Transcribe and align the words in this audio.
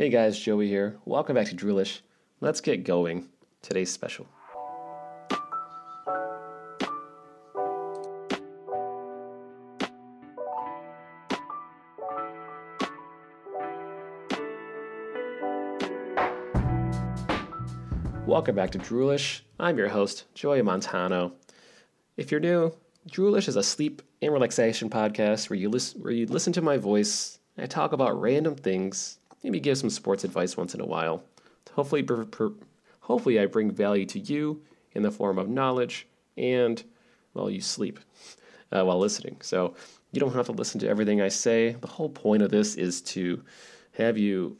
Hey 0.00 0.08
guys, 0.08 0.38
Joey 0.38 0.66
here. 0.66 0.96
Welcome 1.04 1.34
back 1.34 1.48
to 1.48 1.54
Droolish. 1.54 2.00
Let's 2.40 2.62
get 2.62 2.84
going. 2.84 3.28
Today's 3.60 3.92
special. 3.92 4.26
Welcome 18.24 18.54
back 18.56 18.70
to 18.70 18.78
Droolish. 18.78 19.42
I'm 19.58 19.76
your 19.76 19.88
host, 19.88 20.24
Joey 20.32 20.62
Montano. 20.62 21.32
If 22.16 22.30
you're 22.30 22.40
new, 22.40 22.72
Droolish 23.06 23.48
is 23.48 23.56
a 23.56 23.62
sleep 23.62 24.00
and 24.22 24.32
relaxation 24.32 24.88
podcast 24.88 25.50
where 25.50 25.58
you 25.58 25.68
listen 25.68 26.00
where 26.00 26.14
you 26.14 26.24
listen 26.24 26.54
to 26.54 26.62
my 26.62 26.78
voice. 26.78 27.38
I 27.58 27.66
talk 27.66 27.92
about 27.92 28.18
random 28.18 28.54
things, 28.54 29.18
maybe 29.42 29.60
give 29.60 29.78
some 29.78 29.90
sports 29.90 30.24
advice 30.24 30.56
once 30.56 30.74
in 30.74 30.80
a 30.80 30.86
while. 30.86 31.22
Hopefully, 31.72 32.02
per, 32.02 32.24
per, 32.24 32.52
hopefully 33.00 33.38
I 33.38 33.46
bring 33.46 33.70
value 33.70 34.06
to 34.06 34.18
you 34.18 34.62
in 34.92 35.02
the 35.02 35.10
form 35.10 35.38
of 35.38 35.48
knowledge 35.48 36.06
and 36.36 36.82
well, 37.34 37.50
you 37.50 37.60
sleep 37.60 38.00
uh, 38.72 38.84
while 38.84 38.98
listening. 38.98 39.36
So 39.40 39.74
you 40.12 40.20
don't 40.20 40.34
have 40.34 40.46
to 40.46 40.52
listen 40.52 40.80
to 40.80 40.88
everything 40.88 41.20
I 41.20 41.28
say. 41.28 41.72
The 41.80 41.86
whole 41.86 42.08
point 42.08 42.42
of 42.42 42.50
this 42.50 42.74
is 42.74 43.00
to 43.02 43.42
have 43.92 44.18
you 44.18 44.56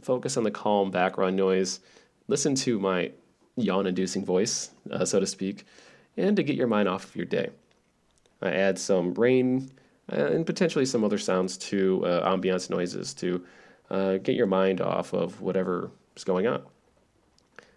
focus 0.00 0.36
on 0.36 0.44
the 0.44 0.50
calm 0.50 0.90
background 0.90 1.36
noise, 1.36 1.80
listen 2.28 2.54
to 2.56 2.78
my 2.78 3.12
yawn-inducing 3.56 4.24
voice, 4.24 4.70
uh, 4.90 5.04
so 5.04 5.20
to 5.20 5.26
speak, 5.26 5.64
and 6.16 6.36
to 6.36 6.42
get 6.42 6.56
your 6.56 6.66
mind 6.66 6.88
off 6.88 7.04
of 7.04 7.16
your 7.16 7.26
day. 7.26 7.50
I 8.42 8.50
add 8.50 8.78
some 8.78 9.14
rain 9.14 9.70
uh, 10.12 10.26
and 10.26 10.44
potentially 10.44 10.84
some 10.84 11.04
other 11.04 11.18
sounds 11.18 11.56
to 11.56 12.04
uh, 12.04 12.36
ambiance 12.36 12.68
noises 12.68 13.14
to 13.14 13.44
uh, 13.90 14.16
get 14.18 14.34
your 14.34 14.46
mind 14.46 14.80
off 14.80 15.12
of 15.12 15.40
whatever 15.40 15.90
is 16.16 16.24
going 16.24 16.46
on. 16.46 16.62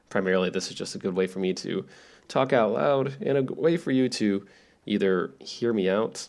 Primarily, 0.09 0.49
this 0.49 0.70
is 0.70 0.76
just 0.76 0.95
a 0.95 0.98
good 0.98 1.15
way 1.15 1.27
for 1.27 1.40
me 1.40 1.54
to 1.54 1.85
talk 2.27 2.54
out 2.54 2.71
loud 2.71 3.18
and 3.21 3.37
a 3.37 3.43
way 3.43 3.77
for 3.77 3.91
you 3.91 4.09
to 4.09 4.45
either 4.85 5.34
hear 5.40 5.73
me 5.73 5.90
out. 5.90 6.27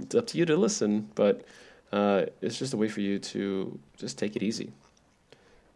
It's 0.00 0.14
up 0.14 0.26
to 0.28 0.38
you 0.38 0.44
to 0.46 0.56
listen, 0.56 1.10
but 1.14 1.44
uh, 1.92 2.26
it's 2.42 2.58
just 2.58 2.74
a 2.74 2.76
way 2.76 2.88
for 2.88 3.00
you 3.00 3.18
to 3.18 3.78
just 3.96 4.18
take 4.18 4.36
it 4.36 4.42
easy. 4.42 4.72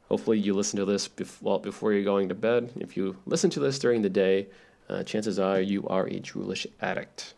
Hopefully, 0.09 0.39
you 0.39 0.55
listen 0.55 0.79
to 0.79 0.85
this 0.85 1.09
bef- 1.09 1.63
before 1.63 1.93
you're 1.93 2.05
going 2.05 2.29
to 2.29 2.35
bed. 2.35 2.73
If 2.77 2.97
you 2.97 3.17
listen 3.27 3.49
to 3.51 3.61
this 3.61 3.79
during 3.79 4.03
the 4.03 4.11
day, 4.11 4.49
uh, 4.89 5.05
chances 5.05 5.39
are 5.39 5.61
you 5.61 5.87
are 5.87 6.07
a 6.07 6.19
droolish 6.21 6.67
addict. 6.81 7.35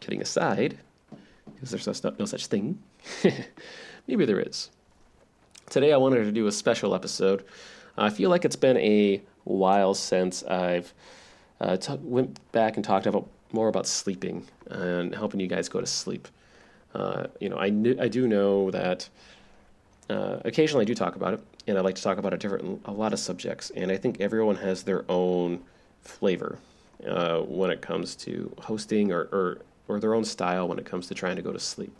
Kidding 0.00 0.22
aside, 0.22 0.78
because 1.54 1.70
there's 1.70 2.02
no, 2.02 2.14
no 2.18 2.24
such 2.24 2.46
thing, 2.46 2.82
maybe 4.06 4.24
there 4.24 4.40
is. 4.40 4.70
Today, 5.70 5.92
I 5.92 5.98
wanted 5.98 6.24
to 6.24 6.32
do 6.32 6.48
a 6.48 6.52
special 6.52 6.96
episode. 6.96 7.44
I 7.96 8.10
feel 8.10 8.28
like 8.28 8.44
it's 8.44 8.56
been 8.56 8.76
a 8.78 9.22
while 9.44 9.94
since 9.94 10.42
I've 10.42 10.92
uh, 11.60 11.76
t- 11.76 11.96
went 12.02 12.40
back 12.50 12.74
and 12.74 12.84
talked 12.84 13.06
about 13.06 13.28
more 13.52 13.68
about 13.68 13.86
sleeping 13.86 14.48
and 14.66 15.14
helping 15.14 15.38
you 15.38 15.46
guys 15.46 15.68
go 15.68 15.80
to 15.80 15.86
sleep. 15.86 16.26
Uh, 16.92 17.28
you 17.38 17.48
know, 17.48 17.56
I 17.56 17.70
kn- 17.70 18.00
I 18.00 18.08
do 18.08 18.26
know 18.26 18.72
that 18.72 19.08
uh, 20.08 20.40
occasionally 20.44 20.82
I 20.82 20.86
do 20.86 20.94
talk 20.96 21.14
about 21.14 21.34
it, 21.34 21.40
and 21.68 21.78
I 21.78 21.82
like 21.82 21.94
to 21.94 22.02
talk 22.02 22.18
about 22.18 22.34
a 22.34 22.36
different 22.36 22.82
a 22.84 22.90
lot 22.90 23.12
of 23.12 23.20
subjects, 23.20 23.70
and 23.70 23.92
I 23.92 23.96
think 23.96 24.20
everyone 24.20 24.56
has 24.56 24.82
their 24.82 25.04
own 25.08 25.60
flavor 26.02 26.58
uh, 27.06 27.42
when 27.42 27.70
it 27.70 27.80
comes 27.80 28.16
to 28.16 28.52
hosting 28.58 29.12
or, 29.12 29.28
or 29.30 29.58
or 29.86 30.00
their 30.00 30.14
own 30.14 30.24
style 30.24 30.66
when 30.66 30.80
it 30.80 30.84
comes 30.84 31.06
to 31.06 31.14
trying 31.14 31.36
to 31.36 31.42
go 31.42 31.52
to 31.52 31.60
sleep. 31.60 31.92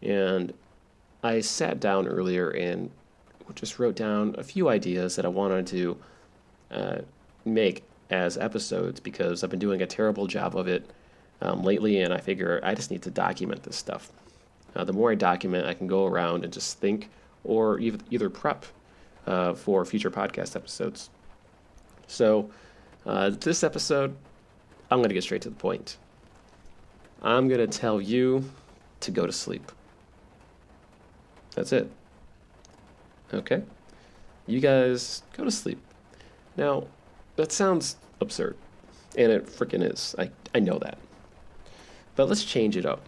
And 0.00 0.54
I 1.22 1.40
sat 1.40 1.80
down 1.80 2.06
earlier 2.06 2.50
and 2.50 2.90
just 3.54 3.78
wrote 3.78 3.96
down 3.96 4.34
a 4.38 4.42
few 4.44 4.68
ideas 4.68 5.16
that 5.16 5.24
I 5.24 5.28
wanted 5.28 5.66
to 5.68 5.96
uh, 6.70 6.98
make 7.44 7.84
as 8.10 8.38
episodes 8.38 9.00
because 9.00 9.42
I've 9.42 9.50
been 9.50 9.58
doing 9.58 9.82
a 9.82 9.86
terrible 9.86 10.26
job 10.26 10.56
of 10.56 10.68
it 10.68 10.88
um, 11.40 11.62
lately, 11.62 12.00
and 12.00 12.12
I 12.12 12.18
figure 12.18 12.60
I 12.62 12.74
just 12.74 12.90
need 12.90 13.02
to 13.02 13.10
document 13.10 13.62
this 13.62 13.76
stuff. 13.76 14.12
Uh, 14.74 14.84
the 14.84 14.92
more 14.92 15.12
I 15.12 15.14
document, 15.14 15.66
I 15.66 15.74
can 15.74 15.86
go 15.86 16.06
around 16.06 16.44
and 16.44 16.52
just 16.52 16.78
think 16.78 17.10
or 17.44 17.78
either, 17.80 17.98
either 18.10 18.28
prep 18.28 18.66
uh, 19.26 19.54
for 19.54 19.84
future 19.84 20.10
podcast 20.10 20.56
episodes. 20.56 21.10
So, 22.06 22.50
uh, 23.06 23.30
this 23.30 23.62
episode, 23.62 24.14
I'm 24.90 24.98
going 24.98 25.08
to 25.08 25.14
get 25.14 25.22
straight 25.22 25.42
to 25.42 25.50
the 25.50 25.56
point. 25.56 25.96
I'm 27.22 27.48
going 27.48 27.60
to 27.60 27.66
tell 27.66 28.00
you 28.00 28.44
to 29.00 29.10
go 29.10 29.26
to 29.26 29.32
sleep. 29.32 29.72
That's 31.58 31.72
it. 31.72 31.90
Okay? 33.34 33.64
You 34.46 34.60
guys 34.60 35.24
go 35.36 35.42
to 35.42 35.50
sleep. 35.50 35.80
Now, 36.56 36.84
that 37.34 37.50
sounds 37.50 37.96
absurd, 38.20 38.56
and 39.16 39.32
it 39.32 39.46
freaking 39.46 39.82
is. 39.82 40.14
I, 40.16 40.30
I 40.54 40.60
know 40.60 40.78
that. 40.78 40.98
But 42.14 42.28
let's 42.28 42.44
change 42.44 42.76
it 42.76 42.86
up. 42.86 43.00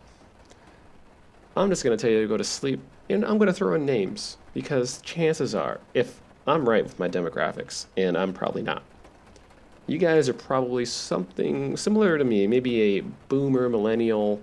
I'm 1.56 1.68
just 1.68 1.84
going 1.84 1.96
to 1.96 2.02
tell 2.02 2.10
you 2.10 2.22
to 2.22 2.26
go 2.26 2.36
to 2.36 2.42
sleep, 2.42 2.80
and 3.08 3.24
I'm 3.24 3.38
going 3.38 3.46
to 3.46 3.52
throw 3.52 3.74
in 3.74 3.86
names 3.86 4.36
because 4.52 5.00
chances 5.02 5.54
are, 5.54 5.78
if 5.94 6.20
I'm 6.48 6.68
right 6.68 6.82
with 6.82 6.98
my 6.98 7.08
demographics, 7.08 7.86
and 7.96 8.18
I'm 8.18 8.32
probably 8.32 8.62
not, 8.62 8.82
you 9.86 9.98
guys 9.98 10.28
are 10.28 10.34
probably 10.34 10.86
something 10.86 11.76
similar 11.76 12.18
to 12.18 12.24
me, 12.24 12.48
maybe 12.48 12.98
a 12.98 13.00
boomer, 13.28 13.68
millennial. 13.68 14.40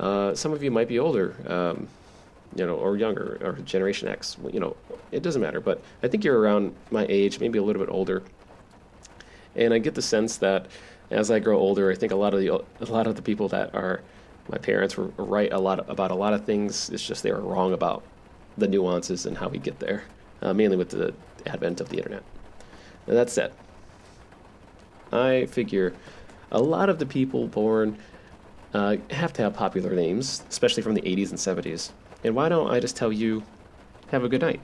Uh, 0.00 0.34
some 0.34 0.52
of 0.52 0.60
you 0.64 0.72
might 0.72 0.88
be 0.88 0.98
older, 0.98 1.36
um, 1.46 1.86
you 2.54 2.66
know, 2.66 2.76
or 2.76 2.96
younger, 2.96 3.38
or 3.42 3.52
Generation 3.64 4.08
X. 4.08 4.36
You 4.52 4.60
know, 4.60 4.76
it 5.12 5.22
doesn't 5.22 5.42
matter. 5.42 5.60
But 5.60 5.82
I 6.02 6.08
think 6.08 6.24
you're 6.24 6.38
around 6.38 6.74
my 6.90 7.06
age, 7.08 7.40
maybe 7.40 7.58
a 7.58 7.62
little 7.62 7.84
bit 7.84 7.92
older. 7.92 8.22
And 9.54 9.74
I 9.74 9.78
get 9.78 9.94
the 9.94 10.02
sense 10.02 10.36
that 10.38 10.66
as 11.10 11.30
I 11.30 11.38
grow 11.38 11.58
older, 11.58 11.90
I 11.90 11.94
think 11.94 12.12
a 12.12 12.16
lot 12.16 12.34
of 12.34 12.40
the 12.40 12.48
a 12.48 12.92
lot 12.92 13.06
of 13.06 13.16
the 13.16 13.22
people 13.22 13.48
that 13.48 13.74
are 13.74 14.00
my 14.50 14.58
parents 14.58 14.96
were 14.96 15.08
right 15.16 15.52
a 15.52 15.58
lot 15.58 15.88
about 15.90 16.10
a 16.10 16.14
lot 16.14 16.32
of 16.32 16.44
things. 16.44 16.90
It's 16.90 17.06
just 17.06 17.22
they 17.22 17.32
were 17.32 17.40
wrong 17.40 17.72
about 17.72 18.02
the 18.56 18.68
nuances 18.68 19.26
and 19.26 19.36
how 19.36 19.48
we 19.48 19.58
get 19.58 19.78
there, 19.78 20.04
uh, 20.42 20.52
mainly 20.52 20.76
with 20.76 20.90
the 20.90 21.14
advent 21.46 21.80
of 21.80 21.88
the 21.88 21.96
internet. 21.96 22.22
And 23.06 23.16
that 23.16 23.30
said, 23.30 23.52
I 25.12 25.46
figure 25.46 25.94
a 26.50 26.60
lot 26.60 26.88
of 26.88 26.98
the 26.98 27.06
people 27.06 27.46
born 27.46 27.98
uh, 28.74 28.96
have 29.10 29.32
to 29.34 29.42
have 29.42 29.54
popular 29.54 29.94
names, 29.94 30.42
especially 30.48 30.82
from 30.82 30.94
the 30.94 31.02
80s 31.02 31.30
and 31.30 31.38
70s. 31.38 31.90
And 32.24 32.34
why 32.34 32.48
don't 32.48 32.70
I 32.70 32.80
just 32.80 32.96
tell 32.96 33.12
you, 33.12 33.42
have 34.08 34.24
a 34.24 34.28
good 34.28 34.40
night? 34.40 34.60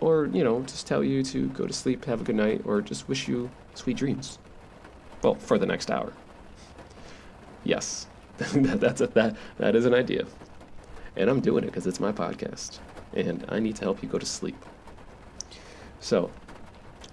Or, 0.00 0.26
you 0.32 0.42
know, 0.42 0.62
just 0.62 0.86
tell 0.86 1.04
you 1.04 1.22
to 1.24 1.48
go 1.48 1.66
to 1.66 1.72
sleep, 1.72 2.04
have 2.06 2.20
a 2.20 2.24
good 2.24 2.36
night, 2.36 2.62
or 2.64 2.80
just 2.80 3.08
wish 3.08 3.28
you 3.28 3.50
sweet 3.74 3.96
dreams. 3.96 4.38
Well, 5.22 5.34
for 5.34 5.58
the 5.58 5.66
next 5.66 5.90
hour. 5.90 6.12
Yes, 7.62 8.06
that's 8.38 9.00
a, 9.00 9.06
that, 9.08 9.36
that 9.58 9.76
is 9.76 9.86
an 9.86 9.94
idea. 9.94 10.26
And 11.16 11.30
I'm 11.30 11.40
doing 11.40 11.64
it 11.64 11.68
because 11.68 11.86
it's 11.86 12.00
my 12.00 12.12
podcast. 12.12 12.78
And 13.14 13.44
I 13.48 13.60
need 13.60 13.76
to 13.76 13.82
help 13.82 14.02
you 14.02 14.08
go 14.08 14.18
to 14.18 14.26
sleep. 14.26 14.56
So, 16.00 16.30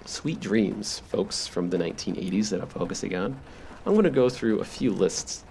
sweet 0.05 0.39
dreams, 0.39 0.99
folks, 0.99 1.47
from 1.47 1.69
the 1.69 1.77
1980s 1.77 2.49
that 2.49 2.61
I'm 2.61 2.67
focusing 2.67 3.15
on. 3.15 3.39
I'm 3.85 3.93
going 3.93 4.03
to 4.03 4.09
go 4.09 4.29
through 4.29 4.59
a 4.59 4.65
few 4.65 4.91
lists. 4.91 5.43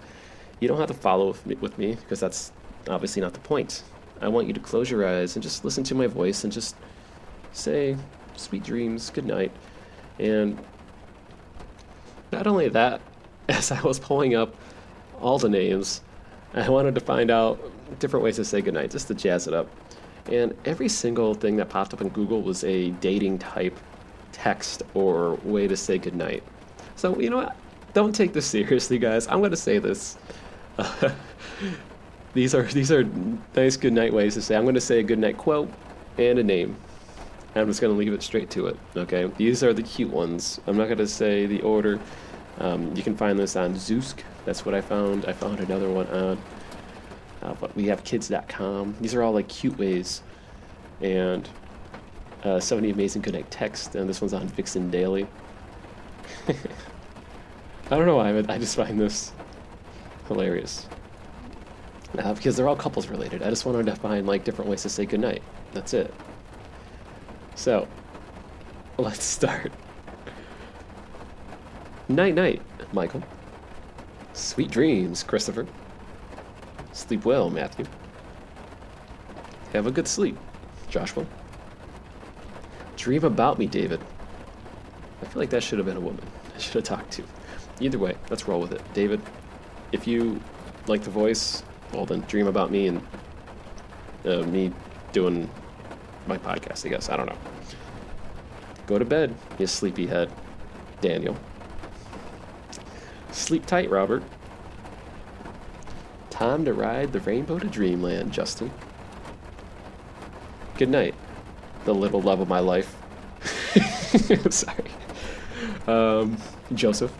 You 0.61 0.69
don't 0.69 0.78
have 0.78 0.89
to 0.89 0.95
follow 0.95 1.28
with 1.28 1.47
me, 1.47 1.55
with 1.57 1.78
me 1.78 1.95
because 1.95 2.21
that's 2.21 2.53
obviously 2.89 3.22
not 3.22 3.33
the 3.33 3.41
point. 3.41 3.83
I 4.20 4.28
want 4.28 4.47
you 4.47 4.53
to 4.53 4.60
close 4.60 4.91
your 4.91 5.06
eyes 5.06 5.36
and 5.36 5.42
just 5.42 5.64
listen 5.64 5.84
to 5.84 5.94
my 5.94 6.06
voice 6.06 6.44
and 6.44 6.53
just 6.53 6.76
say 7.53 7.97
sweet 8.36 8.62
dreams, 8.62 9.10
good 9.10 9.26
night. 9.26 9.53
And 10.19 10.58
not 12.32 12.47
only 12.47 12.69
that, 12.69 13.00
as 13.48 13.70
I 13.72 13.80
was 13.82 13.98
pulling 13.98 14.34
up 14.34 14.54
all 15.20 15.38
the 15.38 15.48
names, 15.48 16.03
I 16.54 16.69
wanted 16.69 16.94
to 16.97 17.00
find 17.00 17.30
out 17.30 17.60
different 17.98 18.25
ways 18.25 18.36
to 18.36 18.44
say 18.44 18.60
goodnight, 18.60 18.91
just 18.91 19.09
to 19.09 19.14
jazz 19.14 19.47
it 19.47 19.54
up. 19.54 19.69
And 20.26 20.54
every 20.64 20.88
single 20.88 21.34
thing 21.34 21.56
that 21.56 21.69
popped 21.69 21.94
up 21.94 22.00
in 22.00 22.09
Google 22.09 22.42
was 22.42 22.62
a 22.65 22.91
dating 22.92 23.39
type 23.39 23.78
text 24.33 24.83
or 24.95 25.34
way 25.36 25.66
to 25.66 25.77
say 25.77 25.98
goodnight. 25.98 26.42
So, 26.97 27.18
you 27.18 27.30
know 27.30 27.39
what? 27.39 27.56
Don't 27.95 28.15
take 28.15 28.33
this 28.33 28.47
seriously, 28.54 28.98
guys. 28.98 29.27
I'm 29.28 29.39
going 29.39 29.50
to 29.50 29.56
say 29.56 29.78
this. 29.78 30.18
these 32.32 32.54
are 32.54 32.62
these 32.62 32.92
are 32.92 33.04
nice 33.56 33.77
goodnight 33.77 34.12
ways 34.12 34.34
to 34.34 34.42
say. 34.42 34.56
I'm 34.56 34.62
going 34.62 34.74
to 34.74 34.80
say 34.80 35.00
a 35.00 35.03
goodnight 35.03 35.36
quote 35.36 35.71
and 36.18 36.38
a 36.38 36.44
name. 36.44 36.77
I'm 37.54 37.66
just 37.66 37.80
going 37.80 37.92
to 37.92 37.98
leave 37.98 38.12
it 38.12 38.22
straight 38.22 38.50
to 38.50 38.68
it. 38.68 38.77
Okay, 38.97 39.30
these 39.36 39.65
are 39.65 39.72
the 39.72 39.82
cute 39.82 40.10
ones. 40.10 40.60
I'm 40.66 40.77
not 40.77 40.86
going 40.86 40.98
to 40.98 41.06
say 41.06 41.47
the 41.47 41.60
order. 41.62 41.98
Um, 42.59 42.94
you 42.94 43.03
can 43.03 43.16
find 43.16 43.38
this 43.38 43.56
on 43.56 43.74
Zoosk. 43.74 44.22
That's 44.44 44.65
what 44.65 44.74
I 44.74 44.80
found. 44.80 45.24
I 45.27 45.32
found 45.32 45.59
another 45.60 45.91
one 45.91 46.06
on. 46.09 46.38
Uh, 47.42 47.54
but 47.54 47.74
we 47.74 47.86
have 47.86 48.04
kids.com. 48.04 48.97
These 49.00 49.15
are 49.15 49.22
all 49.22 49.33
like 49.33 49.48
cute 49.48 49.76
ways, 49.78 50.22
and 51.00 51.48
uh, 52.44 52.60
70 52.60 52.91
amazing 52.91 53.22
goodnight 53.22 53.50
text. 53.50 53.94
And 53.94 54.09
this 54.09 54.21
one's 54.21 54.34
on 54.34 54.47
Vixen 54.48 54.91
Daily. 54.91 55.26
I 56.48 57.97
don't 57.97 58.06
know 58.06 58.16
why, 58.16 58.33
but 58.33 58.48
I 58.48 58.59
just 58.59 58.76
find 58.76 59.00
this 59.00 59.33
hilarious. 60.28 60.86
Uh, 62.18 62.34
because 62.34 62.57
they're 62.57 62.68
all 62.68 62.77
couples 62.77 63.09
related. 63.09 63.42
I 63.42 63.51
just 63.51 63.65
wanted 63.65 63.86
to 63.86 63.97
find 63.97 64.27
like 64.27 64.45
different 64.45 64.71
ways 64.71 64.83
to 64.83 64.89
say 64.89 65.07
goodnight. 65.07 65.42
That's 65.72 65.95
it. 65.95 66.12
So, 67.54 67.86
let's 68.98 69.22
start. 69.22 69.72
Night 72.09 72.34
night, 72.34 72.62
Michael. 72.92 73.22
Sweet 74.33 74.71
dreams, 74.71 75.22
Christopher. 75.22 75.66
Sleep 76.92 77.24
well, 77.24 77.51
Matthew. 77.51 77.86
Have 79.72 79.86
a 79.86 79.91
good 79.91 80.09
sleep, 80.09 80.36
Joshua. 80.89 81.24
Dream 82.97 83.24
about 83.24 83.59
me, 83.59 83.66
David. 83.66 84.01
I 85.22 85.27
feel 85.27 85.41
like 85.41 85.51
that 85.51 85.62
should 85.62 85.78
have 85.78 85.86
been 85.86 85.97
a 85.97 86.01
woman. 86.01 86.24
I 86.54 86.59
should 86.59 86.74
have 86.74 86.84
talked 86.84 87.12
to. 87.12 87.24
Either 87.78 87.98
way, 87.98 88.16
let's 88.28 88.48
roll 88.48 88.60
with 88.60 88.72
it. 88.72 88.83
David, 88.92 89.21
if 89.92 90.07
you 90.07 90.41
like 90.86 91.03
the 91.03 91.10
voice, 91.10 91.62
well 91.92 92.07
then 92.07 92.21
dream 92.22 92.47
about 92.47 92.71
me 92.71 92.89
and 92.89 93.07
uh, 94.25 94.42
me 94.42 94.72
doing 95.13 95.51
my 96.27 96.39
podcast, 96.39 96.87
I 96.87 96.89
guess. 96.91 97.09
I 97.09 97.16
don't 97.16 97.27
know. 97.27 97.39
Go 98.87 98.98
to 98.98 99.04
bed, 99.04 99.34
you 99.59 99.66
sleepyhead. 99.66 100.31
Daniel. 101.01 101.37
Sleep 103.31 103.65
tight, 103.65 103.89
Robert. 103.91 104.22
Time 106.28 106.65
to 106.65 106.72
ride 106.72 107.13
the 107.13 107.21
rainbow 107.21 107.59
to 107.59 107.66
dreamland, 107.66 108.33
Justin. 108.33 108.71
Good 110.77 110.89
night, 110.89 111.15
the 111.84 111.95
little 111.95 112.21
love 112.21 112.41
of 112.41 112.48
my 112.48 112.60
life. 112.60 112.97
Sorry. 114.51 114.91
Um, 115.86 116.36
Joseph. 116.75 117.13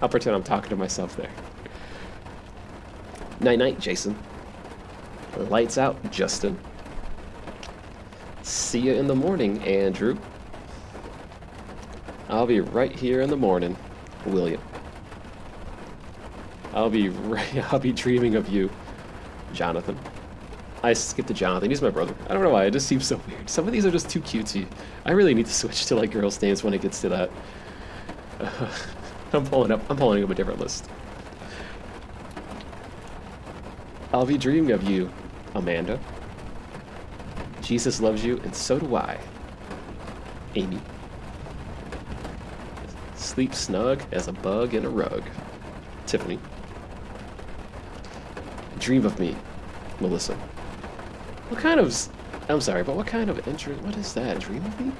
I'll 0.00 0.08
pretend 0.08 0.34
I'm 0.34 0.42
talking 0.42 0.70
to 0.70 0.76
myself 0.76 1.16
there. 1.16 1.30
Night 3.42 3.58
night, 3.58 3.80
Jason. 3.80 4.16
Lights 5.36 5.76
out, 5.76 5.96
Justin. 6.12 6.56
See 8.42 8.78
you 8.78 8.92
in 8.92 9.08
the 9.08 9.16
morning, 9.16 9.60
Andrew. 9.64 10.16
I'll 12.28 12.46
be 12.46 12.60
right 12.60 12.92
here 12.92 13.20
in 13.20 13.30
the 13.30 13.36
morning, 13.36 13.76
William. 14.26 14.60
I'll 16.72 16.88
be 16.88 17.08
right, 17.08 17.72
I'll 17.72 17.80
be 17.80 17.92
dreaming 17.92 18.36
of 18.36 18.48
you, 18.48 18.70
Jonathan. 19.52 19.98
I 20.84 20.92
skipped 20.92 21.28
to 21.28 21.34
Jonathan. 21.34 21.68
He's 21.70 21.82
my 21.82 21.90
brother. 21.90 22.14
I 22.28 22.34
don't 22.34 22.42
know 22.44 22.50
why. 22.50 22.66
It 22.66 22.72
just 22.72 22.86
seems 22.86 23.06
so 23.06 23.20
weird. 23.28 23.50
Some 23.50 23.66
of 23.66 23.72
these 23.72 23.84
are 23.84 23.90
just 23.90 24.08
too 24.08 24.20
cutesy. 24.20 24.66
I 25.04 25.12
really 25.12 25.34
need 25.34 25.46
to 25.46 25.52
switch 25.62 25.86
to 25.86 25.96
like 25.96 26.12
girls' 26.12 26.40
names 26.40 26.62
when 26.62 26.74
it 26.74 26.80
gets 26.80 27.00
to 27.00 27.08
that. 27.08 27.30
Uh, 28.38 28.68
I'm 29.32 29.44
pulling 29.46 29.72
up. 29.72 29.80
I'm 29.90 29.96
pulling 29.96 30.22
up 30.22 30.30
a 30.30 30.34
different 30.34 30.60
list. 30.60 30.88
I'll 34.12 34.26
be 34.26 34.36
dreaming 34.36 34.72
of 34.72 34.82
you, 34.82 35.10
Amanda. 35.54 35.98
Jesus 37.62 38.00
loves 38.00 38.22
you, 38.22 38.38
and 38.44 38.54
so 38.54 38.78
do 38.78 38.94
I. 38.94 39.18
Amy. 40.54 40.80
Sleep 43.14 43.54
snug 43.54 44.02
as 44.12 44.28
a 44.28 44.32
bug 44.32 44.74
in 44.74 44.84
a 44.84 44.90
rug. 44.90 45.22
Tiffany. 46.06 46.38
Dream 48.78 49.06
of 49.06 49.18
me, 49.18 49.34
Melissa. 50.00 50.34
What 51.48 51.60
kind 51.60 51.80
of. 51.80 51.96
I'm 52.50 52.60
sorry, 52.60 52.82
but 52.82 52.96
what 52.96 53.06
kind 53.06 53.30
of 53.30 53.48
interest. 53.48 53.80
What 53.82 53.96
is 53.96 54.12
that? 54.12 54.40
Dream 54.40 54.62
of 54.66 54.80
me? 54.80 54.92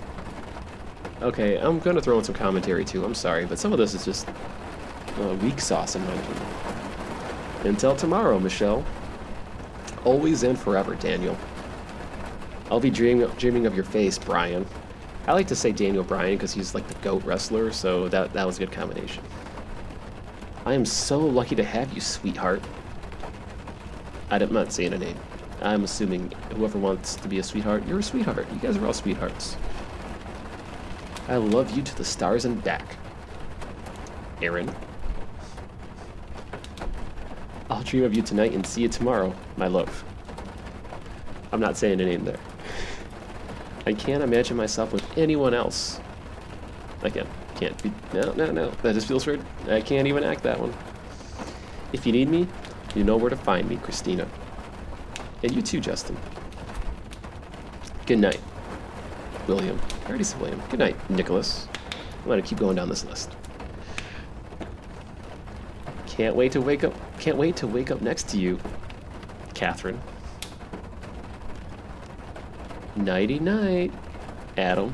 Okay, 1.20 1.56
I'm 1.56 1.80
gonna 1.80 2.00
throw 2.00 2.16
in 2.16 2.24
some 2.24 2.34
commentary 2.34 2.84
too. 2.84 3.04
I'm 3.04 3.14
sorry, 3.14 3.44
but 3.44 3.58
some 3.58 3.72
of 3.72 3.78
this 3.78 3.92
is 3.92 4.06
just 4.06 4.26
uh, 4.28 5.36
weak 5.42 5.60
sauce 5.60 5.96
in 5.96 6.04
my 6.06 6.14
opinion. 6.14 6.46
Until 7.64 7.94
tomorrow, 7.94 8.38
Michelle. 8.38 8.84
Always 10.04 10.42
and 10.42 10.58
forever, 10.58 10.94
Daniel. 10.94 11.36
I'll 12.70 12.80
be 12.80 12.90
dreaming, 12.90 13.28
dreaming 13.38 13.66
of 13.66 13.74
your 13.74 13.84
face, 13.84 14.18
Brian. 14.18 14.66
I 15.26 15.32
like 15.32 15.46
to 15.48 15.56
say 15.56 15.70
Daniel 15.70 16.02
Bryan 16.02 16.36
because 16.36 16.52
he's 16.52 16.74
like 16.74 16.88
the 16.88 16.94
GOAT 16.94 17.24
wrestler, 17.24 17.70
so 17.70 18.08
that, 18.08 18.32
that 18.32 18.46
was 18.46 18.56
a 18.56 18.60
good 18.60 18.72
combination. 18.72 19.22
I 20.64 20.74
am 20.74 20.84
so 20.84 21.18
lucky 21.18 21.54
to 21.56 21.64
have 21.64 21.92
you, 21.92 22.00
sweetheart. 22.00 22.62
I'm 24.30 24.52
not 24.52 24.72
saying 24.72 24.92
a 24.94 24.98
name. 24.98 25.16
I'm 25.60 25.84
assuming 25.84 26.32
whoever 26.56 26.78
wants 26.78 27.14
to 27.16 27.28
be 27.28 27.38
a 27.38 27.42
sweetheart, 27.42 27.86
you're 27.86 28.00
a 28.00 28.02
sweetheart. 28.02 28.46
You 28.52 28.58
guys 28.58 28.76
are 28.76 28.86
all 28.86 28.92
sweethearts. 28.92 29.56
I 31.28 31.36
love 31.36 31.76
you 31.76 31.82
to 31.82 31.96
the 31.96 32.04
stars 32.04 32.44
and 32.44 32.62
back. 32.64 32.96
Aaron. 34.40 34.74
I'll 37.72 37.82
dream 37.82 38.04
of 38.04 38.14
you 38.14 38.20
tonight 38.20 38.52
and 38.52 38.66
see 38.66 38.82
you 38.82 38.88
tomorrow, 38.88 39.34
my 39.56 39.66
love. 39.66 40.04
I'm 41.52 41.60
not 41.60 41.78
saying 41.78 42.02
a 42.02 42.04
name 42.04 42.22
there. 42.22 42.36
I 43.86 43.94
can't 43.94 44.22
imagine 44.22 44.58
myself 44.58 44.92
with 44.92 45.02
anyone 45.16 45.54
else. 45.54 45.98
I 47.02 47.08
can't. 47.08 47.26
Can't 47.54 47.82
be. 47.82 47.90
No, 48.12 48.34
no, 48.34 48.50
no. 48.50 48.70
That 48.82 48.92
just 48.92 49.08
feels 49.08 49.26
weird. 49.26 49.42
I 49.68 49.80
can't 49.80 50.06
even 50.06 50.22
act 50.22 50.42
that 50.42 50.60
one. 50.60 50.74
If 51.94 52.04
you 52.04 52.12
need 52.12 52.28
me, 52.28 52.46
you 52.94 53.04
know 53.04 53.16
where 53.16 53.30
to 53.30 53.36
find 53.36 53.66
me, 53.66 53.76
Christina. 53.76 54.28
And 55.42 55.56
you 55.56 55.62
too, 55.62 55.80
Justin. 55.80 56.18
Good 58.04 58.18
night, 58.18 58.40
William. 59.48 59.80
I 60.04 60.08
already 60.10 60.24
said 60.24 60.42
William. 60.42 60.62
Good 60.68 60.80
night, 60.80 61.10
Nicholas. 61.10 61.68
I'm 62.20 62.28
gonna 62.28 62.42
keep 62.42 62.58
going 62.58 62.76
down 62.76 62.90
this 62.90 63.06
list. 63.06 63.34
Can't 66.06 66.36
wait 66.36 66.52
to 66.52 66.60
wake 66.60 66.84
up. 66.84 66.94
Can't 67.22 67.36
wait 67.36 67.54
to 67.58 67.68
wake 67.68 67.92
up 67.92 68.00
next 68.00 68.28
to 68.30 68.36
you, 68.36 68.58
Catherine. 69.54 70.00
Nighty 72.96 73.38
night, 73.38 73.92
Adam. 74.56 74.92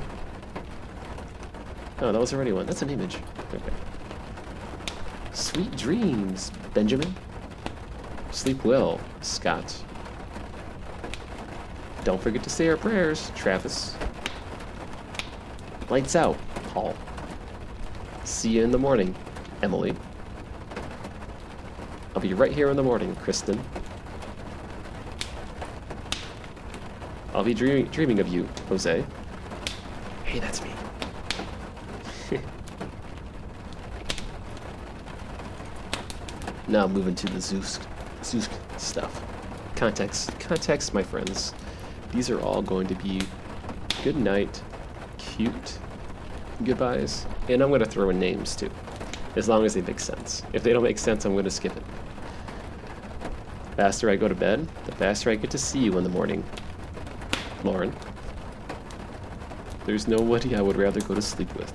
Oh, 2.00 2.12
that 2.12 2.20
was 2.20 2.34
already 2.34 2.52
one. 2.52 2.66
That's 2.66 2.82
an 2.82 2.90
image. 2.90 3.16
Okay. 3.54 3.72
Sweet 5.32 5.74
dreams, 5.74 6.52
Benjamin. 6.74 7.14
Sleep 8.30 8.62
well, 8.62 9.00
Scott. 9.22 9.74
Don't 12.04 12.20
forget 12.20 12.42
to 12.42 12.50
say 12.50 12.68
our 12.68 12.76
prayers, 12.76 13.32
Travis. 13.36 13.96
Lights 15.88 16.14
out, 16.14 16.36
Paul. 16.74 16.94
See 18.24 18.50
you 18.50 18.64
in 18.64 18.70
the 18.70 18.78
morning, 18.78 19.14
Emily. 19.62 19.94
I'll 22.18 22.22
be 22.22 22.34
right 22.34 22.50
here 22.50 22.68
in 22.68 22.76
the 22.76 22.82
morning, 22.82 23.14
Kristen. 23.14 23.62
I'll 27.32 27.44
be 27.44 27.54
dreaming, 27.54 27.86
dreaming 27.92 28.18
of 28.18 28.26
you, 28.26 28.48
Jose. 28.68 29.04
Hey, 30.24 30.40
that's 30.40 30.60
me. 30.60 30.72
now 36.66 36.88
moving 36.88 37.14
to 37.14 37.26
the 37.28 37.38
Zoosk, 37.38 37.86
Zoosk 38.22 38.50
stuff. 38.80 39.22
Context, 39.76 40.36
context, 40.40 40.92
my 40.92 41.04
friends. 41.04 41.54
These 42.10 42.30
are 42.30 42.40
all 42.40 42.62
going 42.62 42.88
to 42.88 42.96
be 42.96 43.20
good 44.02 44.16
night, 44.16 44.60
cute 45.18 45.78
goodbyes, 46.64 47.26
and 47.48 47.62
I'm 47.62 47.68
going 47.68 47.78
to 47.78 47.86
throw 47.88 48.10
in 48.10 48.18
names 48.18 48.56
too, 48.56 48.70
as 49.36 49.48
long 49.48 49.64
as 49.64 49.74
they 49.74 49.82
make 49.82 50.00
sense. 50.00 50.42
If 50.52 50.64
they 50.64 50.72
don't 50.72 50.82
make 50.82 50.98
sense, 50.98 51.24
I'm 51.24 51.34
going 51.34 51.44
to 51.44 51.50
skip 51.52 51.76
it. 51.76 51.84
Faster 53.78 54.10
I 54.10 54.16
go 54.16 54.26
to 54.26 54.34
bed, 54.34 54.66
the 54.86 54.92
faster 54.96 55.30
I 55.30 55.36
get 55.36 55.52
to 55.52 55.56
see 55.56 55.78
you 55.78 55.98
in 55.98 56.02
the 56.02 56.10
morning. 56.10 56.42
Lauren. 57.62 57.94
There's 59.86 60.08
nobody 60.08 60.56
I 60.56 60.60
would 60.60 60.76
rather 60.76 61.00
go 61.00 61.14
to 61.14 61.22
sleep 61.22 61.54
with. 61.54 61.72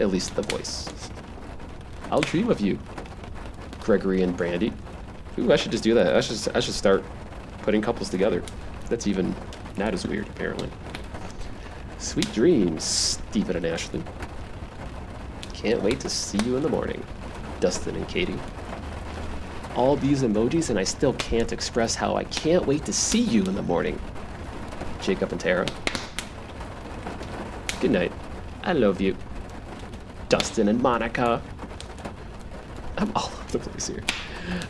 At 0.00 0.08
least 0.08 0.34
the 0.34 0.40
voice. 0.40 0.88
I'll 2.10 2.22
dream 2.22 2.48
of 2.48 2.62
you. 2.62 2.78
Gregory 3.80 4.22
and 4.22 4.34
Brandy. 4.34 4.72
Ooh, 5.38 5.52
I 5.52 5.56
should 5.56 5.70
just 5.70 5.84
do 5.84 5.92
that. 5.92 6.16
I 6.16 6.22
should 6.22 6.56
I 6.56 6.60
should 6.60 6.72
start 6.72 7.04
putting 7.60 7.82
couples 7.82 8.08
together. 8.08 8.42
That's 8.88 9.06
even 9.06 9.34
not 9.76 9.92
as 9.92 10.06
weird, 10.06 10.28
apparently. 10.28 10.70
Sweet 11.98 12.32
dreams, 12.32 12.84
Stephen 12.84 13.54
and 13.54 13.66
Ashley. 13.66 14.02
Can't 15.52 15.82
wait 15.82 16.00
to 16.00 16.08
see 16.08 16.38
you 16.46 16.56
in 16.56 16.62
the 16.62 16.70
morning, 16.70 17.04
Dustin 17.60 17.96
and 17.96 18.08
Katie. 18.08 18.38
All 19.78 19.94
these 19.94 20.24
emojis, 20.24 20.70
and 20.70 20.78
I 20.78 20.82
still 20.82 21.12
can't 21.14 21.52
express 21.52 21.94
how 21.94 22.16
I 22.16 22.24
can't 22.24 22.66
wait 22.66 22.84
to 22.86 22.92
see 22.92 23.20
you 23.20 23.44
in 23.44 23.54
the 23.54 23.62
morning, 23.62 24.00
Jacob 25.00 25.30
and 25.30 25.40
Tara. 25.40 25.66
Good 27.80 27.92
night. 27.92 28.10
I 28.64 28.72
love 28.72 29.00
you. 29.00 29.16
Dustin 30.28 30.66
and 30.66 30.82
Monica. 30.82 31.40
I'm 32.96 33.12
all 33.14 33.30
over 33.32 33.52
the 33.52 33.58
place 33.60 33.86
here. 33.86 34.02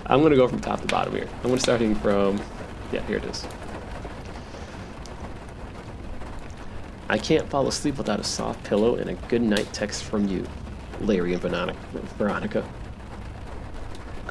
I'm 0.05 0.23
gonna 0.23 0.37
go 0.37 0.47
from 0.47 0.61
top 0.61 0.83
to 0.83 0.87
bottom 0.87 1.15
here. 1.15 1.27
I'm 1.37 1.49
gonna 1.49 1.59
starting 1.59 1.95
from 1.95 2.39
yeah, 2.93 3.01
here 3.07 3.17
it 3.17 3.25
is. 3.25 3.47
I 7.09 7.17
can't 7.17 7.49
fall 7.49 7.67
asleep 7.67 7.97
without 7.97 8.21
a 8.21 8.25
soft 8.25 8.63
pillow 8.63 8.97
and 8.97 9.09
a 9.09 9.15
good 9.15 9.41
night 9.41 9.73
text 9.73 10.05
from 10.05 10.29
you, 10.29 10.47
Larry 11.01 11.33
and 11.33 11.41
Veronica. 11.41 12.63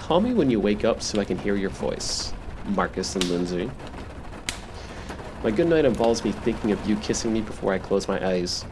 Call 0.08 0.22
me 0.22 0.34
when 0.34 0.50
you 0.50 0.62
wake 0.62 0.86
up 0.86 1.02
so 1.02 1.20
I 1.20 1.26
can 1.26 1.38
hear 1.38 1.58
your 1.58 1.70
voice, 1.70 2.32
Marcus 2.68 3.14
and 3.16 3.26
Lindsay. 3.26 3.70
My 5.44 5.52
good 5.52 5.68
night 5.68 5.84
involves 5.84 6.24
me 6.24 6.32
thinking 6.32 6.72
of 6.72 6.88
you 6.88 6.96
kissing 6.96 7.34
me 7.34 7.42
before 7.42 7.74
I 7.74 7.78
close 7.78 8.08
my 8.08 8.26
eyes. 8.26 8.64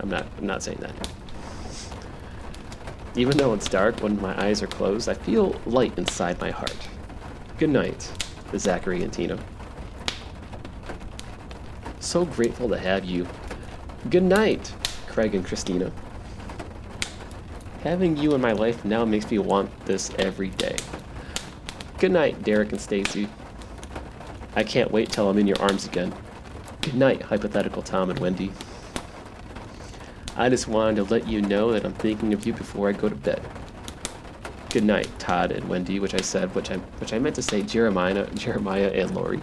I'm 0.00 0.08
not 0.08 0.24
I'm 0.38 0.46
not 0.46 0.62
saying 0.62 0.78
that. 0.80 1.10
Even 3.16 3.36
though 3.36 3.52
it's 3.52 3.68
dark 3.68 4.00
when 4.00 4.18
my 4.18 4.34
eyes 4.42 4.62
are 4.62 4.66
closed, 4.66 5.10
I 5.10 5.14
feel 5.14 5.60
light 5.66 5.98
inside 5.98 6.40
my 6.40 6.50
heart. 6.50 6.88
Good 7.58 7.68
night, 7.68 8.10
Zachary 8.56 9.02
and 9.02 9.12
Tina. 9.12 9.38
So 12.00 12.24
grateful 12.24 12.70
to 12.70 12.78
have 12.78 13.04
you. 13.04 13.28
Good 14.08 14.22
night, 14.22 14.72
Craig 15.06 15.34
and 15.34 15.44
Christina. 15.44 15.92
Having 17.82 18.16
you 18.16 18.34
in 18.34 18.40
my 18.40 18.52
life 18.52 18.84
now 18.84 19.04
makes 19.04 19.30
me 19.30 19.38
want 19.38 19.86
this 19.86 20.10
every 20.18 20.48
day. 20.48 20.76
Good 21.98 22.10
night, 22.10 22.42
Derek 22.42 22.72
and 22.72 22.80
Stacy. 22.80 23.28
I 24.56 24.64
can't 24.64 24.90
wait 24.90 25.10
till 25.10 25.30
I'm 25.30 25.38
in 25.38 25.46
your 25.46 25.60
arms 25.62 25.86
again. 25.86 26.12
Good 26.80 26.94
night, 26.94 27.22
hypothetical 27.22 27.82
Tom 27.82 28.10
and 28.10 28.18
Wendy. 28.18 28.50
I 30.36 30.48
just 30.48 30.66
wanted 30.66 30.96
to 30.96 31.04
let 31.04 31.28
you 31.28 31.40
know 31.40 31.72
that 31.72 31.84
I'm 31.84 31.92
thinking 31.94 32.32
of 32.32 32.44
you 32.46 32.52
before 32.52 32.88
I 32.88 32.92
go 32.92 33.08
to 33.08 33.14
bed. 33.14 33.42
Good 34.70 34.84
night, 34.84 35.08
Todd 35.20 35.52
and 35.52 35.68
Wendy, 35.68 36.00
which 36.00 36.14
I 36.14 36.20
said, 36.20 36.54
which 36.56 36.72
I 36.72 36.76
which 36.98 37.12
I 37.12 37.20
meant 37.20 37.36
to 37.36 37.42
say 37.42 37.62
Jeremiah, 37.62 38.28
Jeremiah 38.34 38.88
and 38.88 39.14
Lori. 39.14 39.40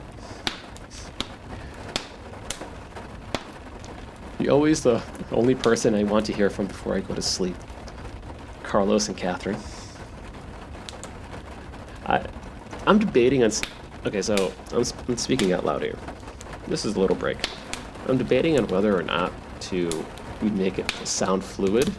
You're 4.40 4.54
always 4.54 4.84
the 4.84 5.02
only 5.32 5.56
person 5.56 5.96
I 5.96 6.04
want 6.04 6.26
to 6.26 6.34
hear 6.34 6.50
from 6.50 6.68
before 6.68 6.96
I 6.96 7.00
go 7.00 7.16
to 7.16 7.22
sleep. 7.22 7.56
Carlos 8.76 9.08
and 9.08 9.16
Catherine. 9.16 9.56
I, 12.08 12.28
I'm 12.86 13.00
debating 13.00 13.42
on. 13.42 13.50
Okay, 14.06 14.22
so 14.22 14.52
I'm, 14.74 14.84
I'm 15.08 15.16
speaking 15.16 15.54
out 15.54 15.64
loud 15.64 15.82
here. 15.82 15.98
This 16.68 16.84
is 16.84 16.98
a 16.98 17.00
little 17.00 17.16
break. 17.16 17.38
I'm 18.10 18.18
debating 18.18 18.58
on 18.60 18.68
whether 18.68 18.94
or 18.94 19.02
not 19.02 19.32
to 19.72 20.06
make 20.42 20.78
it 20.78 20.92
sound 21.06 21.42
fluid 21.42 21.90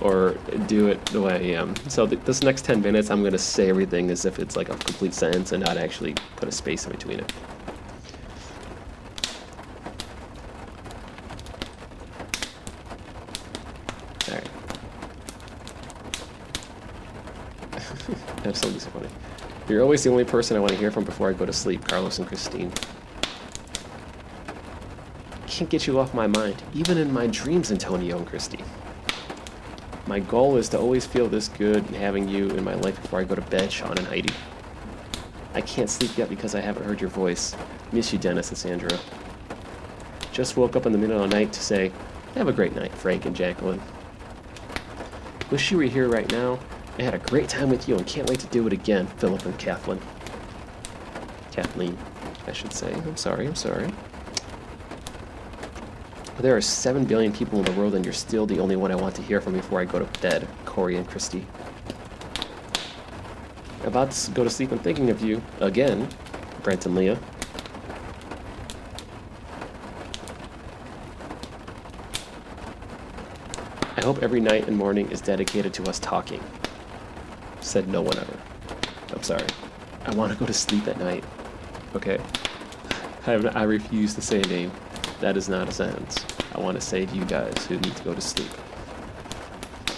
or 0.00 0.36
do 0.66 0.88
it 0.88 1.06
the 1.06 1.22
way 1.22 1.34
I 1.34 1.60
am. 1.60 1.76
So 1.88 2.08
th- 2.08 2.20
this 2.22 2.42
next 2.42 2.64
10 2.64 2.82
minutes, 2.82 3.08
I'm 3.08 3.20
going 3.20 3.30
to 3.30 3.38
say 3.38 3.68
everything 3.68 4.10
as 4.10 4.24
if 4.24 4.40
it's 4.40 4.56
like 4.56 4.68
a 4.68 4.76
complete 4.76 5.14
sentence 5.14 5.52
and 5.52 5.62
not 5.62 5.76
actually 5.76 6.14
put 6.34 6.48
a 6.48 6.52
space 6.52 6.86
in 6.86 6.90
between 6.90 7.20
it. 7.20 7.32
Alright. 14.28 14.50
That's 18.46 18.60
something 18.60 18.78
so 18.78 18.90
funny. 18.90 19.08
You're 19.68 19.82
always 19.82 20.04
the 20.04 20.10
only 20.10 20.24
person 20.24 20.56
I 20.56 20.60
want 20.60 20.72
to 20.72 20.78
hear 20.78 20.92
from 20.92 21.02
before 21.02 21.28
I 21.28 21.32
go 21.32 21.44
to 21.44 21.52
sleep, 21.52 21.84
Carlos 21.84 22.18
and 22.18 22.28
Christine. 22.28 22.72
Can't 25.48 25.68
get 25.68 25.88
you 25.88 25.98
off 25.98 26.14
my 26.14 26.28
mind, 26.28 26.62
even 26.72 26.98
in 26.98 27.12
my 27.12 27.26
dreams, 27.26 27.72
Antonio 27.72 28.18
and 28.18 28.26
Christy. 28.26 28.60
My 30.06 30.20
goal 30.20 30.56
is 30.56 30.68
to 30.68 30.78
always 30.78 31.04
feel 31.04 31.28
this 31.28 31.48
good 31.48 31.84
having 31.86 32.28
you 32.28 32.48
in 32.50 32.62
my 32.62 32.74
life 32.74 33.00
before 33.02 33.20
I 33.20 33.24
go 33.24 33.34
to 33.34 33.40
bed, 33.40 33.72
Sean 33.72 33.98
and 33.98 34.06
Heidi. 34.06 34.32
I 35.52 35.62
can't 35.62 35.90
sleep 35.90 36.16
yet 36.16 36.28
because 36.28 36.54
I 36.54 36.60
haven't 36.60 36.84
heard 36.84 37.00
your 37.00 37.10
voice. 37.10 37.56
Miss 37.90 38.12
you, 38.12 38.20
Dennis 38.20 38.50
and 38.50 38.58
Sandra. 38.58 38.96
Just 40.30 40.56
woke 40.56 40.76
up 40.76 40.86
in 40.86 40.92
the 40.92 40.98
middle 40.98 41.20
of 41.20 41.28
the 41.28 41.36
night 41.36 41.52
to 41.54 41.60
say, 41.60 41.90
have 42.36 42.46
a 42.46 42.52
great 42.52 42.76
night, 42.76 42.92
Frank 42.92 43.24
and 43.24 43.34
Jacqueline. 43.34 43.82
Wish 45.50 45.72
you 45.72 45.78
were 45.78 45.84
here 45.84 46.08
right 46.08 46.30
now. 46.30 46.60
I 46.98 47.02
had 47.02 47.14
a 47.14 47.18
great 47.18 47.48
time 47.50 47.68
with 47.68 47.88
you 47.88 47.96
and 47.96 48.06
can't 48.06 48.28
wait 48.28 48.40
to 48.40 48.46
do 48.46 48.66
it 48.66 48.72
again, 48.72 49.06
Philip 49.18 49.44
and 49.44 49.58
Kathleen. 49.58 50.00
Kathleen, 51.52 51.98
I 52.46 52.52
should 52.52 52.72
say. 52.72 52.90
I'm 52.92 53.18
sorry, 53.18 53.46
I'm 53.46 53.54
sorry. 53.54 53.92
There 56.38 56.56
are 56.56 56.60
7 56.62 57.04
billion 57.04 57.32
people 57.32 57.58
in 57.58 57.66
the 57.66 57.72
world, 57.72 57.94
and 57.94 58.04
you're 58.04 58.14
still 58.14 58.46
the 58.46 58.60
only 58.60 58.76
one 58.76 58.90
I 58.90 58.94
want 58.94 59.14
to 59.16 59.22
hear 59.22 59.42
from 59.42 59.52
before 59.52 59.80
I 59.80 59.84
go 59.84 59.98
to 59.98 60.20
bed, 60.20 60.48
Corey 60.64 60.96
and 60.96 61.06
Christy. 61.06 61.46
About 63.84 64.10
to 64.10 64.30
go 64.30 64.42
to 64.42 64.50
sleep 64.50 64.72
and 64.72 64.80
thinking 64.82 65.10
of 65.10 65.20
you 65.20 65.42
again, 65.60 66.08
Brent 66.62 66.86
and 66.86 66.94
Leah. 66.94 67.18
I 73.96 74.02
hope 74.02 74.22
every 74.22 74.40
night 74.40 74.66
and 74.66 74.76
morning 74.76 75.10
is 75.10 75.20
dedicated 75.20 75.74
to 75.74 75.84
us 75.84 75.98
talking. 75.98 76.42
Said 77.66 77.88
no 77.88 78.00
one 78.00 78.16
ever. 78.16 78.38
I'm 79.12 79.24
sorry. 79.24 79.44
I 80.04 80.14
want 80.14 80.32
to 80.32 80.38
go 80.38 80.46
to 80.46 80.52
sleep 80.52 80.86
at 80.86 81.00
night. 81.00 81.24
Okay? 81.96 82.20
I, 83.26 83.32
I 83.32 83.64
refuse 83.64 84.14
to 84.14 84.22
say 84.22 84.40
a 84.40 84.46
name. 84.46 84.70
That 85.18 85.36
is 85.36 85.48
not 85.48 85.68
a 85.68 85.72
sentence. 85.72 86.24
I 86.54 86.60
want 86.60 86.76
to 86.76 86.80
say 86.80 87.06
to 87.06 87.12
you 87.12 87.24
guys 87.24 87.66
who 87.66 87.76
need 87.80 87.96
to 87.96 88.04
go 88.04 88.14
to 88.14 88.20
sleep. 88.20 88.52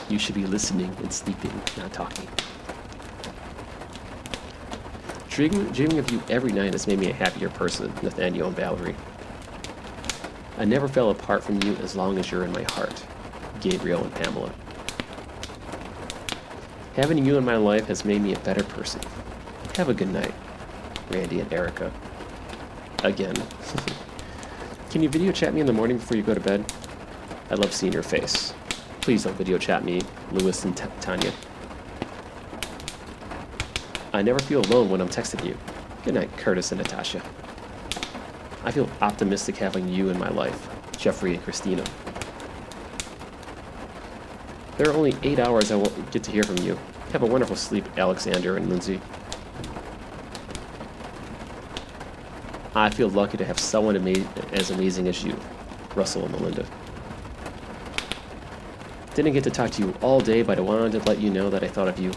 You 0.08 0.18
should 0.18 0.34
be 0.34 0.46
listening 0.46 0.96
and 1.00 1.12
sleeping, 1.12 1.52
not 1.76 1.92
talking. 1.92 2.26
Dreaming, 5.28 5.66
dreaming 5.66 5.98
of 5.98 6.10
you 6.10 6.22
every 6.30 6.52
night 6.52 6.72
has 6.72 6.86
made 6.86 7.00
me 7.00 7.10
a 7.10 7.14
happier 7.14 7.50
person, 7.50 7.92
Nathaniel 8.02 8.48
and 8.48 8.56
Valerie. 8.56 8.96
I 10.56 10.64
never 10.64 10.88
fell 10.88 11.10
apart 11.10 11.44
from 11.44 11.62
you 11.62 11.76
as 11.76 11.94
long 11.94 12.16
as 12.18 12.30
you're 12.30 12.44
in 12.44 12.52
my 12.52 12.64
heart, 12.70 13.04
Gabriel 13.60 14.02
and 14.02 14.14
Pamela. 14.14 14.54
Having 16.98 17.24
you 17.24 17.38
in 17.38 17.44
my 17.44 17.54
life 17.54 17.86
has 17.86 18.04
made 18.04 18.20
me 18.20 18.34
a 18.34 18.38
better 18.40 18.64
person. 18.64 19.00
Have 19.76 19.88
a 19.88 19.94
good 19.94 20.08
night, 20.08 20.34
Randy 21.12 21.38
and 21.38 21.52
Erica. 21.52 21.92
Again. 23.04 23.36
Can 24.90 25.04
you 25.04 25.08
video 25.08 25.30
chat 25.30 25.54
me 25.54 25.60
in 25.60 25.66
the 25.68 25.72
morning 25.72 25.98
before 25.98 26.16
you 26.16 26.24
go 26.24 26.34
to 26.34 26.40
bed? 26.40 26.64
I 27.52 27.54
love 27.54 27.72
seeing 27.72 27.92
your 27.92 28.02
face. 28.02 28.52
Please 29.00 29.22
don't 29.22 29.36
video 29.36 29.58
chat 29.58 29.84
me, 29.84 30.00
Lewis 30.32 30.64
and 30.64 30.76
T- 30.76 30.86
Tanya. 31.00 31.30
I 34.12 34.20
never 34.20 34.40
feel 34.40 34.62
alone 34.62 34.90
when 34.90 35.00
I'm 35.00 35.08
texting 35.08 35.46
you. 35.46 35.56
Good 36.02 36.14
night, 36.14 36.36
Curtis 36.36 36.72
and 36.72 36.80
Natasha. 36.80 37.22
I 38.64 38.72
feel 38.72 38.90
optimistic 39.00 39.56
having 39.56 39.88
you 39.88 40.08
in 40.08 40.18
my 40.18 40.30
life, 40.30 40.68
Jeffrey 40.96 41.34
and 41.34 41.44
Christina. 41.44 41.84
There 44.78 44.88
are 44.88 44.94
only 44.94 45.12
eight 45.24 45.40
hours 45.40 45.72
I 45.72 45.74
won't 45.74 46.10
get 46.12 46.22
to 46.22 46.30
hear 46.30 46.44
from 46.44 46.58
you. 46.58 46.78
Have 47.10 47.22
a 47.22 47.26
wonderful 47.26 47.56
sleep, 47.56 47.84
Alexander 47.98 48.56
and 48.56 48.68
Lindsay. 48.68 49.00
I 52.76 52.88
feel 52.88 53.08
lucky 53.08 53.36
to 53.38 53.44
have 53.44 53.58
someone 53.58 53.96
ama- 53.96 54.24
as 54.52 54.70
amazing 54.70 55.08
as 55.08 55.24
you, 55.24 55.36
Russell 55.96 56.26
and 56.26 56.30
Melinda. 56.30 56.64
Didn't 59.16 59.32
get 59.32 59.42
to 59.44 59.50
talk 59.50 59.72
to 59.72 59.82
you 59.82 59.92
all 60.00 60.20
day, 60.20 60.42
but 60.42 60.58
I 60.58 60.60
wanted 60.60 60.92
to 60.92 61.08
let 61.08 61.18
you 61.18 61.30
know 61.30 61.50
that 61.50 61.64
I 61.64 61.68
thought 61.68 61.88
of 61.88 61.98
you 61.98 62.12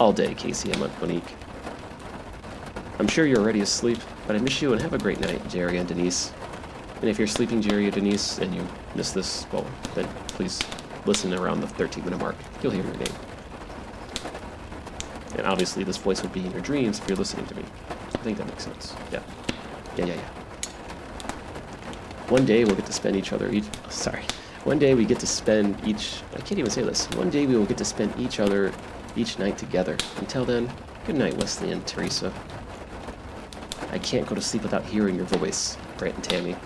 all 0.00 0.12
day, 0.12 0.34
Casey 0.34 0.72
and 0.72 0.80
Monique. 1.00 1.36
I'm 2.98 3.06
sure 3.06 3.24
you're 3.24 3.38
already 3.38 3.60
asleep, 3.60 3.98
but 4.26 4.34
I 4.34 4.40
miss 4.40 4.60
you 4.60 4.72
and 4.72 4.82
have 4.82 4.94
a 4.94 4.98
great 4.98 5.20
night, 5.20 5.48
Jerry 5.48 5.76
and 5.76 5.86
Denise. 5.86 6.32
And 7.00 7.08
if 7.08 7.18
you're 7.18 7.28
sleeping, 7.28 7.62
Jerry 7.62 7.86
or 7.86 7.92
Denise, 7.92 8.38
and 8.38 8.52
you 8.52 8.66
miss 8.96 9.12
this, 9.12 9.46
well, 9.52 9.64
then 9.94 10.08
please 10.26 10.58
listen 11.06 11.32
around 11.34 11.60
the 11.60 11.68
13 11.68 12.04
minute 12.04 12.18
mark. 12.18 12.36
You'll 12.62 12.72
hear 12.72 12.84
your 12.84 12.94
name. 12.94 13.14
And 15.36 15.46
obviously, 15.46 15.84
this 15.84 15.96
voice 15.96 16.22
would 16.22 16.32
be 16.32 16.44
in 16.44 16.50
your 16.52 16.60
dreams 16.60 16.98
if 16.98 17.08
you're 17.08 17.16
listening 17.16 17.46
to 17.46 17.54
me. 17.54 17.64
I 17.88 18.18
think 18.18 18.38
that 18.38 18.46
makes 18.46 18.64
sense. 18.64 18.94
Yeah. 19.10 19.22
Yeah, 19.96 20.06
yeah, 20.06 20.14
yeah. 20.14 20.28
One 22.28 22.44
day 22.44 22.64
we'll 22.64 22.76
get 22.76 22.86
to 22.86 22.92
spend 22.92 23.16
each 23.16 23.32
other 23.32 23.50
each. 23.50 23.64
Sorry. 23.88 24.22
One 24.64 24.78
day 24.78 24.94
we 24.94 25.04
get 25.04 25.18
to 25.20 25.26
spend 25.26 25.76
each. 25.86 26.22
I 26.34 26.40
can't 26.40 26.58
even 26.58 26.70
say 26.70 26.82
this. 26.82 27.06
One 27.10 27.30
day 27.30 27.46
we 27.46 27.56
will 27.56 27.66
get 27.66 27.78
to 27.78 27.84
spend 27.84 28.12
each 28.18 28.38
other 28.38 28.72
each 29.16 29.38
night 29.38 29.56
together. 29.56 29.96
Until 30.18 30.44
then, 30.44 30.70
good 31.06 31.16
night, 31.16 31.34
Wesley 31.38 31.72
and 31.72 31.84
Teresa. 31.86 32.32
I 33.90 33.98
can't 33.98 34.26
go 34.26 34.34
to 34.34 34.40
sleep 34.42 34.62
without 34.62 34.84
hearing 34.84 35.16
your 35.16 35.24
voice, 35.24 35.76
Brent 35.96 36.14
and 36.14 36.24
Tammy. 36.24 36.56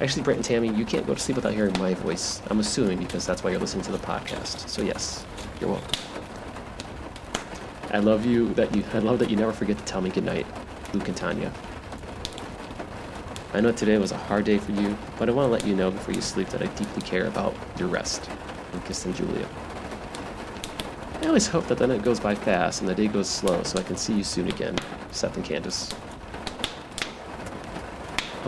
Actually, 0.00 0.22
Brent 0.22 0.38
and 0.38 0.44
Tammy, 0.44 0.68
you 0.68 0.86
can't 0.86 1.06
go 1.06 1.12
to 1.12 1.20
sleep 1.20 1.36
without 1.36 1.52
hearing 1.52 1.78
my 1.78 1.92
voice. 1.92 2.40
I'm 2.48 2.58
assuming 2.58 2.98
because 2.98 3.26
that's 3.26 3.44
why 3.44 3.50
you're 3.50 3.60
listening 3.60 3.84
to 3.84 3.92
the 3.92 3.98
podcast. 3.98 4.66
So 4.68 4.80
yes, 4.80 5.26
you're 5.60 5.70
welcome. 5.70 5.90
I 7.90 7.98
love 7.98 8.24
you 8.24 8.54
that 8.54 8.74
you. 8.74 8.82
I 8.94 9.00
love 9.00 9.18
that 9.18 9.28
you 9.28 9.36
never 9.36 9.52
forget 9.52 9.76
to 9.76 9.84
tell 9.84 10.00
me 10.00 10.08
goodnight, 10.08 10.46
Luke 10.94 11.06
and 11.08 11.16
Tanya. 11.16 11.52
I 13.52 13.60
know 13.60 13.72
today 13.72 13.98
was 13.98 14.12
a 14.12 14.16
hard 14.16 14.44
day 14.44 14.58
for 14.58 14.72
you, 14.72 14.96
but 15.18 15.28
I 15.28 15.32
want 15.32 15.48
to 15.48 15.52
let 15.52 15.66
you 15.66 15.74
know 15.74 15.90
before 15.90 16.14
you 16.14 16.22
sleep 16.22 16.48
that 16.50 16.62
I 16.62 16.66
deeply 16.66 17.02
care 17.02 17.26
about 17.26 17.54
your 17.78 17.88
rest. 17.88 18.30
Lucas 18.72 19.04
and 19.04 19.14
Julia. 19.14 19.48
I 21.20 21.26
always 21.26 21.48
hope 21.48 21.66
that 21.66 21.78
the 21.78 21.86
night 21.86 22.02
goes 22.02 22.20
by 22.20 22.34
fast 22.34 22.80
and 22.80 22.88
the 22.88 22.94
day 22.94 23.08
goes 23.08 23.28
slow 23.28 23.62
so 23.64 23.78
I 23.78 23.82
can 23.82 23.96
see 23.96 24.14
you 24.14 24.24
soon 24.24 24.48
again, 24.48 24.76
Seth 25.10 25.36
and 25.36 25.44
Candace. 25.44 25.92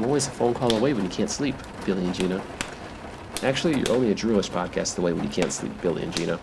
I'm 0.03 0.09
always 0.09 0.27
a 0.27 0.33
phone 0.33 0.53
call 0.53 0.75
away 0.75 0.95
when 0.95 1.05
you 1.05 1.11
can't 1.11 1.31
sleep, 1.31 1.55
Billy 1.87 2.05
and 2.05 2.13
Gina. 2.13 2.43
Actually, 3.45 3.79
you're 3.79 3.93
only 3.93 4.11
a 4.11 4.15
Droolish 4.17 4.51
podcast 4.51 4.99
away 4.99 5.13
when 5.13 5.23
you 5.23 5.31
can't 5.31 5.53
sleep, 5.53 5.81
Billy 5.81 6.03
and 6.03 6.13
Gina. 6.13 6.41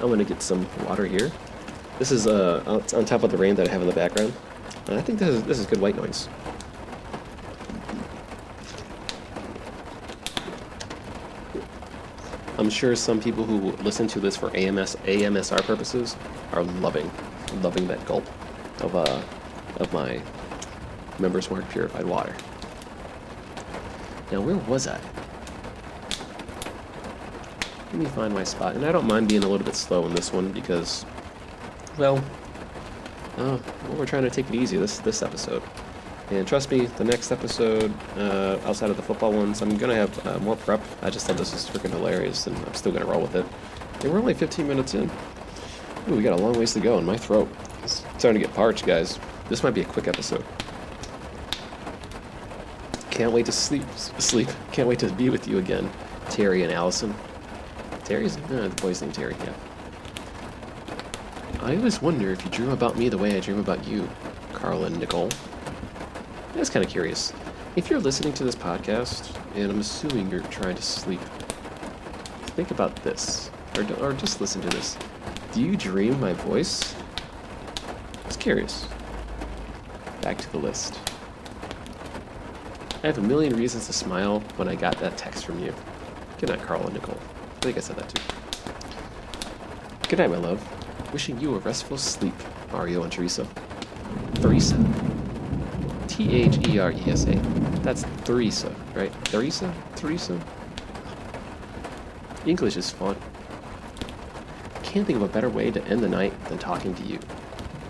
I'm 0.00 0.08
gonna 0.08 0.24
get 0.24 0.42
some 0.42 0.66
water 0.84 1.06
here. 1.06 1.30
This 2.00 2.10
is 2.10 2.26
uh, 2.26 2.82
on 2.96 3.04
top 3.04 3.22
of 3.22 3.30
the 3.30 3.36
rain 3.36 3.54
that 3.54 3.68
I 3.68 3.70
have 3.70 3.80
in 3.80 3.86
the 3.86 3.94
background. 3.94 4.32
And 4.88 4.98
I 4.98 5.02
think 5.02 5.20
this 5.20 5.28
is, 5.28 5.44
this 5.44 5.60
is 5.60 5.66
good 5.66 5.80
white 5.80 5.94
noise. 5.94 6.28
I'm 12.58 12.70
sure 12.70 12.96
some 12.96 13.20
people 13.20 13.44
who 13.44 13.70
listen 13.84 14.08
to 14.08 14.18
this 14.18 14.36
for 14.36 14.50
AMS 14.56 14.96
AMSR 15.04 15.62
purposes 15.62 16.16
are 16.50 16.64
loving, 16.64 17.08
loving 17.62 17.86
that 17.86 18.04
gulp 18.04 18.26
of 18.80 18.96
uh 18.96 19.22
of 19.76 19.92
my 19.92 20.20
Members 21.18 21.50
Mark 21.50 21.68
purified 21.70 22.06
water. 22.06 22.34
Now 24.30 24.40
where 24.40 24.56
was 24.56 24.86
I? 24.86 25.00
Let 27.86 27.94
me 27.94 28.06
find 28.06 28.34
my 28.34 28.44
spot, 28.44 28.74
and 28.76 28.84
I 28.84 28.92
don't 28.92 29.06
mind 29.06 29.28
being 29.28 29.42
a 29.42 29.48
little 29.48 29.64
bit 29.64 29.74
slow 29.74 30.06
in 30.06 30.14
this 30.14 30.30
one 30.30 30.52
because, 30.52 31.06
well, 31.96 32.18
uh, 33.38 33.58
well 33.58 33.96
we're 33.96 34.06
trying 34.06 34.24
to 34.24 34.30
take 34.30 34.48
it 34.50 34.54
easy 34.54 34.76
this 34.76 34.98
this 34.98 35.22
episode. 35.22 35.62
And 36.30 36.46
trust 36.46 36.70
me, 36.70 36.84
the 36.84 37.04
next 37.04 37.32
episode, 37.32 37.90
uh, 38.18 38.58
outside 38.66 38.90
of 38.90 38.98
the 38.98 39.02
football 39.02 39.32
ones, 39.32 39.62
I'm 39.62 39.78
gonna 39.78 39.94
have 39.94 40.26
uh, 40.26 40.38
more 40.40 40.56
prep. 40.56 40.82
I 41.00 41.08
just 41.08 41.26
thought 41.26 41.38
this 41.38 41.52
was 41.52 41.66
freaking 41.66 41.90
hilarious, 41.90 42.46
and 42.46 42.56
I'm 42.58 42.74
still 42.74 42.92
gonna 42.92 43.06
roll 43.06 43.22
with 43.22 43.34
it. 43.34 43.46
And 44.02 44.12
we're 44.12 44.18
only 44.18 44.34
15 44.34 44.68
minutes 44.68 44.92
in. 44.92 45.10
Ooh, 46.08 46.16
we 46.16 46.22
got 46.22 46.38
a 46.38 46.42
long 46.42 46.58
ways 46.58 46.74
to 46.74 46.80
go 46.80 46.98
in 46.98 47.06
my 47.06 47.16
throat. 47.16 47.48
It's 47.82 48.04
starting 48.18 48.40
to 48.40 48.46
get 48.46 48.54
parched, 48.54 48.84
guys. 48.84 49.18
This 49.48 49.62
might 49.62 49.74
be 49.74 49.80
a 49.80 49.86
quick 49.86 50.08
episode. 50.08 50.44
Can't 53.18 53.32
wait 53.32 53.46
to 53.46 53.52
sleep. 53.52 53.82
Sleep. 53.96 54.48
Can't 54.70 54.88
wait 54.88 55.00
to 55.00 55.10
be 55.10 55.28
with 55.28 55.48
you 55.48 55.58
again, 55.58 55.90
Terry 56.30 56.62
and 56.62 56.72
Allison. 56.72 57.12
Terry's 58.04 58.36
uh, 58.36 58.68
the 58.68 58.80
boy's 58.80 59.02
named 59.02 59.12
Terry. 59.12 59.34
Yeah. 59.40 59.54
I 61.60 61.74
always 61.74 62.00
wonder 62.00 62.30
if 62.30 62.44
you 62.44 62.50
dream 62.52 62.70
about 62.70 62.96
me 62.96 63.08
the 63.08 63.18
way 63.18 63.36
I 63.36 63.40
dream 63.40 63.58
about 63.58 63.84
you, 63.88 64.08
Carl 64.52 64.84
and 64.84 65.00
Nicole. 65.00 65.30
Was 66.54 66.70
kind 66.70 66.86
of 66.86 66.92
curious. 66.92 67.32
If 67.74 67.90
you're 67.90 67.98
listening 67.98 68.34
to 68.34 68.44
this 68.44 68.54
podcast, 68.54 69.36
and 69.56 69.72
I'm 69.72 69.80
assuming 69.80 70.30
you're 70.30 70.42
trying 70.42 70.76
to 70.76 70.82
sleep, 70.82 71.20
think 72.54 72.70
about 72.70 72.94
this, 73.02 73.50
or, 73.76 73.82
or 73.94 74.12
just 74.12 74.40
listen 74.40 74.60
to 74.60 74.68
this. 74.68 74.96
Do 75.52 75.60
you 75.60 75.76
dream 75.76 76.20
my 76.20 76.34
voice? 76.34 76.94
I 78.22 78.28
was 78.28 78.36
curious. 78.36 78.86
Back 80.20 80.38
to 80.38 80.52
the 80.52 80.58
list. 80.58 81.00
I 83.00 83.06
have 83.06 83.18
a 83.18 83.22
million 83.22 83.54
reasons 83.54 83.86
to 83.86 83.92
smile 83.92 84.40
when 84.56 84.66
I 84.66 84.74
got 84.74 84.98
that 84.98 85.16
text 85.16 85.44
from 85.44 85.62
you. 85.62 85.72
Good 86.38 86.48
night, 86.48 86.62
Carl 86.62 86.84
and 86.84 86.94
Nicole. 86.94 87.16
I 87.56 87.60
think 87.60 87.76
I 87.76 87.80
said 87.80 87.94
that 87.94 88.08
too. 88.08 88.22
Good 90.08 90.18
night, 90.18 90.30
my 90.30 90.36
love. 90.36 90.60
Wishing 91.12 91.40
you 91.40 91.54
a 91.54 91.58
restful 91.60 91.96
sleep, 91.96 92.34
Mario 92.72 93.04
and 93.04 93.12
Teresa. 93.12 93.46
Teresa. 94.34 94.76
T 96.08 96.42
H 96.42 96.66
E 96.66 96.80
R 96.80 96.90
E 96.90 97.02
S 97.06 97.24
A. 97.26 97.36
That's 97.82 98.04
Theresa, 98.24 98.74
right? 98.94 99.12
Theresa? 99.26 99.72
Teresa? 99.94 100.40
English 102.46 102.76
is 102.76 102.90
fun. 102.90 103.16
Can't 104.82 105.06
think 105.06 105.16
of 105.16 105.22
a 105.22 105.28
better 105.28 105.48
way 105.48 105.70
to 105.70 105.84
end 105.84 106.00
the 106.00 106.08
night 106.08 106.32
than 106.46 106.58
talking 106.58 106.96
to 106.96 107.02
you, 107.04 107.20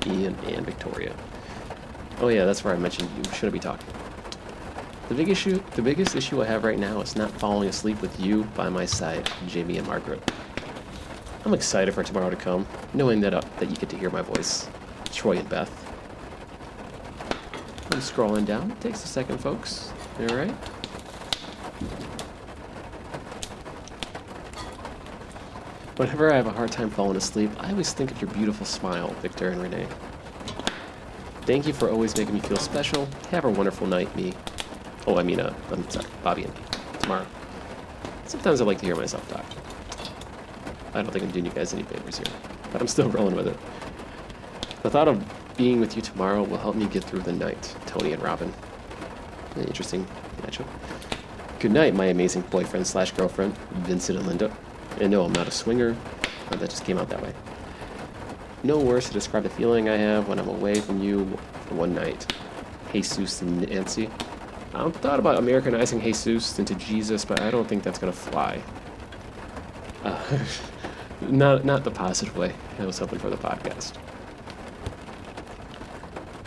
Ian 0.05 0.35
and 0.47 0.67
Victoria. 0.67 1.15
Oh 2.21 2.29
yeah, 2.29 2.45
that's 2.45 2.63
where 2.63 2.75
I 2.75 2.77
mentioned 2.77 3.09
you 3.17 3.25
shouldn't 3.33 3.55
be 3.55 3.59
talking. 3.59 3.89
The 5.09 5.15
big 5.15 5.31
issue, 5.31 5.63
the 5.75 5.81
biggest 5.81 6.15
issue 6.17 6.43
I 6.43 6.45
have 6.45 6.65
right 6.65 6.79
now 6.79 7.01
is 7.01 7.17
not 7.17 7.31
falling 7.31 7.71
asleep 7.71 8.03
with 8.03 8.21
you 8.21 8.45
by 8.55 8.69
my 8.69 8.85
side, 8.85 9.31
Jamie 9.47 9.79
and 9.79 9.87
Margaret. 9.87 10.21
I'm 11.47 11.55
excited 11.55 11.95
for 11.95 12.03
tomorrow 12.03 12.29
to 12.29 12.37
come, 12.37 12.67
knowing 12.93 13.21
that 13.21 13.33
uh, 13.33 13.41
that 13.59 13.71
you 13.71 13.77
get 13.77 13.89
to 13.89 13.97
hear 13.97 14.11
my 14.11 14.21
voice, 14.21 14.69
Troy 15.11 15.39
and 15.39 15.49
Beth. 15.49 15.71
I'm 17.91 18.01
scrolling 18.01 18.45
down. 18.45 18.71
It 18.71 18.81
takes 18.83 19.03
a 19.03 19.09
second, 19.09 19.39
folks. 19.39 19.93
All 20.21 20.27
right. 20.27 20.55
Whenever 25.97 26.31
I 26.31 26.37
have 26.37 26.47
a 26.47 26.53
hard 26.53 26.71
time 26.71 26.91
falling 26.91 27.17
asleep, 27.17 27.51
I 27.59 27.71
always 27.71 27.95
think 27.95 28.11
of 28.11 28.21
your 28.21 28.31
beautiful 28.31 28.67
smile, 28.67 29.09
Victor 29.23 29.49
and 29.49 29.63
Renee. 29.63 29.87
Thank 31.43 31.67
you 31.67 31.73
for 31.73 31.89
always 31.89 32.15
making 32.15 32.35
me 32.35 32.41
feel 32.41 32.59
special. 32.59 33.09
Have 33.31 33.47
a 33.47 33.51
wonderful 33.51 33.87
night, 33.87 34.15
me. 34.15 34.35
Oh, 35.09 35.17
I 35.17 35.23
mean, 35.23 35.41
uh, 35.41 35.55
I'm 35.73 35.89
sorry, 35.89 36.07
Bobby 36.23 36.45
and. 36.45 36.53
Tomorrow. 37.01 37.27
Sometimes 38.27 38.61
I 38.61 38.65
like 38.65 38.79
to 38.81 38.85
hear 38.85 38.95
myself 38.95 39.27
talk. 39.31 39.47
I 40.93 41.01
don't 41.01 41.11
think 41.11 41.25
I'm 41.25 41.31
doing 41.31 41.47
you 41.47 41.51
guys 41.51 41.73
any 41.73 41.83
favors 41.83 42.19
here, 42.19 42.27
but 42.71 42.83
I'm 42.83 42.89
still 42.89 43.09
rolling 43.17 43.35
with 43.35 43.47
it. 43.47 43.57
The 44.83 44.91
thought 44.91 45.09
of 45.09 45.25
being 45.57 45.81
with 45.81 45.97
you 45.97 46.03
tomorrow 46.03 46.43
will 46.43 46.59
help 46.59 46.77
me 46.77 46.85
get 46.85 47.05
through 47.05 47.21
the 47.21 47.33
night, 47.33 47.75
Tony 47.87 48.13
and 48.13 48.23
Robin. 48.23 48.53
An 49.55 49.65
interesting 49.65 50.07
matchup. 50.43 50.67
Good 51.59 51.73
night, 51.73 51.95
my 51.95 52.07
amazing 52.07 52.43
boyfriend 52.43 52.87
slash 52.87 53.13
girlfriend, 53.13 53.57
Vincent 53.87 54.19
and 54.19 54.29
Linda. 54.29 54.55
And 55.01 55.11
no, 55.11 55.25
I'm 55.25 55.33
not 55.33 55.49
a 55.49 55.51
swinger. 55.51 55.97
that 56.51 56.69
just 56.69 56.85
came 56.85 56.99
out 56.99 57.09
that 57.09 57.23
way. 57.23 57.33
No 58.63 58.79
words 58.79 59.07
to 59.07 59.15
describe 59.15 59.45
the 59.45 59.49
feeling 59.49 59.89
I 59.89 59.97
have 59.97 60.29
when 60.29 60.39
I'm 60.39 60.49
away 60.49 60.75
from 60.83 61.03
you 61.03 61.39
for 61.67 61.77
one 61.77 61.95
night. 61.95 62.31
Jesus 62.93 63.41
and 63.41 63.67
Nancy. 63.71 64.11
I 64.75 64.91
thought 64.91 65.19
about 65.19 65.39
Americanizing 65.39 66.01
Jesus 66.01 66.59
into 66.59 66.75
Jesus, 66.75 67.25
but 67.25 67.41
I 67.41 67.51
don't 67.51 67.69
think 67.69 67.83
that's 67.83 67.99
gonna 67.99 68.13
fly. 68.13 68.63
Uh, 70.05 70.39
not 71.29 71.65
not 71.65 71.85
the 71.85 71.91
positive 71.91 72.37
way. 72.37 72.55
I 72.79 72.87
was 72.87 72.99
hoping 72.99 73.19
for 73.19 73.31
the 73.31 73.37
podcast. 73.37 73.95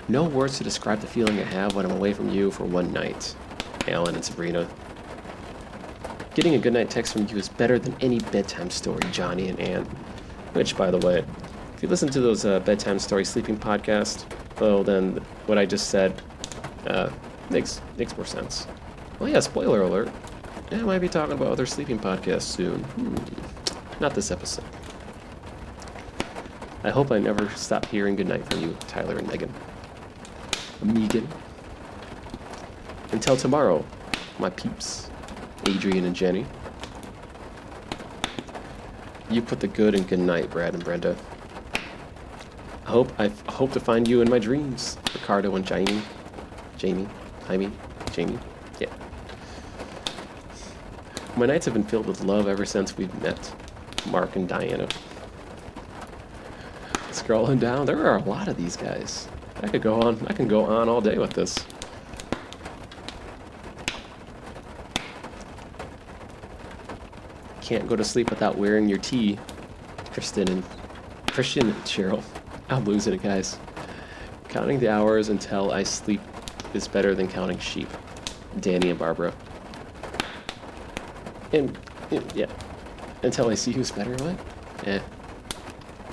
No 0.07 0.23
words 0.23 0.57
to 0.57 0.63
describe 0.63 0.99
the 0.99 1.07
feeling 1.07 1.39
I 1.39 1.43
have 1.43 1.73
when 1.75 1.85
I'm 1.85 1.91
away 1.91 2.13
from 2.13 2.29
you 2.29 2.51
for 2.51 2.65
one 2.65 2.91
night. 2.91 3.35
Alan 3.87 4.15
and 4.15 4.23
Sabrina. 4.23 4.67
Getting 6.35 6.55
a 6.55 6.59
goodnight 6.59 6.89
text 6.89 7.13
from 7.13 7.27
you 7.27 7.37
is 7.37 7.49
better 7.49 7.79
than 7.79 7.95
any 8.01 8.19
bedtime 8.19 8.69
story, 8.69 9.01
Johnny 9.11 9.49
and 9.49 9.59
Anne. 9.59 9.85
Which, 10.53 10.77
by 10.77 10.91
the 10.91 10.97
way, 10.97 11.25
if 11.75 11.83
you 11.83 11.89
listen 11.89 12.09
to 12.09 12.21
those 12.21 12.45
uh, 12.45 12.59
bedtime 12.59 12.99
story 12.99 13.25
sleeping 13.25 13.57
podcasts, 13.57 14.25
well, 14.59 14.83
then 14.83 15.17
what 15.45 15.57
I 15.57 15.65
just 15.65 15.89
said 15.89 16.21
uh, 16.87 17.09
makes 17.51 17.81
makes 17.97 18.15
more 18.15 18.25
sense. 18.25 18.67
Well, 19.19 19.29
yeah, 19.29 19.39
spoiler 19.39 19.81
alert. 19.81 20.09
I 20.71 20.77
might 20.77 20.99
be 20.99 21.09
talking 21.09 21.33
about 21.33 21.49
other 21.49 21.65
sleeping 21.65 21.99
podcasts 21.99 22.43
soon. 22.43 22.83
Hmm. 22.83 23.15
Not 23.99 24.15
this 24.15 24.31
episode. 24.31 24.65
I 26.83 26.89
hope 26.89 27.11
I 27.11 27.19
never 27.19 27.49
stop 27.49 27.85
hearing 27.85 28.15
goodnight 28.15 28.49
from 28.49 28.61
you, 28.61 28.75
Tyler 28.87 29.17
and 29.17 29.27
Megan. 29.27 29.53
Megan. 30.81 31.27
Until 33.11 33.37
tomorrow, 33.37 33.85
my 34.39 34.49
peeps, 34.49 35.11
Adrian 35.67 36.05
and 36.05 36.15
Jenny. 36.15 36.45
You 39.29 39.41
put 39.41 39.59
the 39.59 39.67
good 39.67 39.93
in 39.93 40.03
good 40.03 40.19
night, 40.19 40.49
Brad 40.49 40.73
and 40.73 40.83
Brenda. 40.83 41.15
I 42.85 42.89
hope 42.89 43.11
I 43.19 43.27
hope 43.49 43.71
to 43.73 43.79
find 43.79 44.07
you 44.07 44.21
in 44.21 44.29
my 44.29 44.39
dreams, 44.39 44.97
Ricardo 45.13 45.55
and 45.55 45.65
Jamie. 45.65 46.01
Jamie, 46.77 47.07
Jaime, 47.51 47.69
Jamie. 48.13 48.39
Yeah. 48.79 48.87
My 51.35 51.45
nights 51.45 51.65
have 51.65 51.73
been 51.73 51.83
filled 51.83 52.07
with 52.07 52.23
love 52.23 52.47
ever 52.47 52.65
since 52.65 52.95
we've 52.95 53.13
met, 53.21 53.53
Mark 54.09 54.37
and 54.37 54.47
Diana. 54.47 54.87
Scrolling 57.09 57.59
down, 57.59 57.85
there 57.85 58.07
are 58.07 58.15
a 58.15 58.23
lot 58.23 58.47
of 58.47 58.55
these 58.55 58.77
guys. 58.77 59.27
I 59.61 59.67
could 59.67 59.81
go 59.81 60.01
on. 60.01 60.25
I 60.27 60.33
can 60.33 60.47
go 60.47 60.63
on 60.63 60.87
all 60.87 61.01
day 61.01 61.17
with 61.17 61.31
this. 61.33 61.59
Can't 67.59 67.85
go 67.89 67.97
to 67.97 68.03
sleep 68.05 68.29
without 68.29 68.57
wearing 68.57 68.87
your 68.87 68.99
tea, 68.99 69.37
Kristen 70.13 70.49
and 70.49 70.63
Christian 71.27 71.67
and 71.67 71.75
Cheryl. 71.83 72.23
I'm 72.69 72.85
losing 72.85 73.13
it, 73.13 73.21
guys. 73.21 73.59
Counting 74.47 74.79
the 74.79 74.87
hours 74.87 75.27
until 75.27 75.73
I 75.73 75.83
sleep 75.83 76.21
is 76.73 76.87
better 76.87 77.15
than 77.15 77.27
counting 77.27 77.59
sheep. 77.59 77.89
Danny 78.59 78.89
and 78.89 78.99
Barbara. 78.99 79.33
And, 81.53 81.77
yeah, 82.33 82.47
until 83.23 83.49
I 83.49 83.55
see 83.55 83.71
who's 83.71 83.91
better 83.91 84.11
what? 84.23 84.39
Eh. 84.87 84.99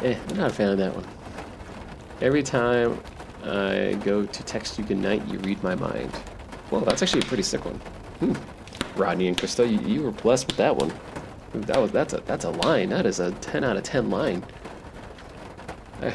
Eh, 0.02 0.16
I'm 0.28 0.36
not 0.36 0.50
a 0.50 0.54
fan 0.54 0.70
of 0.70 0.78
that 0.78 0.94
one. 0.94 1.06
Every 2.20 2.42
time 2.42 3.00
I 3.44 3.96
go 4.04 4.26
to 4.26 4.42
text 4.44 4.78
you 4.78 4.84
goodnight, 4.84 5.26
you 5.26 5.38
read 5.40 5.62
my 5.62 5.74
mind. 5.74 6.12
Well, 6.70 6.82
that's 6.82 7.02
actually 7.02 7.22
a 7.22 7.26
pretty 7.26 7.42
sick 7.42 7.64
one. 7.64 7.76
Hmm. 8.20 8.34
Rodney 8.96 9.28
and 9.28 9.36
Krista, 9.36 9.68
you, 9.70 9.78
you 9.86 10.02
were 10.02 10.10
blessed 10.10 10.48
with 10.48 10.56
that 10.56 10.76
one. 10.76 10.92
That 11.54 11.80
was 11.80 11.90
that's 11.92 12.12
a 12.12 12.18
that's 12.18 12.44
a 12.44 12.50
line. 12.50 12.90
That 12.90 13.06
is 13.06 13.20
a 13.20 13.32
ten 13.32 13.64
out 13.64 13.76
of 13.76 13.82
ten 13.82 14.10
line. 14.10 14.44
Eh. 16.02 16.12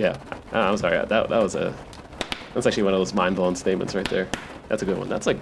Yeah, 0.00 0.16
Ah, 0.50 0.70
I'm 0.70 0.78
sorry. 0.78 0.96
That 0.96 1.28
that 1.28 1.42
was 1.42 1.54
a 1.54 1.74
that's 2.54 2.66
actually 2.66 2.84
one 2.84 2.94
of 2.94 3.00
those 3.00 3.12
mind 3.12 3.36
blowing 3.36 3.54
statements 3.54 3.94
right 3.94 4.08
there. 4.08 4.28
That's 4.68 4.82
a 4.82 4.86
good 4.86 4.96
one. 4.96 5.10
That's 5.10 5.26
like 5.26 5.36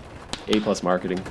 A 0.49 0.59
plus 0.59 0.83
marketing. 0.83 1.25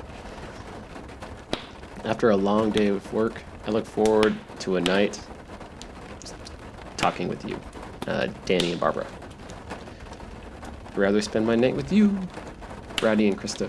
After 2.04 2.30
a 2.30 2.36
long 2.36 2.70
day 2.70 2.86
of 2.86 3.12
work, 3.12 3.42
I 3.66 3.70
look 3.70 3.84
forward 3.84 4.34
to 4.60 4.76
a 4.76 4.80
night 4.80 5.20
talking 6.96 7.28
with 7.28 7.44
you, 7.44 7.60
uh, 8.06 8.28
Danny 8.46 8.72
and 8.72 8.80
Barbara. 8.80 9.06
I'd 10.86 10.96
rather 10.96 11.20
spend 11.20 11.46
my 11.46 11.54
night 11.54 11.76
with 11.76 11.92
you, 11.92 12.18
Brady 12.96 13.28
and 13.28 13.38
Krista. 13.38 13.68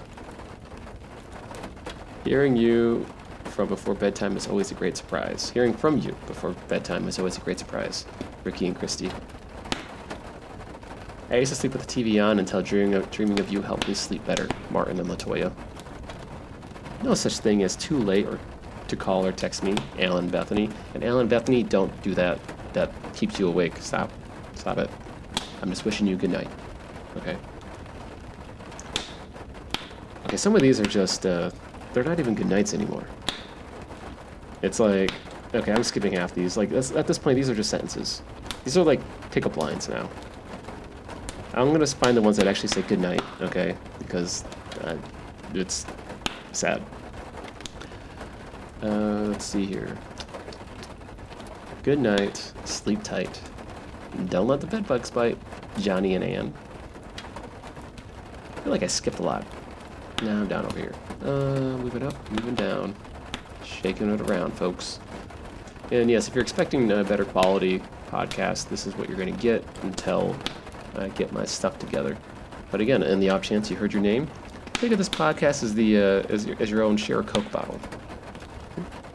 Hearing 2.24 2.56
you 2.56 3.06
from 3.44 3.68
before 3.68 3.94
bedtime 3.94 4.38
is 4.38 4.48
always 4.48 4.72
a 4.72 4.74
great 4.74 4.96
surprise. 4.96 5.50
Hearing 5.50 5.74
from 5.74 5.98
you 5.98 6.16
before 6.28 6.52
bedtime 6.70 7.10
is 7.10 7.20
always 7.20 7.38
a 7.38 7.42
great 7.42 7.60
surprise, 7.60 8.06
Ricky 8.46 8.66
and 8.66 8.80
Christy. 8.80 9.12
I 11.32 11.36
used 11.36 11.52
to 11.54 11.56
sleep 11.56 11.74
with 11.74 11.86
the 11.86 12.04
TV 12.04 12.24
on 12.24 12.40
until 12.40 12.62
dreaming 12.62 12.96
of, 12.96 13.10
dreaming 13.12 13.40
of 13.40 13.52
you 13.52 13.62
helped 13.62 13.88
me 13.88 13.94
sleep 13.94 14.26
better, 14.26 14.48
Martin 14.72 15.00
and 15.00 15.08
Latoya. 15.08 15.52
No 17.04 17.14
such 17.14 17.38
thing 17.38 17.62
as 17.64 17.76
too 17.76 17.98
late 17.98 18.26
or 18.26 18.40
to 18.88 18.96
call 18.96 19.26
or 19.26 19.32
text 19.32 19.64
me, 19.64 19.76
Alan 20.00 20.28
Bethany. 20.28 20.70
And 20.96 21.04
Alan 21.04 21.28
Bethany, 21.28 21.62
don't 21.62 22.02
do 22.02 22.16
that. 22.16 22.40
That 22.74 22.92
keeps 23.14 23.40
you 23.40 23.48
awake. 23.48 23.78
Stop. 23.78 24.12
Stop 24.56 24.80
it. 24.80 24.90
I'm 25.62 25.70
just 25.70 25.86
wishing 25.86 26.08
you 26.08 26.16
good 26.16 26.32
night. 26.32 26.48
Okay. 27.18 27.38
Okay, 30.26 30.38
some 30.38 30.56
of 30.56 30.62
these 30.62 30.80
are 30.80 30.86
just, 30.86 31.26
uh, 31.26 31.52
they're 31.94 32.04
not 32.04 32.20
even 32.20 32.34
good 32.34 32.50
nights 32.50 32.74
anymore. 32.74 33.08
It's 34.62 34.80
like, 34.80 35.12
okay, 35.54 35.72
I'm 35.72 35.84
skipping 35.84 36.14
half 36.14 36.34
these. 36.34 36.58
Like, 36.58 36.72
at 36.72 37.08
this 37.08 37.18
point, 37.18 37.36
these 37.36 37.50
are 37.50 37.56
just 37.56 37.70
sentences. 37.70 38.22
These 38.64 38.78
are 38.78 38.84
like 38.84 39.00
pickup 39.32 39.58
lines 39.58 39.88
now. 39.88 40.10
I'm 41.54 41.72
gonna 41.72 41.88
find 41.88 42.16
the 42.16 42.22
ones 42.22 42.38
that 42.38 42.48
actually 42.48 42.70
say 42.70 42.82
good 42.84 43.00
night, 43.00 43.22
okay? 43.42 43.76
Because 43.98 44.44
uh, 44.82 44.96
it's 45.54 45.86
sad. 46.52 46.82
Uh, 48.82 49.26
let's 49.28 49.46
see 49.46 49.66
here. 49.66 49.98
Good 51.84 52.00
night, 52.00 52.54
sleep 52.66 53.04
tight. 53.04 53.42
Don't 54.28 54.48
let 54.48 54.62
the 54.62 54.68
bed 54.68 54.88
bugs 54.88 55.10
bite. 55.10 55.38
Johnny 55.80 56.16
and 56.16 56.24
Anne. 56.24 56.54
I 58.56 58.62
feel 58.62 58.72
like 58.72 58.84
I 58.84 58.88
skipped 58.88 59.20
a 59.20 59.24
lot. 59.24 59.46
Now 60.22 60.42
I'm 60.42 60.48
down 60.48 60.66
over 60.66 60.78
here. 60.78 60.94
Uh, 61.22 61.78
moving 61.78 62.04
up, 62.04 62.32
moving 62.32 62.56
down. 62.56 62.96
Shaking 63.64 64.14
it 64.14 64.22
around, 64.22 64.52
folks. 64.52 65.00
And 65.92 66.10
yes, 66.10 66.28
if 66.28 66.36
you're 66.36 66.42
expecting 66.42 66.92
a 66.92 67.04
better 67.04 67.26
quality 67.26 67.82
podcast, 68.10 68.70
this 68.70 68.86
is 68.86 68.96
what 68.96 69.08
you're 69.08 69.18
going 69.18 69.34
to 69.34 69.42
get 69.42 69.64
until 69.84 70.36
I 70.96 71.10
get 71.10 71.32
my 71.32 71.46
stuff 71.46 71.80
together. 71.80 72.18
But 72.72 72.82
again, 72.82 73.04
in 73.04 73.20
the 73.20 73.30
off 73.30 73.42
chance 73.42 73.70
you 73.70 73.76
heard 73.76 73.94
your 73.94 74.02
name, 74.02 74.28
think 74.74 74.92
of 74.92 74.98
this 74.98 75.10
podcast 75.10 75.64
as 75.64 75.74
the 75.74 75.98
uh, 75.98 76.02
as, 76.30 76.46
your, 76.46 76.58
as 76.60 76.70
your 76.70 76.84
own 76.84 76.98
share 76.98 77.24
Coke 77.24 77.52
bottle. 77.52 77.80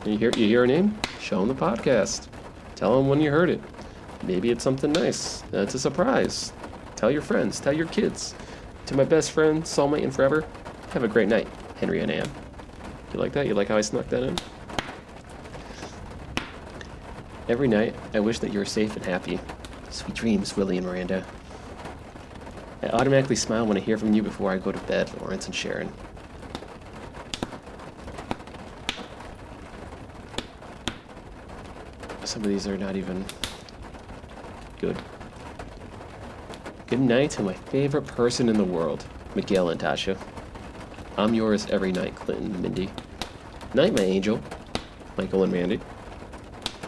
You 0.05 0.19
hear 0.19 0.31
you 0.37 0.47
hear 0.47 0.65
a 0.65 0.67
name? 0.67 0.99
Show 1.21 1.39
them 1.45 1.49
the 1.49 1.55
podcast. 1.55 2.29
Tell 2.75 2.97
them 2.97 3.09
when 3.09 3.21
you 3.21 3.31
heard 3.31 3.49
it. 3.51 3.61
Maybe 4.25 4.51
it's 4.51 4.65
something 4.65 4.93
nice. 4.93 5.43
It's 5.53 5.75
a 5.75 5.79
surprise. 5.79 6.53
Tell 6.97 7.11
your 7.11 7.23
friends. 7.23 7.61
Tell 7.61 7.73
your 7.73 7.87
kids. 7.87 8.35
To 8.87 8.95
my 8.97 9.05
best 9.05 9.31
friend, 9.31 9.63
soulmate, 9.63 10.03
and 10.03 10.15
forever. 10.15 10.45
Have 10.91 11.05
a 11.05 11.09
great 11.09 11.29
night, 11.29 11.49
Henry 11.77 12.01
and 12.01 12.11
Ann. 12.11 12.31
You 13.13 13.21
like 13.21 13.33
that? 13.33 13.47
You 13.47 13.55
like 13.55 13.69
how 13.69 13.77
I 13.77 13.81
snuck 13.81 14.09
that 14.09 14.23
in? 14.23 14.37
Every 17.49 17.69
night, 17.69 17.95
I 18.15 18.21
wish 18.21 18.39
that 18.41 18.53
you 18.53 18.59
were 18.59 18.65
safe 18.65 18.97
and 18.97 19.05
happy. 19.05 19.39
Sweet 19.91 20.15
dreams, 20.15 20.57
Willie 20.57 20.79
and 20.79 20.87
Miranda. 20.87 21.25
I 22.85 22.88
automatically 22.88 23.37
smile 23.37 23.66
when 23.66 23.79
I 23.79 23.81
hear 23.81 23.97
from 23.97 24.12
you 24.12 24.23
before 24.23 24.51
I 24.51 24.59
go 24.59 24.70
to 24.70 24.79
bed, 24.81 25.11
Lawrence 25.18 25.47
and 25.47 25.55
Sharon. 25.55 25.90
Some 32.25 32.42
of 32.42 32.49
these 32.49 32.66
are 32.66 32.77
not 32.77 32.94
even 32.94 33.25
good. 34.81 34.99
Good 36.87 37.01
night 37.01 37.31
to 37.31 37.42
my 37.42 37.55
favorite 37.55 38.07
person 38.07 38.51
in 38.51 38.59
the 38.59 38.64
world, 38.64 39.03
Miguel 39.35 39.70
and 39.70 39.81
Tasha. 39.81 40.18
I'm 41.16 41.33
yours 41.33 41.66
every 41.70 41.90
night, 41.90 42.14
Clinton 42.14 42.53
and 42.53 42.61
Mindy. 42.61 42.90
Night, 43.73 43.97
my 43.97 44.05
angel, 44.05 44.42
Michael 45.16 45.42
and 45.42 45.53
Mandy. 45.53 45.81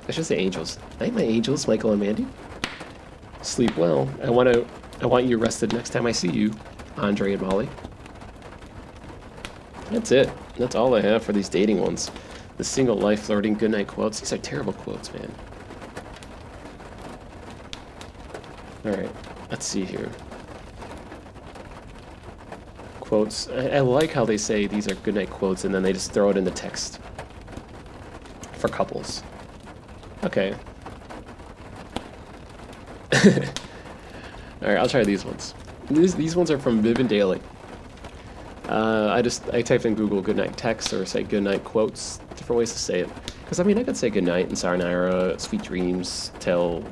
I 0.07 0.13
should 0.13 0.27
say 0.27 0.37
angels. 0.37 0.79
Night, 1.01 1.15
my 1.15 1.23
angels, 1.23 1.67
Michael 1.67 1.93
and 1.93 2.03
Mandy. 2.03 2.27
Sleep 3.41 3.75
well. 3.79 4.11
I 4.23 4.29
want 4.29 4.53
to 4.53 4.67
I 5.01 5.07
want 5.07 5.27
you 5.27 5.37
rested 5.37 5.73
next 5.73 5.91
time 5.91 6.07
I 6.07 6.13
see 6.13 6.31
you, 6.31 6.55
Andre 6.97 7.35
and 7.35 7.43
Molly. 7.43 7.69
That's 9.91 10.11
it. 10.11 10.31
That's 10.57 10.75
all 10.75 10.95
I 10.95 11.01
have 11.01 11.23
for 11.23 11.33
these 11.33 11.49
dating 11.49 11.81
ones. 11.81 12.11
The 12.57 12.65
single 12.65 12.97
life 12.97 13.25
flirting 13.25 13.55
goodnight 13.55 13.89
quotes. 13.89 14.21
These 14.21 14.33
are 14.33 14.39
terrible 14.39 14.73
quotes, 14.73 15.13
man. 15.13 15.33
Alright, 18.85 19.11
let's 19.51 19.67
see 19.67 19.85
here. 19.85 20.11
Quotes. 23.01 23.49
I, 23.49 23.69
I 23.69 23.81
like 23.81 24.13
how 24.13 24.25
they 24.25 24.39
say 24.39 24.67
these 24.67 24.89
are 24.89 24.95
goodnight 24.97 25.31
quotes 25.31 25.65
and 25.65 25.75
then 25.75 25.83
they 25.83 25.93
just 25.93 26.13
throw 26.13 26.31
it 26.31 26.37
in 26.37 26.45
the 26.45 26.51
text. 26.51 27.01
For 28.55 28.69
couples. 28.69 29.23
Okay. 30.25 30.57
All 34.67 34.73
right, 34.73 34.81
I'll 34.81 34.89
try 34.89 35.05
these 35.05 35.25
ones. 35.25 35.55
These 35.89 36.17
these 36.17 36.35
ones 36.35 36.51
are 36.51 36.59
from 36.59 36.83
Vixen 36.83 37.07
Daily. 37.07 37.41
Uh, 38.69 39.11
I 39.13 39.23
just 39.23 39.49
I 39.51 39.63
typed 39.63 39.87
in 39.87 39.95
Google 39.95 40.21
"goodnight 40.21 40.57
text" 40.57 40.93
or 40.93 41.07
say 41.07 41.23
"goodnight 41.23 41.63
quotes." 41.63 42.19
Different 42.31 42.59
ways 42.59 42.73
to 42.73 42.79
say 42.81 43.01
it. 43.01 43.11
Because 43.45 43.61
I 43.61 43.63
mean, 43.63 43.79
I 43.79 43.85
could 43.85 43.97
say 43.97 44.11
"goodnight" 44.11 44.49
and 44.49 44.59
Sayonara, 44.59 45.39
"Sweet 45.39 45.63
dreams," 45.63 46.33
tell, 46.41 46.83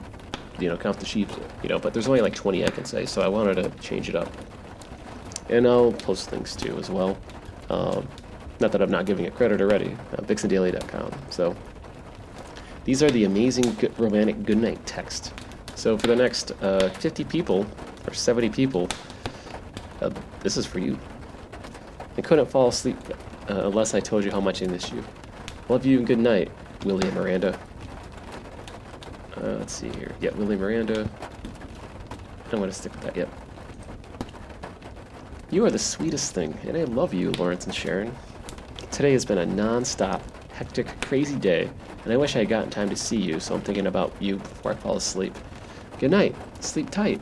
you 0.61 0.69
know, 0.69 0.77
count 0.77 1.01
the 1.01 1.05
sheep, 1.05 1.29
you 1.65 1.69
know. 1.69 1.81
But 1.81 1.93
there's 1.93 2.07
only 2.07 2.21
like 2.21 2.37
20 2.37 2.65
I 2.65 2.69
can 2.69 2.85
say, 2.85 3.07
so 3.07 3.23
I 3.23 3.27
wanted 3.27 3.57
to 3.57 3.71
change 3.81 4.09
it 4.09 4.15
up. 4.15 4.33
And 5.49 5.67
I'll 5.67 5.93
post 5.93 6.31
things 6.31 6.55
too 6.55 6.79
as 6.79 6.91
well. 6.91 7.19
Um, 7.71 8.07
not 8.61 8.71
that 8.71 8.83
I'm 8.83 8.91
not 8.91 9.05
giving 9.05 9.25
it 9.25 9.35
credit 9.35 9.61
already. 9.61 9.97
Uh, 10.13 10.23
VixenDaily.com. 10.23 11.11
So 11.31 11.57
these 12.85 13.03
are 13.03 13.11
the 13.11 13.25
amazing 13.25 13.75
good, 13.75 13.99
romantic 13.99 14.45
goodnight 14.45 14.87
text. 14.87 15.33
So 15.75 15.99
for 15.99 16.07
the 16.07 16.17
next 16.17 16.53
uh, 16.63 16.89
50 16.89 17.25
people, 17.25 17.67
or 18.07 18.15
70 18.15 18.51
people, 18.51 18.89
uh, 20.01 20.11
this 20.41 20.57
is 20.57 20.67
for 20.67 20.79
you. 20.79 20.99
I 22.17 22.21
couldn't 22.21 22.47
fall 22.47 22.69
asleep 22.69 22.97
uh, 23.51 23.67
unless 23.67 23.95
I 23.95 24.01
told 24.01 24.25
you 24.25 24.31
how 24.31 24.41
much 24.41 24.63
I 24.63 24.67
miss 24.67 24.91
you. 24.93 25.05
Love 25.69 25.85
you 25.85 25.99
and 25.99 26.07
good 26.07 26.19
night, 26.19 26.51
Willie 26.85 27.07
and 27.07 27.17
Miranda. 27.17 27.59
Uh, 29.37 29.57
let's 29.59 29.73
see 29.73 29.89
here. 29.91 30.15
Yeah, 30.21 30.31
Willie 30.35 30.57
Miranda. 30.57 31.09
I'm 32.53 32.59
going 32.59 32.71
to 32.71 32.73
stick 32.73 32.93
with 32.93 33.03
that, 33.03 33.17
yep. 33.17 33.29
You 35.51 35.65
are 35.65 35.71
the 35.71 35.79
sweetest 35.79 36.35
thing, 36.35 36.57
and 36.67 36.77
I 36.77 36.85
love 36.85 37.13
you, 37.13 37.33
Lawrence 37.33 37.67
and 37.67 37.75
Sharon. 37.75 38.15
Today 38.91 39.13
has 39.13 39.25
been 39.25 39.39
a 39.39 39.47
non-stop, 39.47 40.23
hectic, 40.53 41.01
crazy 41.01 41.37
day, 41.37 41.69
and 42.05 42.13
I 42.13 42.17
wish 42.17 42.37
I 42.37 42.41
had 42.41 42.49
gotten 42.49 42.71
time 42.71 42.89
to 42.91 42.97
see 42.97 43.17
you, 43.17 43.41
so 43.41 43.55
I'm 43.55 43.61
thinking 43.61 43.87
about 43.87 44.13
you 44.21 44.37
before 44.37 44.73
I 44.73 44.75
fall 44.77 44.97
asleep. 44.97 45.35
Good 46.05 46.11
night. 46.11 46.37
Sleep 46.61 46.91
tight. 46.91 47.19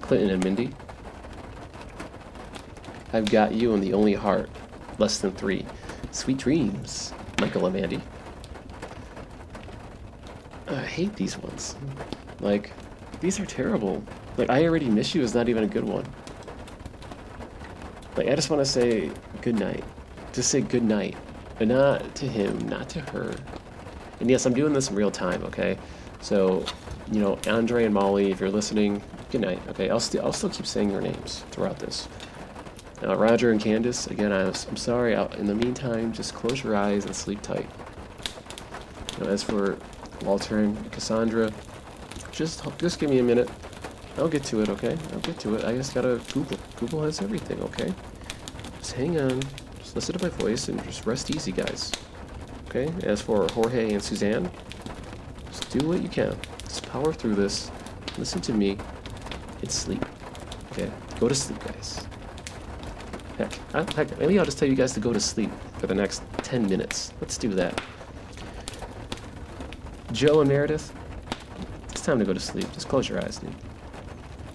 Clinton 0.00 0.30
and 0.30 0.42
Mindy. 0.42 0.70
I've 3.12 3.30
got 3.30 3.52
you 3.52 3.74
and 3.74 3.82
the 3.82 3.92
only 3.92 4.14
heart. 4.14 4.48
Less 4.96 5.18
than 5.18 5.32
three. 5.32 5.66
Sweet 6.10 6.38
dreams. 6.38 7.12
Michael 7.38 7.66
and 7.66 7.76
Mandy. 7.76 8.00
I 10.68 10.76
hate 10.76 11.16
these 11.16 11.36
ones. 11.36 11.76
Like, 12.40 12.72
these 13.20 13.38
are 13.38 13.44
terrible. 13.44 14.02
Like, 14.38 14.48
I 14.48 14.64
already 14.64 14.88
miss 14.88 15.14
you 15.14 15.20
is 15.20 15.34
not 15.34 15.50
even 15.50 15.62
a 15.62 15.68
good 15.68 15.84
one. 15.84 16.06
Like, 18.16 18.28
I 18.28 18.34
just 18.34 18.48
want 18.48 18.60
to 18.60 18.64
say 18.64 19.10
good 19.42 19.58
night. 19.58 19.84
Just 20.32 20.50
say 20.50 20.62
good 20.62 20.82
night. 20.82 21.14
But 21.58 21.68
not 21.68 22.14
to 22.14 22.26
him, 22.26 22.58
not 22.70 22.88
to 22.88 23.02
her. 23.02 23.34
And 24.20 24.30
yes, 24.30 24.46
I'm 24.46 24.54
doing 24.54 24.72
this 24.72 24.88
in 24.88 24.96
real 24.96 25.10
time, 25.10 25.44
okay? 25.44 25.76
So 26.22 26.64
you 27.12 27.20
know, 27.20 27.38
Andre 27.46 27.84
and 27.84 27.94
Molly, 27.94 28.30
if 28.30 28.40
you're 28.40 28.50
listening, 28.50 29.02
good 29.30 29.42
night. 29.42 29.60
Okay, 29.68 29.90
I'll, 29.90 30.00
st- 30.00 30.24
I'll 30.24 30.32
still 30.32 30.48
keep 30.50 30.66
saying 30.66 30.90
your 30.90 31.02
names 31.02 31.44
throughout 31.50 31.78
this. 31.78 32.08
Now, 33.02 33.14
Roger 33.14 33.50
and 33.50 33.60
Candace, 33.60 34.06
again, 34.06 34.32
I 34.32 34.44
was, 34.44 34.66
I'm 34.68 34.76
sorry. 34.76 35.14
I'll, 35.14 35.32
in 35.34 35.46
the 35.46 35.54
meantime, 35.54 36.12
just 36.12 36.34
close 36.34 36.64
your 36.64 36.74
eyes 36.74 37.04
and 37.04 37.14
sleep 37.14 37.42
tight. 37.42 37.68
You 39.18 39.24
know, 39.24 39.30
as 39.30 39.42
for 39.42 39.76
Walter 40.24 40.60
and 40.60 40.90
Cassandra, 40.92 41.52
just 42.30 42.62
just 42.78 42.98
give 42.98 43.10
me 43.10 43.18
a 43.18 43.22
minute. 43.22 43.50
I'll 44.16 44.28
get 44.28 44.44
to 44.44 44.60
it, 44.60 44.68
okay? 44.68 44.96
I'll 45.12 45.20
get 45.20 45.38
to 45.40 45.54
it. 45.54 45.64
I 45.64 45.74
just 45.74 45.94
gotta 45.94 46.20
Google. 46.32 46.58
Google 46.76 47.02
has 47.02 47.20
everything, 47.20 47.60
okay? 47.62 47.92
Just 48.78 48.92
hang 48.92 49.20
on. 49.20 49.40
Just 49.78 49.94
listen 49.94 50.16
to 50.16 50.24
my 50.24 50.30
voice 50.30 50.68
and 50.68 50.82
just 50.84 51.06
rest 51.06 51.34
easy, 51.34 51.52
guys. 51.52 51.92
Okay? 52.68 52.92
As 53.04 53.20
for 53.20 53.46
Jorge 53.52 53.92
and 53.92 54.02
Suzanne, 54.02 54.50
just 55.48 55.70
do 55.70 55.88
what 55.88 56.02
you 56.02 56.08
can. 56.08 56.36
Just 56.72 56.88
power 56.88 57.12
through 57.12 57.34
this. 57.34 57.70
Listen 58.16 58.40
to 58.40 58.54
me. 58.54 58.78
It's 59.60 59.74
sleep. 59.74 60.02
Okay? 60.70 60.90
Go 61.20 61.28
to 61.28 61.34
sleep, 61.34 61.62
guys. 61.62 62.06
Heck, 63.36 63.58
I, 63.74 63.82
heck, 63.92 64.18
maybe 64.18 64.38
I'll 64.38 64.46
just 64.46 64.56
tell 64.56 64.66
you 64.66 64.74
guys 64.74 64.94
to 64.94 65.00
go 65.00 65.12
to 65.12 65.20
sleep 65.20 65.50
for 65.76 65.86
the 65.86 65.94
next 65.94 66.22
10 66.38 66.66
minutes. 66.66 67.12
Let's 67.20 67.36
do 67.36 67.50
that. 67.50 67.78
Joe 70.12 70.40
and 70.40 70.48
Meredith, 70.48 70.94
it's 71.90 72.00
time 72.00 72.18
to 72.18 72.24
go 72.24 72.32
to 72.32 72.40
sleep. 72.40 72.72
Just 72.72 72.88
close 72.88 73.06
your 73.06 73.22
eyes. 73.22 73.36
Dude. 73.36 73.54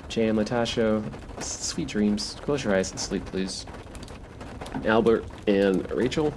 Jay 0.09 0.27
and 0.27 0.39
Latasha, 0.39 1.03
sweet 1.43 1.87
dreams. 1.87 2.35
Close 2.41 2.63
your 2.63 2.73
eyes 2.73 2.89
and 2.89 2.99
sleep, 2.99 3.25
please. 3.25 3.67
Albert 4.85 5.23
and 5.45 5.87
Rachel, 5.91 6.33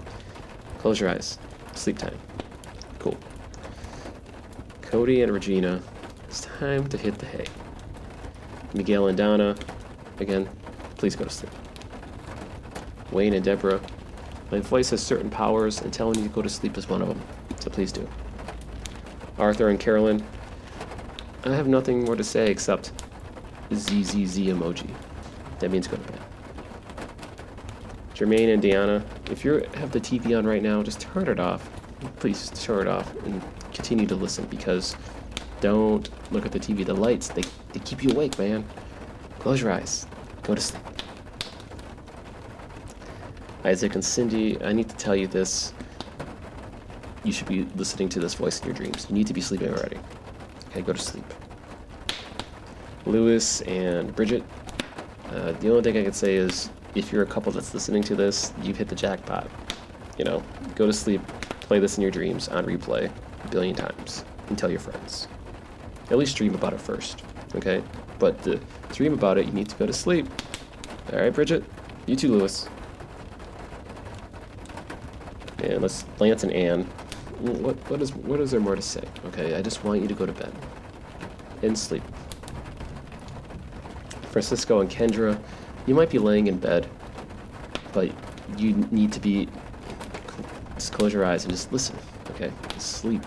close 0.76 1.00
your 1.00 1.08
eyes. 1.08 1.38
Sleep 1.74 1.96
time. 1.96 2.18
Cody 4.90 5.22
and 5.22 5.32
Regina, 5.32 5.80
it's 6.26 6.40
time 6.40 6.88
to 6.88 6.98
hit 6.98 7.16
the 7.20 7.26
hay. 7.26 7.46
Miguel 8.74 9.06
and 9.06 9.16
Donna, 9.16 9.54
again, 10.18 10.48
please 10.96 11.14
go 11.14 11.22
to 11.22 11.30
sleep. 11.30 11.52
Wayne 13.12 13.34
and 13.34 13.44
Deborah, 13.44 13.80
my 14.50 14.58
voice 14.58 14.90
has 14.90 15.00
certain 15.00 15.30
powers, 15.30 15.80
and 15.80 15.92
telling 15.92 16.18
you 16.18 16.24
to 16.24 16.34
go 16.34 16.42
to 16.42 16.48
sleep 16.48 16.76
is 16.76 16.88
one 16.88 17.02
of 17.02 17.06
them, 17.06 17.22
so 17.60 17.70
please 17.70 17.92
do. 17.92 18.08
Arthur 19.38 19.68
and 19.68 19.78
Carolyn, 19.78 20.26
I 21.44 21.54
have 21.54 21.68
nothing 21.68 22.04
more 22.04 22.16
to 22.16 22.24
say 22.24 22.50
except 22.50 22.90
ZZZ 23.72 24.38
emoji. 24.38 24.90
That 25.60 25.70
means 25.70 25.86
go 25.86 25.98
to 25.98 26.02
bed. 26.02 26.20
Jermaine 28.16 28.52
and 28.52 28.60
Deanna, 28.60 29.04
if 29.30 29.44
you 29.44 29.64
have 29.74 29.92
the 29.92 30.00
TV 30.00 30.36
on 30.36 30.44
right 30.44 30.64
now, 30.64 30.82
just 30.82 30.98
turn 30.98 31.28
it 31.28 31.38
off. 31.38 31.70
Please 32.18 32.50
turn 32.56 32.88
it 32.88 32.90
off 32.90 33.14
and 33.24 33.40
continue 33.80 34.06
to 34.06 34.14
listen 34.14 34.44
because 34.50 34.94
don't 35.62 36.10
look 36.32 36.44
at 36.44 36.52
the 36.52 36.60
TV. 36.60 36.84
The 36.84 36.92
lights, 36.92 37.28
they, 37.28 37.40
they 37.72 37.80
keep 37.80 38.04
you 38.04 38.10
awake, 38.10 38.38
man. 38.38 38.62
Close 39.38 39.62
your 39.62 39.72
eyes. 39.72 40.06
Go 40.42 40.54
to 40.54 40.60
sleep. 40.60 40.82
Isaac 43.64 43.94
and 43.94 44.04
Cindy, 44.04 44.62
I 44.62 44.74
need 44.74 44.90
to 44.90 44.96
tell 44.96 45.16
you 45.16 45.26
this. 45.26 45.72
You 47.24 47.32
should 47.32 47.48
be 47.48 47.62
listening 47.74 48.10
to 48.10 48.20
this 48.20 48.34
voice 48.34 48.60
in 48.60 48.66
your 48.66 48.74
dreams. 48.74 49.06
You 49.08 49.14
need 49.14 49.26
to 49.28 49.32
be 49.32 49.40
sleeping 49.40 49.70
already. 49.70 49.98
Okay, 50.68 50.82
go 50.82 50.92
to 50.92 50.98
sleep. 50.98 51.24
Lewis 53.06 53.62
and 53.62 54.14
Bridget, 54.14 54.42
uh, 55.30 55.52
the 55.52 55.70
only 55.70 55.82
thing 55.82 55.96
I 55.96 56.04
can 56.04 56.12
say 56.12 56.36
is 56.36 56.68
if 56.94 57.10
you're 57.10 57.22
a 57.22 57.26
couple 57.34 57.50
that's 57.50 57.72
listening 57.72 58.02
to 58.04 58.14
this, 58.14 58.52
you've 58.62 58.76
hit 58.76 58.88
the 58.88 58.94
jackpot. 58.94 59.48
You 60.18 60.26
know, 60.26 60.42
go 60.74 60.84
to 60.84 60.92
sleep, 60.92 61.26
play 61.60 61.78
this 61.78 61.96
in 61.96 62.02
your 62.02 62.10
dreams 62.10 62.48
on 62.48 62.66
replay 62.66 63.10
billion 63.50 63.74
times, 63.74 64.24
and 64.48 64.58
tell 64.58 64.70
your 64.70 64.80
friends. 64.80 65.28
At 66.10 66.18
least 66.18 66.36
dream 66.36 66.54
about 66.54 66.72
it 66.72 66.80
first, 66.80 67.22
okay? 67.54 67.82
But 68.18 68.42
to 68.44 68.60
dream 68.92 69.14
about 69.14 69.38
it, 69.38 69.46
you 69.46 69.52
need 69.52 69.68
to 69.68 69.76
go 69.76 69.86
to 69.86 69.92
sleep. 69.92 70.26
All 71.12 71.18
right, 71.18 71.32
Bridget? 71.32 71.64
You 72.06 72.16
too, 72.16 72.32
Lewis. 72.32 72.68
And 75.62 75.82
let's 75.82 76.04
Lance 76.18 76.42
and 76.42 76.52
Anne. 76.52 76.84
What 77.40 77.76
what 77.90 78.02
is 78.02 78.14
what 78.14 78.40
is 78.40 78.50
there 78.50 78.60
more 78.60 78.76
to 78.76 78.82
say? 78.82 79.02
Okay, 79.26 79.54
I 79.54 79.62
just 79.62 79.84
want 79.84 80.02
you 80.02 80.08
to 80.08 80.14
go 80.14 80.26
to 80.26 80.32
bed 80.32 80.52
and 81.62 81.78
sleep. 81.78 82.02
Francisco 84.30 84.80
and 84.80 84.90
Kendra, 84.90 85.40
you 85.86 85.94
might 85.94 86.10
be 86.10 86.18
laying 86.18 86.46
in 86.46 86.58
bed, 86.58 86.88
but 87.92 88.10
you 88.56 88.74
need 88.90 89.12
to 89.12 89.20
be 89.20 89.48
just 90.74 90.92
close 90.92 91.12
your 91.12 91.24
eyes 91.24 91.44
and 91.44 91.52
just 91.52 91.72
listen. 91.72 91.96
Okay, 92.30 92.50
just 92.70 92.92
sleep. 92.92 93.22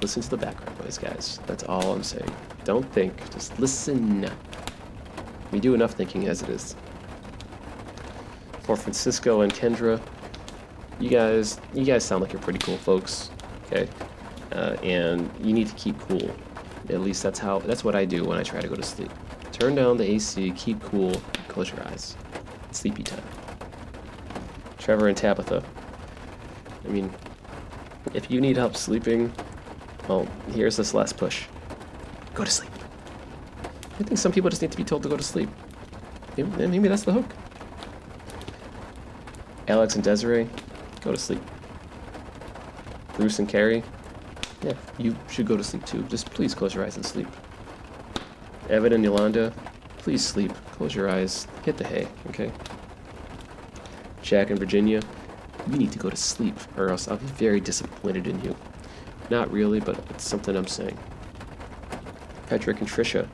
Listen 0.00 0.22
to 0.22 0.30
the 0.30 0.36
background 0.36 0.78
noise, 0.80 0.96
guys. 0.96 1.40
That's 1.46 1.64
all 1.64 1.92
I'm 1.92 2.02
saying. 2.02 2.30
Don't 2.64 2.90
think, 2.92 3.30
just 3.32 3.58
listen. 3.58 4.30
We 5.50 5.60
do 5.60 5.74
enough 5.74 5.92
thinking 5.92 6.28
as 6.28 6.42
it 6.42 6.50
is. 6.50 6.76
For 8.60 8.76
Francisco 8.76 9.40
and 9.40 9.52
Kendra, 9.52 10.00
you 11.00 11.10
guys, 11.10 11.60
you 11.74 11.84
guys 11.84 12.04
sound 12.04 12.22
like 12.22 12.32
you're 12.32 12.42
pretty 12.42 12.58
cool 12.58 12.76
folks, 12.76 13.30
okay? 13.66 13.88
Uh, 14.52 14.76
and 14.82 15.30
you 15.40 15.52
need 15.52 15.66
to 15.68 15.74
keep 15.74 15.98
cool. 16.00 16.30
At 16.90 17.00
least 17.00 17.22
that's 17.22 17.38
how, 17.38 17.58
that's 17.60 17.82
what 17.82 17.94
I 17.94 18.04
do 18.04 18.24
when 18.24 18.38
I 18.38 18.42
try 18.42 18.60
to 18.60 18.68
go 18.68 18.74
to 18.74 18.82
sleep. 18.82 19.10
Turn 19.52 19.74
down 19.74 19.96
the 19.96 20.08
AC, 20.08 20.52
keep 20.52 20.80
cool, 20.82 21.12
close 21.48 21.70
your 21.70 21.82
eyes. 21.86 22.16
Sleepy 22.70 23.02
time. 23.02 23.22
Trevor 24.78 25.08
and 25.08 25.16
Tabitha. 25.16 25.64
I 26.84 26.88
mean, 26.88 27.12
if 28.14 28.30
you 28.30 28.40
need 28.40 28.56
help 28.56 28.76
sleeping, 28.76 29.32
well, 30.08 30.26
here's 30.52 30.76
this 30.76 30.94
last 30.94 31.16
push. 31.16 31.44
Go 32.34 32.44
to 32.44 32.50
sleep. 32.50 32.72
I 34.00 34.02
think 34.04 34.18
some 34.18 34.32
people 34.32 34.48
just 34.48 34.62
need 34.62 34.70
to 34.72 34.76
be 34.76 34.84
told 34.84 35.02
to 35.02 35.08
go 35.08 35.16
to 35.16 35.22
sleep. 35.22 35.50
Maybe, 36.36 36.66
maybe 36.66 36.88
that's 36.88 37.02
the 37.02 37.12
hook. 37.12 37.26
Alex 39.66 39.94
and 39.96 40.04
Desiree, 40.04 40.48
go 41.02 41.12
to 41.12 41.18
sleep. 41.18 41.42
Bruce 43.14 43.38
and 43.38 43.48
Carrie, 43.48 43.82
yeah, 44.62 44.74
you 44.96 45.16
should 45.28 45.46
go 45.46 45.56
to 45.56 45.64
sleep 45.64 45.84
too. 45.84 46.02
Just 46.04 46.30
please 46.30 46.54
close 46.54 46.74
your 46.74 46.84
eyes 46.84 46.96
and 46.96 47.04
sleep. 47.04 47.26
Evan 48.70 48.92
and 48.92 49.04
Yolanda, 49.04 49.52
please 49.98 50.24
sleep. 50.24 50.52
Close 50.72 50.94
your 50.94 51.08
eyes. 51.08 51.46
Hit 51.64 51.76
the 51.76 51.84
hay, 51.84 52.06
okay? 52.28 52.52
Jack 54.22 54.50
and 54.50 54.58
Virginia, 54.58 55.02
you 55.70 55.76
need 55.76 55.92
to 55.92 55.98
go 55.98 56.08
to 56.08 56.16
sleep, 56.16 56.54
or 56.76 56.90
else 56.90 57.08
I'll 57.08 57.16
be 57.16 57.26
very 57.26 57.60
disappointed 57.60 58.26
in 58.26 58.42
you. 58.44 58.56
Not 59.30 59.52
really, 59.52 59.80
but 59.80 59.98
it's 60.10 60.24
something 60.24 60.56
I'm 60.56 60.66
saying. 60.66 60.98
Patrick 62.46 62.80
and 62.80 62.88
Trisha, 62.88 63.28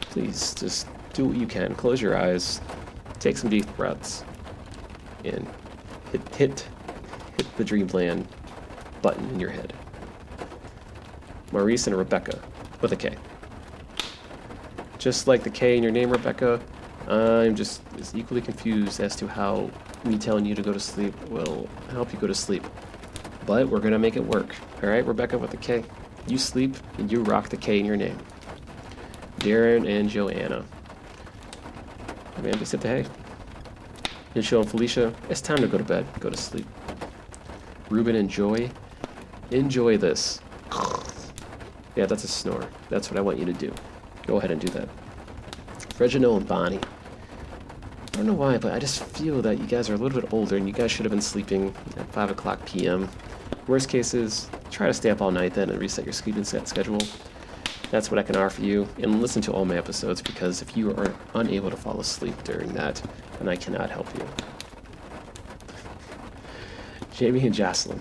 please 0.00 0.54
just 0.54 0.86
do 1.12 1.26
what 1.26 1.36
you 1.36 1.46
can. 1.46 1.74
Close 1.74 2.00
your 2.00 2.16
eyes, 2.16 2.60
take 3.18 3.36
some 3.36 3.50
deep 3.50 3.66
breaths, 3.76 4.24
and 5.24 5.48
hit 6.12 6.34
hit 6.36 6.68
hit 7.36 7.56
the 7.56 7.64
dreamland 7.64 8.28
button 9.02 9.28
in 9.30 9.40
your 9.40 9.50
head. 9.50 9.72
Maurice 11.52 11.88
and 11.88 11.96
Rebecca 11.96 12.40
with 12.80 12.92
a 12.92 12.96
K. 12.96 13.16
Just 14.98 15.26
like 15.26 15.42
the 15.42 15.50
K 15.50 15.76
in 15.76 15.82
your 15.82 15.92
name, 15.92 16.10
Rebecca, 16.10 16.60
I'm 17.08 17.56
just 17.56 17.82
as 17.98 18.14
equally 18.14 18.40
confused 18.40 19.00
as 19.00 19.16
to 19.16 19.26
how 19.26 19.70
me 20.04 20.18
telling 20.18 20.46
you 20.46 20.54
to 20.54 20.62
go 20.62 20.72
to 20.72 20.80
sleep 20.80 21.14
will 21.28 21.68
help 21.90 22.12
you 22.12 22.18
go 22.18 22.28
to 22.28 22.34
sleep. 22.34 22.64
But 23.46 23.68
we're 23.68 23.80
gonna 23.80 23.98
make 23.98 24.16
it 24.16 24.24
work. 24.24 24.54
Alright, 24.82 25.06
Rebecca 25.06 25.36
with 25.36 25.50
the 25.50 25.56
K. 25.58 25.84
You 26.26 26.38
sleep 26.38 26.76
and 26.98 27.10
you 27.10 27.22
rock 27.22 27.48
the 27.48 27.56
K 27.56 27.78
in 27.78 27.84
your 27.84 27.96
name. 27.96 28.18
Darren 29.38 29.88
and 29.88 30.08
Joanna. 30.08 30.64
Amanda 32.36 32.64
the 32.64 32.88
hay. 32.88 33.04
Nichelle 34.34 34.62
and 34.62 34.70
Felicia, 34.70 35.14
it's 35.28 35.40
time 35.40 35.58
to 35.58 35.66
go 35.66 35.76
to 35.76 35.84
bed. 35.84 36.06
Go 36.20 36.30
to 36.30 36.36
sleep. 36.36 36.66
Ruben 37.90 38.14
and 38.14 38.30
Joy, 38.30 38.70
enjoy 39.50 39.98
this. 39.98 40.40
Yeah, 41.96 42.06
that's 42.06 42.24
a 42.24 42.28
snore. 42.28 42.66
That's 42.88 43.10
what 43.10 43.18
I 43.18 43.20
want 43.20 43.38
you 43.38 43.44
to 43.46 43.52
do. 43.52 43.74
Go 44.26 44.36
ahead 44.36 44.50
and 44.50 44.60
do 44.60 44.68
that. 44.68 44.88
Reginald 45.98 46.38
and 46.38 46.48
Bonnie. 46.48 46.78
I 46.78 48.16
don't 48.16 48.26
know 48.26 48.32
why, 48.32 48.58
but 48.58 48.72
I 48.72 48.78
just 48.78 49.02
feel 49.02 49.42
that 49.42 49.58
you 49.58 49.66
guys 49.66 49.90
are 49.90 49.94
a 49.94 49.98
little 49.98 50.20
bit 50.20 50.32
older 50.32 50.56
and 50.56 50.66
you 50.66 50.72
guys 50.72 50.90
should 50.90 51.04
have 51.04 51.10
been 51.10 51.20
sleeping 51.20 51.74
at 51.96 52.10
5 52.12 52.30
o'clock 52.30 52.64
p.m. 52.64 53.08
Worst 53.70 53.88
case 53.88 54.14
is, 54.14 54.48
try 54.72 54.88
to 54.88 54.92
stay 54.92 55.10
up 55.10 55.22
all 55.22 55.30
night 55.30 55.54
then 55.54 55.70
and 55.70 55.78
reset 55.78 56.04
your 56.04 56.12
sleeping 56.12 56.42
set 56.42 56.66
schedule. 56.66 56.98
That's 57.92 58.10
what 58.10 58.18
I 58.18 58.24
can 58.24 58.34
offer 58.34 58.62
you. 58.62 58.88
And 58.98 59.22
listen 59.22 59.40
to 59.42 59.52
all 59.52 59.64
my 59.64 59.76
episodes 59.76 60.20
because 60.20 60.60
if 60.60 60.76
you 60.76 60.90
are 60.96 61.14
unable 61.34 61.70
to 61.70 61.76
fall 61.76 62.00
asleep 62.00 62.34
during 62.42 62.72
that, 62.74 63.00
then 63.38 63.48
I 63.48 63.54
cannot 63.54 63.88
help 63.88 64.12
you. 64.18 64.26
Jamie 67.12 67.46
and 67.46 67.54
Jocelyn. 67.54 68.00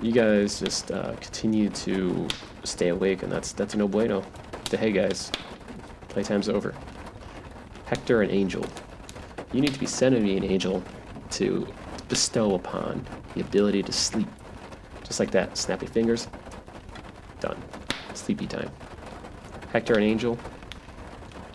You 0.00 0.12
guys 0.12 0.60
just 0.60 0.92
uh, 0.92 1.16
continue 1.16 1.68
to 1.70 2.28
stay 2.62 2.90
awake, 2.90 3.24
and 3.24 3.32
that's 3.32 3.50
that's 3.52 3.74
no 3.74 3.88
bueno. 3.88 4.24
The 4.70 4.76
hey 4.76 4.92
guys, 4.92 5.32
playtime's 6.08 6.48
over. 6.48 6.72
Hector 7.86 8.22
and 8.22 8.30
Angel. 8.30 8.64
You 9.52 9.60
need 9.60 9.74
to 9.74 9.80
be 9.80 9.86
sending 9.86 10.22
me 10.22 10.36
an 10.36 10.44
angel 10.44 10.84
to 11.30 11.66
bestow 12.08 12.54
upon 12.54 13.04
the 13.34 13.40
ability 13.40 13.82
to 13.82 13.92
sleep. 13.92 14.28
Just 15.04 15.20
like 15.20 15.30
that. 15.32 15.56
Snappy 15.58 15.86
fingers. 15.86 16.28
Done. 17.40 17.60
Sleepy 18.14 18.46
time. 18.46 18.70
Hector 19.72 19.94
and 19.94 20.04
Angel. 20.04 20.38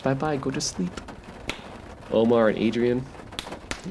Bye 0.02 0.14
bye, 0.14 0.36
go 0.36 0.50
to 0.50 0.60
sleep. 0.60 0.92
Omar 2.10 2.48
and 2.48 2.58
Adrian. 2.58 3.04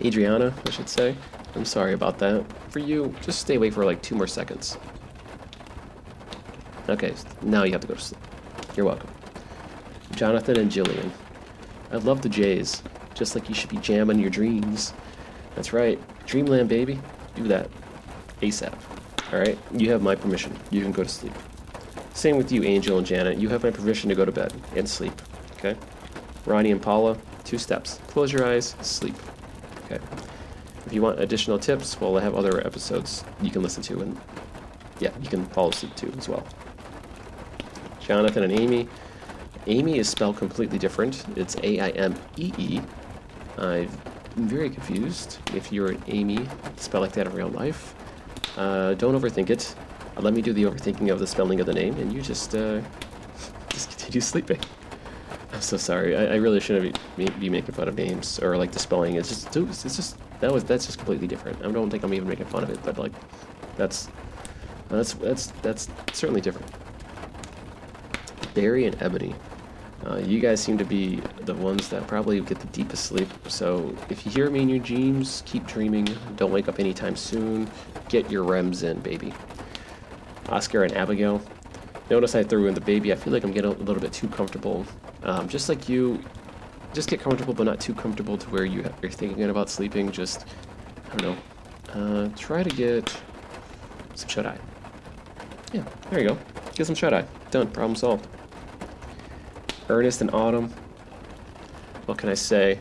Adriana, 0.04 0.54
I 0.66 0.70
should 0.70 0.90
say. 0.90 1.16
I'm 1.56 1.66
sorry 1.66 1.94
about 1.94 2.20
that. 2.20 2.46
For 2.70 2.80
you, 2.80 3.16
just 3.22 3.40
stay 3.40 3.56
awake 3.56 3.74
for 3.74 3.86
like 3.86 4.02
two 4.02 4.16
more 4.16 4.28
seconds. 4.28 4.78
Okay, 6.88 7.14
now 7.42 7.64
you 7.64 7.72
have 7.72 7.82
to 7.82 7.88
go 7.88 7.96
to 7.96 8.02
sleep. 8.02 8.22
You're 8.76 8.86
welcome. 8.86 9.10
Jonathan 10.16 10.60
and 10.60 10.72
Jillian. 10.72 11.12
I 11.92 11.98
love 11.98 12.22
the 12.22 12.30
J's, 12.30 12.84
just 13.14 13.36
like 13.36 13.50
you 13.50 13.56
should 13.56 13.70
be 13.70 13.78
jamming 13.78 14.20
your 14.20 14.30
dreams. 14.30 14.94
That's 15.56 15.74
right. 15.74 16.00
Dreamland, 16.26 16.70
baby. 16.70 17.00
Do 17.40 17.48
that. 17.48 17.70
ASAP. 18.42 18.74
Alright? 19.32 19.58
You 19.72 19.92
have 19.92 20.02
my 20.02 20.14
permission. 20.14 20.60
You 20.72 20.82
can 20.82 20.92
go 20.92 21.04
to 21.04 21.10
sleep. 21.10 21.32
Same 22.14 22.36
with 22.36 22.52
you, 22.52 22.66
Angel 22.66 22.98
and 22.98 23.08
Janet. 23.08 23.38
You 23.38 23.48
have 23.48 23.64
my 23.64 23.72
permission 23.72 24.10
to 24.10 24.16
go 24.16 24.26
to 24.26 24.32
bed 24.32 24.54
and 24.76 24.88
sleep. 24.90 25.14
Okay? 25.54 25.78
Ronnie 26.46 26.72
and 26.72 26.82
Paula, 26.82 27.18
two 27.46 27.58
steps. 27.58 28.02
Close 28.08 28.34
your 28.34 28.46
eyes, 28.46 28.76
sleep. 28.82 29.16
Okay? 29.86 30.04
If 30.86 30.92
you 30.92 31.02
want 31.02 31.22
additional 31.22 31.58
tips, 31.58 32.02
well, 32.02 32.18
I 32.18 32.22
have 32.22 32.36
other 32.36 32.60
episodes 32.68 33.24
you 33.42 33.52
can 33.52 33.64
listen 33.64 33.84
to, 33.84 34.02
and 34.02 34.20
yeah, 35.00 35.12
you 35.22 35.30
can 35.30 35.46
fall 35.46 35.70
asleep 35.70 35.96
too 35.96 36.12
as 36.18 36.28
well. 36.28 36.46
Jonathan 38.02 38.44
and 38.44 38.52
Amy. 38.52 38.90
Amy 39.68 39.98
is 39.98 40.10
spelled 40.10 40.36
completely 40.36 40.78
different. 40.78 41.24
It's 41.38 41.56
A 41.64 41.80
I 41.80 41.90
M 41.92 42.16
E 42.36 42.52
E. 42.58 42.82
I'm 43.58 43.90
very 44.48 44.70
confused 44.70 45.40
if 45.56 45.72
you're 45.72 45.92
an 45.92 46.04
Amy 46.08 46.48
spelled 46.78 47.04
like 47.04 47.12
that 47.14 47.28
in 47.28 47.34
real 47.34 47.50
life. 47.50 47.96
Uh, 48.58 48.94
don't 48.96 49.20
overthink 49.20 49.50
it. 49.50 49.76
Let 50.18 50.34
me 50.34 50.42
do 50.42 50.54
the 50.54 50.64
overthinking 50.64 51.12
of 51.12 51.20
the 51.20 51.28
spelling 51.28 51.60
of 51.60 51.66
the 51.66 51.74
name, 51.74 51.96
and 51.98 52.12
you 52.12 52.22
just 52.22 52.56
uh, 52.56 52.82
just 53.70 53.90
continue 53.90 54.22
sleeping. 54.22 54.60
I'm 55.54 55.62
so 55.62 55.78
sorry. 55.78 56.16
I, 56.16 56.34
I 56.34 56.36
really 56.36 56.60
shouldn't 56.60 57.00
be, 57.18 57.30
be, 57.30 57.50
making 57.50 57.74
fun 57.74 57.88
of 57.88 57.96
names 57.96 58.40
or 58.40 58.58
like 58.58 58.72
the 58.72 58.80
spelling. 58.80 59.16
It's 59.16 59.30
just 59.30 59.56
it's 59.56 59.96
just 59.96 60.18
that 60.42 60.52
was 60.52 60.64
that's 60.64 60.86
just 60.86 60.98
completely 60.98 61.28
different. 61.28 61.64
I 61.66 61.72
don't 61.72 61.90
think 61.90 62.04
I'm 62.04 62.14
even 62.14 62.28
making 62.28 62.46
fun 62.46 62.64
of 62.64 62.70
it, 62.70 62.80
but 62.84 62.98
like 62.98 63.14
that's 63.78 64.10
that's 64.90 65.14
that's 65.14 65.48
that's 65.62 65.90
certainly 66.14 66.42
different. 66.42 66.72
Barry 68.54 68.86
and 68.86 69.02
Ebony. 69.02 69.36
Uh, 70.06 70.18
you 70.18 70.40
guys 70.40 70.62
seem 70.62 70.78
to 70.78 70.86
be 70.86 71.22
the 71.42 71.54
ones 71.54 71.90
that 71.90 72.08
probably 72.08 72.40
get 72.42 72.60
the 72.60 72.68
deepest 72.68 73.06
sleep. 73.06 73.28
So 73.48 73.94
if 74.10 74.26
you 74.26 74.32
hear 74.32 74.50
me 74.50 74.62
in 74.62 74.70
your 74.70 74.80
dreams, 74.80 75.44
keep 75.46 75.68
dreaming. 75.68 76.08
Don't 76.38 76.52
wake 76.52 76.70
up 76.70 76.80
anytime 76.80 77.16
soon. 77.16 77.70
Get 78.08 78.32
your 78.32 78.46
REMs 78.46 78.84
in, 78.84 79.00
baby. 79.02 79.34
Oscar 80.48 80.84
and 80.84 80.94
Abigail. 80.96 81.42
Notice 82.10 82.34
I 82.34 82.44
threw 82.44 82.68
in 82.68 82.74
the 82.74 82.82
baby. 82.82 83.12
I 83.12 83.16
feel 83.16 83.34
like 83.34 83.44
I'm 83.44 83.52
getting 83.52 83.72
a 83.72 83.76
little 83.76 84.02
bit 84.02 84.14
too 84.14 84.28
comfortable. 84.30 84.86
Um, 85.24 85.48
just 85.48 85.70
like 85.70 85.90
you, 85.90 86.24
just 86.94 87.10
get 87.10 87.20
comfortable, 87.20 87.54
but 87.54 87.66
not 87.66 87.80
too 87.80 87.94
comfortable 87.94 88.38
to 88.38 88.50
where 88.50 88.66
you 88.66 88.84
are 89.04 89.10
thinking 89.10 89.44
about 89.44 89.70
sleeping. 89.70 90.12
Just, 90.12 90.46
I 91.12 91.16
don't 91.18 91.38
know, 91.96 92.24
uh, 92.26 92.30
try 92.36 92.64
to 92.64 92.70
get 92.70 93.16
some 94.16 94.30
shut 94.30 94.46
eye. 94.46 94.58
Yeah, 95.72 95.84
there 96.10 96.22
you 96.22 96.30
go. 96.30 96.38
Get 96.74 96.88
some 96.88 96.96
shut 96.96 97.14
eye. 97.14 97.26
Done. 97.52 97.68
Problem 97.68 97.96
solved. 97.96 98.28
Ernest 99.90 100.22
and 100.22 100.32
Autumn. 100.34 100.74
What 102.06 102.18
can 102.18 102.30
I 102.30 102.36
say? 102.36 102.80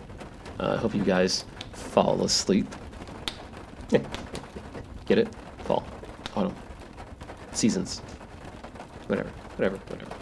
Uh, 0.59 0.63
I 0.63 0.67
uh, 0.67 0.77
hope 0.79 0.95
you 0.95 1.05
guys 1.05 1.45
fall 1.73 2.23
asleep. 2.25 2.67
Get 5.07 5.19
it? 5.19 5.29
Fall. 5.65 5.85
Autumn 6.37 6.55
seasons. 7.59 7.99
Whatever, 9.09 9.31
whatever, 9.57 9.77
whatever. 9.89 10.13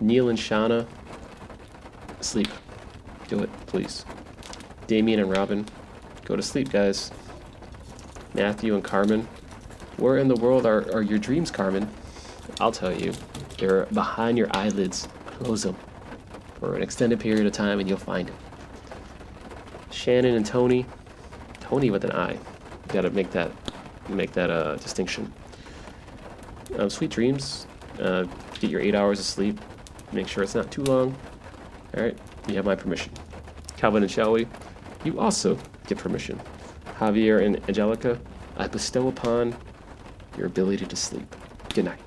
Neil 0.00 0.28
and 0.28 0.38
Shauna, 0.38 0.86
sleep. 2.20 2.48
Do 3.28 3.40
it, 3.40 3.50
please. 3.66 4.04
Damien 4.86 5.20
and 5.20 5.30
Robin, 5.30 5.64
go 6.24 6.36
to 6.36 6.42
sleep, 6.42 6.70
guys. 6.70 7.10
Matthew 8.34 8.74
and 8.74 8.84
Carmen, 8.84 9.26
where 9.96 10.18
in 10.18 10.28
the 10.28 10.34
world 10.36 10.66
are, 10.66 10.92
are 10.92 11.02
your 11.02 11.18
dreams, 11.18 11.50
Carmen? 11.50 11.88
I'll 12.60 12.72
tell 12.72 12.92
you. 12.92 13.12
They're 13.58 13.86
behind 13.86 14.36
your 14.36 14.48
eyelids. 14.50 15.08
Close 15.38 15.62
them 15.62 15.76
for 16.58 16.74
an 16.74 16.82
extended 16.82 17.20
period 17.20 17.46
of 17.46 17.52
time 17.52 17.78
and 17.78 17.88
you'll 17.88 17.98
find 17.98 18.28
them. 18.28 18.36
Shannon 19.90 20.34
and 20.34 20.46
Tony, 20.46 20.86
Tony 21.60 21.90
with 21.90 22.04
an 22.04 22.12
I. 22.12 22.32
You 22.32 22.40
gotta 22.88 23.10
make 23.10 23.30
that 23.32 23.50
make 24.08 24.32
that 24.32 24.50
uh, 24.50 24.76
distinction. 24.76 25.32
Um, 26.78 26.90
sweet 26.90 27.10
dreams. 27.10 27.66
Uh, 28.00 28.24
get 28.60 28.70
your 28.70 28.80
eight 28.80 28.94
hours 28.94 29.18
of 29.18 29.26
sleep. 29.26 29.60
Make 30.12 30.28
sure 30.28 30.42
it's 30.42 30.54
not 30.54 30.70
too 30.70 30.84
long. 30.84 31.16
All 31.96 32.02
right, 32.02 32.16
you 32.48 32.54
have 32.56 32.64
my 32.64 32.74
permission. 32.74 33.12
Calvin 33.76 34.02
and 34.02 34.10
Shelly, 34.10 34.46
you 35.04 35.18
also 35.18 35.58
get 35.86 35.98
permission. 35.98 36.40
Javier 36.98 37.44
and 37.44 37.56
Angelica, 37.68 38.18
I 38.56 38.68
bestow 38.68 39.08
upon 39.08 39.56
your 40.36 40.46
ability 40.46 40.86
to 40.86 40.96
sleep. 40.96 41.34
Good 41.74 41.84
night. 41.84 42.00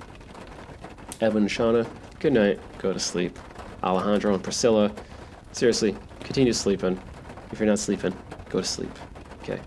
Evan 1.20 1.42
and 1.42 1.50
Shauna, 1.50 1.86
good 2.20 2.34
night. 2.34 2.60
Go 2.78 2.92
to 2.92 3.00
sleep. 3.00 3.36
Alejandro 3.82 4.34
and 4.34 4.42
Priscilla, 4.42 4.92
seriously, 5.52 5.96
continue 6.20 6.52
sleeping. 6.52 7.00
If 7.50 7.58
you're 7.58 7.66
not 7.66 7.78
sleeping, 7.78 8.14
go 8.50 8.60
to 8.60 8.66
sleep. 8.66 8.90
Okay. 9.42 9.58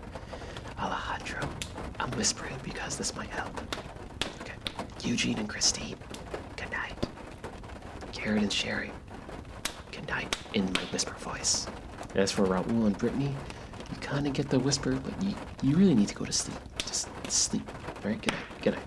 Alejandro, 0.78 1.48
I'm 1.98 2.12
whispering 2.12 2.54
because 2.62 2.96
this 2.96 3.14
might 3.16 3.28
help. 3.28 3.60
Okay. 4.40 4.54
Eugene 5.02 5.38
and 5.38 5.48
Christine, 5.48 5.96
good 6.56 6.70
night. 6.70 6.94
Garrett 8.12 8.42
and 8.42 8.52
Sherry, 8.52 8.92
good 9.90 10.06
night 10.08 10.36
in 10.54 10.64
my 10.72 10.80
whisper 10.92 11.14
voice. 11.14 11.66
As 12.14 12.30
for 12.30 12.46
Raul 12.46 12.86
and 12.86 12.96
Brittany, 12.96 13.34
you 13.90 13.96
kind 14.00 14.28
of 14.28 14.32
get 14.32 14.48
the 14.48 14.60
whisper, 14.60 14.92
but 14.92 15.20
you, 15.20 15.34
you 15.60 15.76
really 15.76 15.96
need 15.96 16.08
to 16.08 16.14
go 16.14 16.24
to 16.24 16.32
sleep. 16.32 16.56
Just 16.78 17.08
sleep. 17.28 17.68
All 18.04 18.10
right, 18.10 18.22
good 18.22 18.32
night. 18.32 18.62
Good 18.62 18.74
night. 18.74 18.84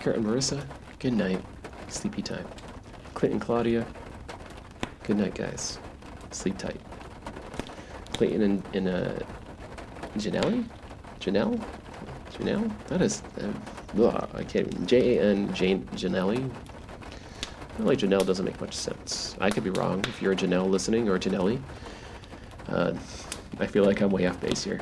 Kurt 0.00 0.16
and 0.16 0.26
Marissa, 0.26 0.62
good 0.98 1.14
night. 1.14 1.42
Sleepy 1.88 2.20
time. 2.20 2.46
Clint 3.22 3.34
and 3.34 3.40
Claudia, 3.40 3.86
good 5.04 5.16
night, 5.16 5.36
guys. 5.36 5.78
Sleep 6.32 6.58
tight. 6.58 6.80
Clayton 8.14 8.64
and, 8.74 8.88
uh, 8.88 9.14
Janelle? 10.16 10.68
Janelle? 11.20 11.64
Janelle? 12.32 12.86
That 12.88 13.00
is. 13.00 13.22
Uh, 13.40 13.52
ugh, 14.02 14.28
I 14.34 14.42
can't. 14.42 14.66
Even. 14.66 14.86
J 14.88 15.18
A 15.18 15.22
N 15.22 15.54
Jane 15.54 15.84
Janelli. 15.94 16.50
I 17.78 17.82
like 17.84 17.98
Janelle 17.98 18.26
doesn't 18.26 18.44
make 18.44 18.60
much 18.60 18.74
sense. 18.74 19.36
I 19.40 19.50
could 19.50 19.62
be 19.62 19.70
wrong. 19.70 20.04
If 20.08 20.20
you're 20.20 20.32
a 20.32 20.36
Janelle 20.36 20.68
listening 20.68 21.08
or 21.08 21.16
Janelli, 21.16 21.62
uh, 22.70 22.92
I 23.60 23.68
feel 23.68 23.84
like 23.84 24.00
I'm 24.00 24.10
way 24.10 24.26
off 24.26 24.40
base 24.40 24.64
here. 24.64 24.80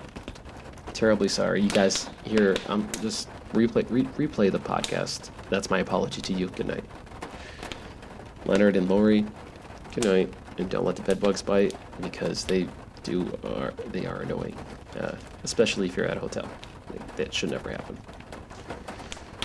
Terribly 0.94 1.29
sorry. 1.29 1.61
You 1.61 1.68
guys 1.68 2.09
here, 2.24 2.57
I'm 2.68 2.81
um, 2.85 2.88
just 3.03 3.29
replay 3.53 3.85
re- 3.90 4.26
replay 4.26 4.50
the 4.50 4.59
podcast. 4.59 5.29
That's 5.50 5.68
my 5.68 5.81
apology 5.81 6.22
to 6.22 6.33
you. 6.33 6.48
Good 6.48 6.68
night. 6.68 6.85
Leonard 8.46 8.76
and 8.76 8.88
Lori, 8.88 9.24
good 9.94 10.05
night. 10.05 10.33
And 10.59 10.68
don't 10.68 10.85
let 10.85 10.96
the 10.96 11.03
bedbugs 11.03 11.42
bite 11.42 11.74
because 12.03 12.44
they 12.44 12.68
do 13.03 13.38
are 13.44 13.72
they 13.92 14.07
are 14.07 14.22
annoying, 14.22 14.57
uh, 14.98 15.14
especially 15.42 15.87
if 15.87 15.96
you're 15.96 16.07
at 16.07 16.16
a 16.16 16.20
hotel. 16.20 16.48
That 17.16 17.33
should 17.33 17.50
never 17.50 17.70
happen 17.70 17.96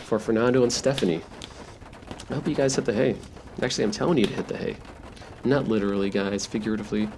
for 0.06 0.20
Fernando 0.20 0.62
and 0.64 0.72
Stephanie. 0.72 1.22
I 2.30 2.36
hope 2.36 2.48
you 2.48 2.56
guys 2.56 2.76
hit 2.76 2.86
the 2.86 2.94
hay. 2.94 3.16
Actually, 3.62 3.86
I'm 3.86 3.92
telling 3.92 4.18
you 4.18 4.26
to 4.26 4.34
hit 4.34 4.48
the 4.48 4.58
hay. 4.58 4.78
Not 5.44 5.68
literally, 5.68 6.10
guys, 6.10 6.46
figuratively. 6.46 7.10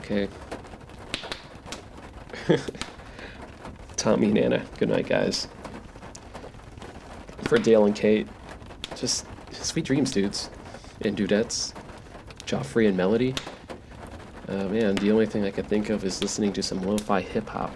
Okay. 0.00 0.28
Tommy 3.96 4.28
and 4.28 4.38
Anna, 4.38 4.66
good 4.78 4.88
night, 4.88 5.06
guys. 5.06 5.46
For 7.44 7.58
Dale 7.58 7.86
and 7.86 7.94
Kate, 7.94 8.26
just 8.96 9.26
sweet 9.52 9.84
dreams, 9.84 10.10
dudes. 10.10 10.50
And 11.02 11.16
dudettes. 11.16 11.72
Joffrey 12.44 12.88
and 12.88 12.96
Melody. 12.96 13.34
Uh, 14.48 14.64
man, 14.64 14.96
the 14.96 15.10
only 15.12 15.26
thing 15.26 15.44
I 15.44 15.50
can 15.50 15.64
think 15.64 15.88
of 15.88 16.04
is 16.04 16.20
listening 16.20 16.52
to 16.54 16.62
some 16.62 16.82
lo 16.82 16.98
fi 16.98 17.20
hip 17.20 17.48
hop 17.48 17.72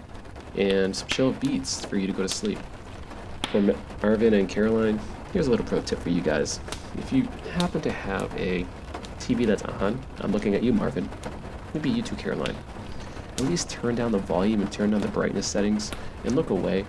and 0.57 0.95
some 0.95 1.07
chill 1.07 1.31
beats 1.31 1.85
for 1.85 1.97
you 1.97 2.07
to 2.07 2.13
go 2.13 2.23
to 2.23 2.29
sleep. 2.29 2.59
For 3.51 3.61
Marvin 4.01 4.33
and 4.33 4.49
Caroline, 4.49 4.99
here's 5.31 5.47
a 5.47 5.49
little 5.49 5.65
pro 5.65 5.81
tip 5.81 5.99
for 5.99 6.09
you 6.09 6.21
guys. 6.21 6.59
If 6.97 7.11
you 7.13 7.27
happen 7.53 7.81
to 7.81 7.91
have 7.91 8.33
a 8.37 8.65
TV 9.19 9.45
that's 9.45 9.63
on, 9.63 9.99
I'm 10.19 10.31
looking 10.31 10.53
at 10.53 10.63
you, 10.63 10.73
Marvin. 10.73 11.09
Maybe 11.73 11.89
you 11.89 12.01
too, 12.01 12.15
Caroline. 12.15 12.55
At 13.33 13.41
least 13.41 13.69
turn 13.69 13.95
down 13.95 14.11
the 14.11 14.19
volume 14.19 14.61
and 14.61 14.71
turn 14.71 14.91
down 14.91 15.01
the 15.01 15.07
brightness 15.07 15.47
settings 15.47 15.91
and 16.23 16.35
look 16.35 16.49
away. 16.49 16.85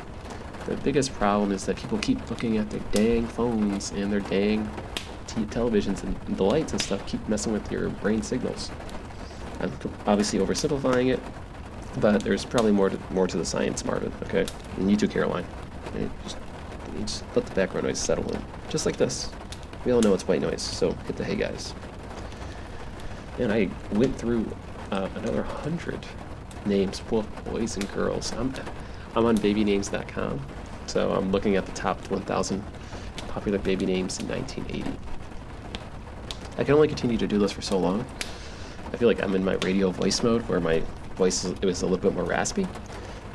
The 0.67 0.77
biggest 0.77 1.13
problem 1.15 1.53
is 1.53 1.65
that 1.67 1.77
people 1.77 1.99
keep 1.99 2.29
looking 2.29 2.57
at 2.57 2.71
their 2.71 2.81
dang 2.93 3.27
phones 3.27 3.93
and 3.93 4.13
their 4.13 4.21
dang 4.21 4.69
t- 5.37 5.43
televisions 5.47 6.03
and 6.03 6.17
the 6.37 6.43
lights 6.43 6.73
and 6.73 6.81
stuff 6.81 7.07
keep 7.07 7.27
messing 7.29 7.53
with 7.53 7.71
your 7.71 7.89
brain 7.89 8.23
signals. 8.23 8.71
I'm 9.61 9.73
obviously 10.07 10.39
oversimplifying 10.39 11.13
it, 11.13 11.21
but 12.01 12.23
there's 12.23 12.45
probably 12.45 12.73
more 12.73 12.91
to, 12.91 12.99
more 13.11 13.27
to 13.27 13.37
the 13.37 13.45
science, 13.45 13.85
Marvin, 13.85 14.13
okay? 14.25 14.47
And 14.77 14.91
you 14.91 14.97
too, 14.97 15.09
Caroline. 15.09 15.47
Just 16.25 16.37
just 17.01 17.25
let 17.35 17.47
the 17.47 17.55
background 17.55 17.87
noise 17.87 17.99
settle 17.99 18.31
in. 18.33 18.43
Just 18.69 18.87
like 18.87 18.97
this. 18.97 19.31
We 19.85 19.93
all 19.93 20.01
know 20.01 20.15
it's 20.15 20.27
white 20.27 20.41
noise, 20.41 20.63
so 20.63 20.93
hit 21.07 21.17
the 21.17 21.25
hay 21.25 21.37
guys. 21.37 21.75
And 23.39 23.53
I 23.53 23.69
went 23.93 24.17
through 24.17 24.51
uh, 24.91 25.09
another 25.17 25.43
hundred 25.43 26.05
names, 26.65 27.01
both 27.01 27.27
boys 27.45 27.77
and 27.77 27.91
girls. 27.93 28.33
I'm, 28.33 28.53
I'm 29.15 29.27
on 29.27 29.37
babynames.com, 29.39 30.41
so 30.87 31.13
I'm 31.13 31.31
looking 31.31 31.57
at 31.57 31.67
the 31.67 31.73
top 31.73 32.11
1,000 32.11 32.65
popular 33.29 33.59
baby 33.59 33.87
names 33.87 34.19
in 34.19 34.29
1980. 34.29 35.16
I 36.59 36.65
can 36.65 36.75
only 36.75 36.89
continue 36.89 37.19
to 37.19 37.27
do 37.27 37.39
this 37.39 37.53
for 37.53 37.63
so 37.63 37.79
long. 37.79 38.07
I 38.93 38.97
feel 38.97 39.09
like 39.09 39.23
I'm 39.23 39.35
in 39.35 39.45
my 39.45 39.55
radio 39.57 39.91
voice 39.91 40.23
mode 40.23 40.43
where 40.49 40.61
my 40.61 40.83
voice 41.17 41.45
is, 41.45 41.83
a 41.83 41.87
little 41.87 41.99
bit 41.99 42.15
more 42.15 42.25
raspy, 42.25 42.65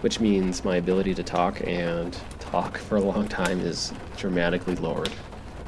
which 0.01 0.19
means 0.19 0.63
my 0.65 0.77
ability 0.77 1.13
to 1.15 1.23
talk 1.23 1.61
and 1.65 2.17
talk 2.39 2.77
for 2.77 2.95
a 2.97 3.01
long 3.01 3.27
time 3.27 3.59
is 3.59 3.93
dramatically 4.17 4.75
lowered. 4.75 5.11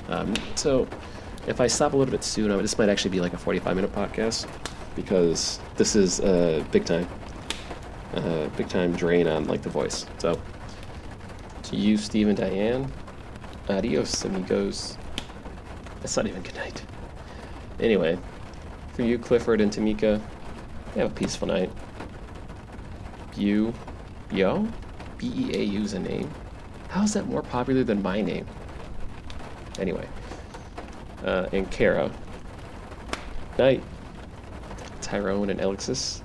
Um, 0.10 0.34
so 0.56 0.88
if 1.47 1.62
I 1.62 1.68
stop 1.68 1.93
a 1.93 1.97
little 1.97 2.12
bit 2.12 2.24
soon, 2.24 2.56
this 2.60 2.78
might 2.78 2.89
actually 2.89 3.12
be 3.12 3.20
like 3.20 3.34
a 3.34 3.38
45 3.38 3.76
minute 3.76 3.93
podcast 3.93 4.47
because 4.95 5.60
this 5.76 5.95
is 5.95 6.20
a 6.22 6.62
uh, 6.62 6.64
big 6.72 6.86
time, 6.86 7.08
uh, 8.16 8.47
big 8.58 8.70
time 8.70 8.93
drain 8.93 9.28
on 9.28 9.45
like 9.45 9.62
the 9.62 9.70
voice. 9.70 10.06
So 10.18 10.39
to 11.64 11.76
you, 11.76 11.97
Steve 11.97 12.28
and 12.28 12.38
Diane, 12.38 12.91
adios, 13.70 14.24
amigos. 14.26 14.97
That's 16.01 16.18
not 16.18 16.28
even. 16.28 16.43
Anyway, 17.84 18.17
for 18.93 19.01
you, 19.03 19.19
Clifford 19.19 19.59
and 19.59 19.69
Tamika, 19.69 20.21
have 20.95 21.11
a 21.11 21.13
peaceful 21.13 21.49
night. 21.49 21.69
You, 23.36 23.73
Yo? 24.31 24.67
B 25.17 25.31
E 25.36 25.51
A 25.53 25.63
U 25.63 25.81
is 25.81 25.91
a 25.93 25.99
name? 25.99 26.31
How 26.88 27.03
is 27.03 27.13
that 27.13 27.27
more 27.27 27.41
popular 27.41 27.84
than 27.84 28.01
my 28.01 28.21
name? 28.21 28.45
Anyway, 29.79 30.07
uh, 31.25 31.49
and 31.51 31.69
Kara. 31.69 32.09
Night. 33.59 33.84
Tyrone 35.01 35.49
and 35.49 35.59
Alexis. 35.59 36.23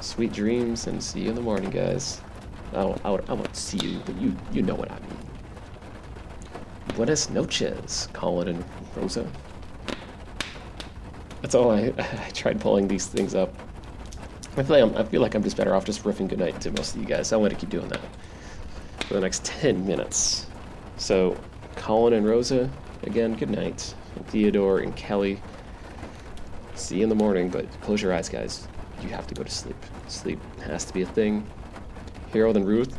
Sweet 0.00 0.32
dreams 0.32 0.86
and 0.86 1.02
see 1.02 1.20
you 1.20 1.28
in 1.28 1.34
the 1.34 1.42
morning, 1.42 1.68
guys. 1.68 2.22
I 2.72 2.80
I 3.04 3.10
won't 3.10 3.54
see 3.54 3.78
you, 3.78 4.00
but 4.06 4.16
you, 4.16 4.34
you 4.52 4.62
know 4.62 4.74
what 4.74 4.90
I 4.90 4.98
mean. 5.00 5.18
Buenas 6.94 7.28
noches, 7.28 8.08
Colin 8.14 8.48
and 8.48 8.64
Rosa. 8.96 9.30
That's 11.48 11.54
all 11.54 11.70
I, 11.70 11.94
I 12.26 12.30
tried 12.34 12.60
pulling 12.60 12.88
these 12.88 13.06
things 13.06 13.34
up. 13.34 13.54
I 14.58 14.62
feel, 14.62 14.76
like 14.76 14.82
I'm, 14.82 14.96
I 14.98 15.08
feel 15.08 15.22
like 15.22 15.34
I'm 15.34 15.42
just 15.42 15.56
better 15.56 15.74
off 15.74 15.86
just 15.86 16.04
riffing 16.04 16.28
goodnight 16.28 16.60
to 16.60 16.70
most 16.72 16.94
of 16.94 17.00
you 17.00 17.06
guys. 17.06 17.32
I 17.32 17.36
want 17.36 17.54
to 17.54 17.58
keep 17.58 17.70
doing 17.70 17.88
that 17.88 18.02
for 19.06 19.14
the 19.14 19.20
next 19.20 19.46
10 19.46 19.86
minutes. 19.86 20.44
So, 20.98 21.38
Colin 21.74 22.12
and 22.12 22.26
Rosa, 22.26 22.68
again, 23.04 23.34
good 23.34 23.48
night. 23.48 23.94
And 24.14 24.26
Theodore 24.26 24.80
and 24.80 24.94
Kelly, 24.94 25.40
see 26.74 26.98
you 26.98 27.04
in 27.04 27.08
the 27.08 27.14
morning, 27.14 27.48
but 27.48 27.64
close 27.80 28.02
your 28.02 28.12
eyes, 28.12 28.28
guys. 28.28 28.68
You 29.00 29.08
have 29.08 29.26
to 29.28 29.34
go 29.34 29.42
to 29.42 29.50
sleep. 29.50 29.76
Sleep 30.06 30.40
has 30.64 30.84
to 30.84 30.92
be 30.92 31.00
a 31.00 31.06
thing. 31.06 31.46
Harold 32.30 32.58
and 32.58 32.68
Ruth, 32.68 32.94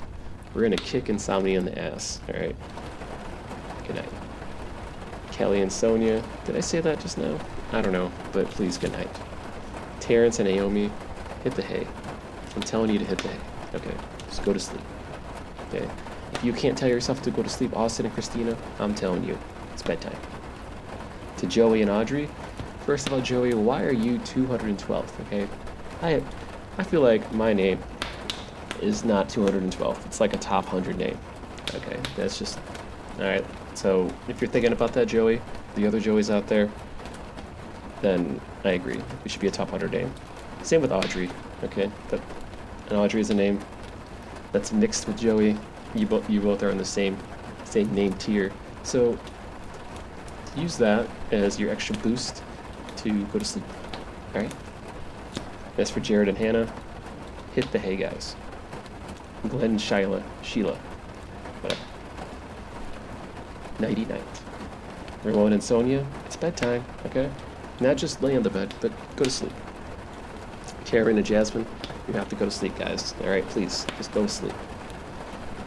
we're 0.55 0.63
gonna 0.63 0.75
kick 0.75 1.07
insomnia 1.07 1.59
in 1.59 1.65
the 1.65 1.77
ass, 1.77 2.19
alright? 2.27 2.55
Good 3.85 3.97
night. 3.97 4.09
Kelly 5.31 5.61
and 5.61 5.71
Sonia, 5.71 6.23
did 6.45 6.55
I 6.55 6.61
say 6.61 6.81
that 6.81 6.99
just 6.99 7.19
now? 7.19 7.39
I 7.71 7.81
don't 7.81 7.93
know, 7.93 8.11
but 8.31 8.47
please, 8.47 8.77
good 8.77 8.91
night. 8.91 9.09
Terrence 9.99 10.39
and 10.39 10.49
Naomi, 10.49 10.91
hit 11.43 11.53
the 11.53 11.61
hay. 11.61 11.87
I'm 12.55 12.63
telling 12.63 12.89
you 12.89 12.97
to 12.97 13.05
hit 13.05 13.19
the 13.19 13.27
hay. 13.27 13.39
Okay, 13.75 13.93
just 14.27 14.43
go 14.43 14.53
to 14.53 14.59
sleep. 14.59 14.81
Okay? 15.67 15.87
If 16.33 16.43
you 16.43 16.51
can't 16.51 16.75
tell 16.75 16.89
yourself 16.89 17.21
to 17.23 17.31
go 17.31 17.43
to 17.43 17.49
sleep, 17.49 17.75
Austin 17.75 18.05
and 18.05 18.13
Christina, 18.13 18.57
I'm 18.79 18.95
telling 18.95 19.23
you, 19.23 19.37
it's 19.73 19.83
bedtime. 19.83 20.17
To 21.37 21.45
Joey 21.45 21.83
and 21.83 21.91
Audrey, 21.91 22.27
first 22.85 23.05
of 23.05 23.13
all, 23.13 23.21
Joey, 23.21 23.53
why 23.53 23.83
are 23.83 23.93
you 23.93 24.17
212th? 24.19 25.19
Okay, 25.27 25.47
I, 26.01 26.23
I 26.79 26.83
feel 26.83 27.01
like 27.01 27.31
my 27.33 27.53
name 27.53 27.79
is 28.81 29.03
not 29.03 29.29
212th. 29.29 30.05
It's 30.07 30.19
like 30.19 30.33
a 30.33 30.37
top 30.37 30.65
100 30.65 30.97
name. 30.97 31.19
Okay, 31.75 31.99
that's 32.15 32.39
just 32.39 32.57
all 33.19 33.25
right. 33.25 33.45
So 33.75 34.11
if 34.27 34.41
you're 34.41 34.49
thinking 34.49 34.71
about 34.71 34.93
that, 34.93 35.07
Joey, 35.07 35.39
the 35.75 35.85
other 35.85 35.99
Joeys 35.99 36.33
out 36.33 36.47
there, 36.47 36.69
then 38.01 38.39
I 38.63 38.71
agree. 38.71 39.01
We 39.23 39.29
should 39.29 39.41
be 39.41 39.47
a 39.47 39.51
top 39.51 39.71
100 39.71 39.91
name. 39.91 40.13
Same 40.63 40.81
with 40.81 40.91
Audrey. 40.91 41.29
Okay, 41.63 41.91
that 42.09 42.21
and 42.89 42.97
Audrey 42.97 43.21
is 43.21 43.29
a 43.29 43.35
name 43.35 43.59
that's 44.51 44.71
mixed 44.71 45.07
with 45.07 45.17
Joey. 45.17 45.57
You 45.93 46.05
both 46.05 46.29
you 46.29 46.41
both 46.41 46.63
are 46.63 46.69
in 46.69 46.77
the 46.77 46.85
same 46.85 47.17
same 47.65 47.93
name 47.93 48.13
tier. 48.13 48.51
So 48.83 49.17
use 50.55 50.77
that 50.77 51.07
as 51.31 51.59
your 51.59 51.69
extra 51.71 51.95
boost 51.97 52.43
to 52.97 53.25
go 53.25 53.39
to 53.39 53.45
sleep. 53.45 53.65
All 54.33 54.41
right. 54.41 54.53
That's 55.79 55.89
for 55.89 56.01
Jared 56.01 56.27
and 56.27 56.37
Hannah, 56.37 56.71
hit 57.55 57.71
the 57.71 57.79
hay, 57.79 57.95
guys. 57.95 58.35
Glenn 59.47 59.77
Sheila, 59.77 60.21
Sheila, 60.41 60.75
whatever. 61.61 61.81
Nighty 63.79 64.03
night. 64.05 64.21
Ramon 65.23 65.53
and 65.53 65.63
Sonia, 65.63 66.05
it's 66.25 66.35
bedtime, 66.35 66.83
okay? 67.05 67.29
Not 67.81 67.97
just 67.97 68.21
lay 68.21 68.35
on 68.35 68.43
the 68.43 68.49
bed, 68.49 68.73
but 68.81 68.91
go 69.15 69.23
to 69.23 69.29
sleep. 69.29 69.53
Karen 70.85 71.17
and 71.17 71.25
Jasmine, 71.25 71.65
you 72.07 72.13
have 72.13 72.27
to 72.29 72.35
go 72.35 72.45
to 72.45 72.51
sleep, 72.51 72.77
guys. 72.77 73.13
All 73.21 73.29
right, 73.29 73.47
please, 73.49 73.85
just 73.97 74.11
go 74.11 74.23
to 74.23 74.29
sleep. 74.29 74.55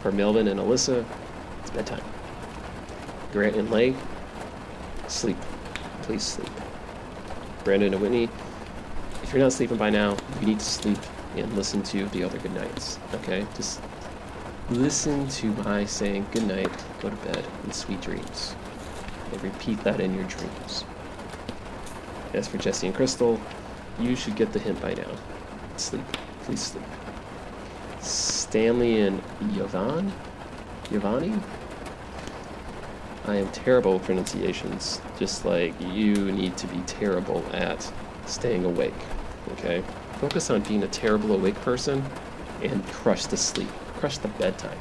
For 0.01 0.11
Melvin 0.11 0.47
and 0.47 0.59
Alyssa, 0.59 1.05
it's 1.61 1.71
bedtime. 1.71 2.03
Grant 3.31 3.55
and 3.55 3.71
Lake, 3.71 3.95
sleep. 5.07 5.37
Please 6.03 6.23
sleep. 6.23 6.49
Brandon 7.63 7.93
and 7.93 8.01
Whitney, 8.01 8.29
if 9.23 9.31
you're 9.31 9.41
not 9.41 9.53
sleeping 9.53 9.77
by 9.77 9.89
now, 9.89 10.17
you 10.41 10.47
need 10.47 10.59
to 10.59 10.65
sleep 10.65 10.99
and 11.35 11.51
listen 11.53 11.81
to 11.83 12.05
the 12.09 12.23
other 12.23 12.37
good 12.37 12.53
nights. 12.53 12.99
Okay? 13.13 13.47
Just 13.55 13.81
listen 14.69 15.27
to 15.29 15.47
my 15.63 15.85
saying 15.85 16.27
good 16.31 16.45
night, 16.47 16.69
go 16.99 17.09
to 17.09 17.15
bed, 17.17 17.43
and 17.63 17.73
sweet 17.73 18.01
dreams. 18.01 18.55
And 19.31 19.41
repeat 19.41 19.83
that 19.83 19.99
in 19.99 20.13
your 20.13 20.25
dreams. 20.25 20.83
As 22.33 22.47
for 22.47 22.57
Jesse 22.57 22.87
and 22.87 22.95
Crystal, 22.95 23.39
you 23.99 24.15
should 24.15 24.35
get 24.35 24.51
the 24.53 24.59
hint 24.59 24.81
by 24.81 24.93
now. 24.93 25.11
Sleep. 25.77 26.03
Please 26.43 26.61
sleep. 26.61 26.83
Stanley 28.01 29.01
and 29.01 29.21
Yovan? 29.53 30.11
Yovani? 30.85 31.41
I 33.25 33.35
am 33.35 33.49
terrible 33.51 33.93
with 33.93 34.03
pronunciations, 34.03 34.99
just 35.17 35.45
like 35.45 35.73
you 35.79 36.31
need 36.31 36.57
to 36.57 36.67
be 36.67 36.79
terrible 36.81 37.43
at 37.53 37.89
staying 38.25 38.65
awake. 38.65 38.93
Okay? 39.53 39.83
Focus 40.19 40.49
on 40.49 40.61
being 40.61 40.83
a 40.83 40.87
terrible 40.87 41.33
awake 41.33 41.55
person 41.61 42.03
and 42.61 42.85
crush 42.87 43.25
the 43.27 43.37
sleep. 43.37 43.69
Crush 43.95 44.17
the 44.17 44.27
bedtime. 44.27 44.77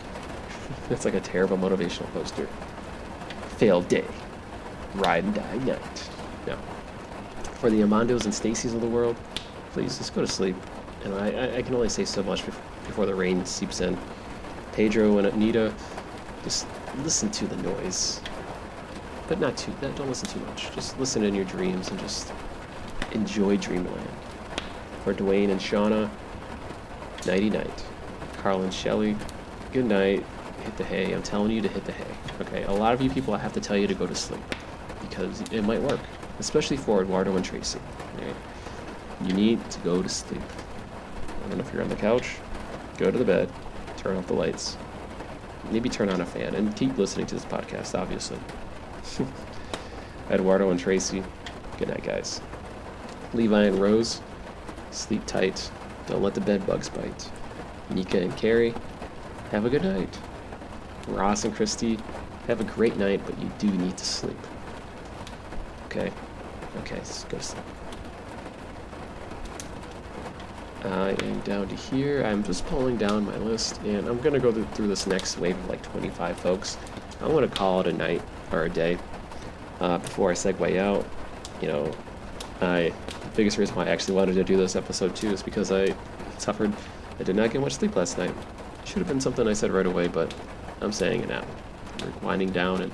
That's 0.88 1.04
like 1.04 1.14
a 1.14 1.20
terrible 1.20 1.56
motivational 1.56 2.12
poster. 2.12 2.46
Failed 3.56 3.88
day. 3.88 4.04
Ride 4.94 5.24
and 5.24 5.34
die 5.34 5.56
night. 5.58 6.10
No. 6.46 6.56
For 7.60 7.70
the 7.70 7.80
Amandos 7.80 8.24
and 8.24 8.32
Stacys 8.32 8.74
of 8.74 8.80
the 8.80 8.86
world, 8.86 9.16
please 9.72 9.98
just 9.98 10.14
go 10.14 10.20
to 10.20 10.26
sleep. 10.26 10.56
And 11.04 11.14
I, 11.14 11.58
I, 11.58 11.62
can 11.62 11.74
only 11.74 11.88
say 11.88 12.04
so 12.04 12.22
much 12.22 12.44
before 12.44 13.06
the 13.06 13.14
rain 13.14 13.44
seeps 13.46 13.80
in. 13.80 13.96
Pedro 14.72 15.18
and 15.18 15.26
Anita, 15.28 15.72
just 16.42 16.66
listen 17.02 17.30
to 17.30 17.46
the 17.46 17.56
noise. 17.56 18.20
But 19.28 19.40
not 19.40 19.56
too, 19.56 19.72
don't 19.80 20.08
listen 20.08 20.28
too 20.28 20.40
much. 20.46 20.72
Just 20.74 20.98
listen 20.98 21.24
in 21.24 21.34
your 21.34 21.44
dreams 21.44 21.90
and 21.90 21.98
just 21.98 22.32
enjoy 23.12 23.56
dreamland. 23.56 24.08
For 25.04 25.14
Dwayne 25.14 25.50
and 25.50 25.60
Shauna, 25.60 26.10
nighty 27.26 27.50
night. 27.50 27.84
Carl 28.38 28.62
and 28.62 28.72
Shelly, 28.72 29.16
good 29.72 29.86
night. 29.86 30.24
Hit 30.62 30.76
the 30.76 30.84
hay. 30.84 31.12
I'm 31.12 31.22
telling 31.22 31.50
you 31.50 31.60
to 31.62 31.68
hit 31.68 31.84
the 31.84 31.92
hay. 31.92 32.14
Okay, 32.40 32.62
a 32.64 32.72
lot 32.72 32.92
of 32.92 33.00
you 33.00 33.10
people 33.10 33.34
I 33.34 33.38
have 33.38 33.52
to 33.54 33.60
tell 33.60 33.76
you 33.76 33.86
to 33.86 33.94
go 33.94 34.06
to 34.06 34.14
sleep 34.14 34.42
because 35.00 35.40
it 35.52 35.62
might 35.62 35.80
work, 35.82 36.00
especially 36.38 36.76
for 36.76 37.02
Eduardo 37.02 37.36
and 37.36 37.44
Tracy. 37.44 37.78
Right? 38.14 38.36
You 39.24 39.32
need 39.32 39.70
to 39.70 39.78
go 39.80 40.02
to 40.02 40.08
sleep. 40.08 40.42
I 40.42 41.48
don't 41.48 41.58
know 41.58 41.64
if 41.64 41.72
you're 41.72 41.82
on 41.82 41.88
the 41.88 41.96
couch, 41.96 42.36
go 42.98 43.10
to 43.10 43.16
the 43.16 43.24
bed, 43.24 43.50
turn 43.96 44.16
off 44.16 44.26
the 44.26 44.34
lights, 44.34 44.76
maybe 45.70 45.88
turn 45.88 46.08
on 46.08 46.20
a 46.20 46.26
fan, 46.26 46.54
and 46.54 46.74
keep 46.76 46.96
listening 46.98 47.26
to 47.26 47.34
this 47.34 47.44
podcast, 47.44 47.98
obviously. 47.98 48.38
Eduardo 50.30 50.70
and 50.70 50.80
Tracy, 50.80 51.22
good 51.78 51.88
night, 51.88 52.02
guys. 52.02 52.40
Levi 53.32 53.64
and 53.64 53.78
Rose, 53.78 54.20
sleep 54.90 55.24
tight. 55.26 55.70
Don't 56.06 56.22
let 56.22 56.34
the 56.34 56.40
bed 56.40 56.66
bugs 56.66 56.88
bite. 56.88 57.30
Nika 57.90 58.20
and 58.20 58.36
Carrie, 58.36 58.74
have 59.50 59.64
a 59.64 59.70
good 59.70 59.82
night. 59.82 60.18
Ross 61.08 61.44
and 61.44 61.54
Christy, 61.54 61.98
have 62.48 62.60
a 62.60 62.64
great 62.64 62.96
night, 62.96 63.20
but 63.24 63.38
you 63.40 63.50
do 63.58 63.70
need 63.70 63.96
to 63.96 64.04
sleep. 64.04 64.38
Okay? 65.86 66.10
Okay, 66.78 66.96
let's 66.96 67.24
go 67.24 67.38
to 67.38 67.42
sleep. 67.42 67.64
I 70.84 71.16
am 71.22 71.40
down 71.40 71.68
to 71.68 71.74
here. 71.74 72.22
I'm 72.24 72.44
just 72.44 72.64
pulling 72.66 72.96
down 72.96 73.26
my 73.26 73.36
list, 73.38 73.80
and 73.82 74.06
I'm 74.06 74.20
gonna 74.20 74.38
go 74.38 74.52
through 74.52 74.88
this 74.88 75.06
next 75.06 75.38
wave 75.38 75.58
of 75.58 75.68
like 75.68 75.82
25 75.82 76.38
folks. 76.38 76.78
I'm 77.20 77.32
gonna 77.32 77.48
call 77.48 77.80
it 77.80 77.86
a 77.88 77.92
night 77.92 78.22
or 78.52 78.64
a 78.64 78.70
day. 78.70 78.98
Uh, 79.80 79.98
before 79.98 80.30
I 80.30 80.34
segue 80.34 80.78
out, 80.78 81.04
you 81.60 81.68
know, 81.68 81.92
I 82.60 82.92
the 83.20 83.28
biggest 83.36 83.58
reason 83.58 83.74
why 83.74 83.86
I 83.86 83.88
actually 83.88 84.14
wanted 84.14 84.34
to 84.34 84.44
do 84.44 84.56
this 84.56 84.76
episode 84.76 85.16
too 85.16 85.30
is 85.30 85.42
because 85.42 85.72
I 85.72 85.94
suffered. 86.38 86.72
I 87.18 87.22
did 87.22 87.36
not 87.36 87.50
get 87.50 87.60
much 87.60 87.74
sleep 87.74 87.96
last 87.96 88.18
night. 88.18 88.34
Should 88.84 88.98
have 88.98 89.08
been 89.08 89.20
something 89.20 89.48
I 89.48 89.54
said 89.54 89.70
right 89.70 89.86
away, 89.86 90.06
but 90.06 90.32
I'm 90.80 90.92
saying 90.92 91.22
it 91.22 91.28
now. 91.28 91.44
We're 92.00 92.26
winding 92.28 92.50
down 92.50 92.82
and 92.82 92.92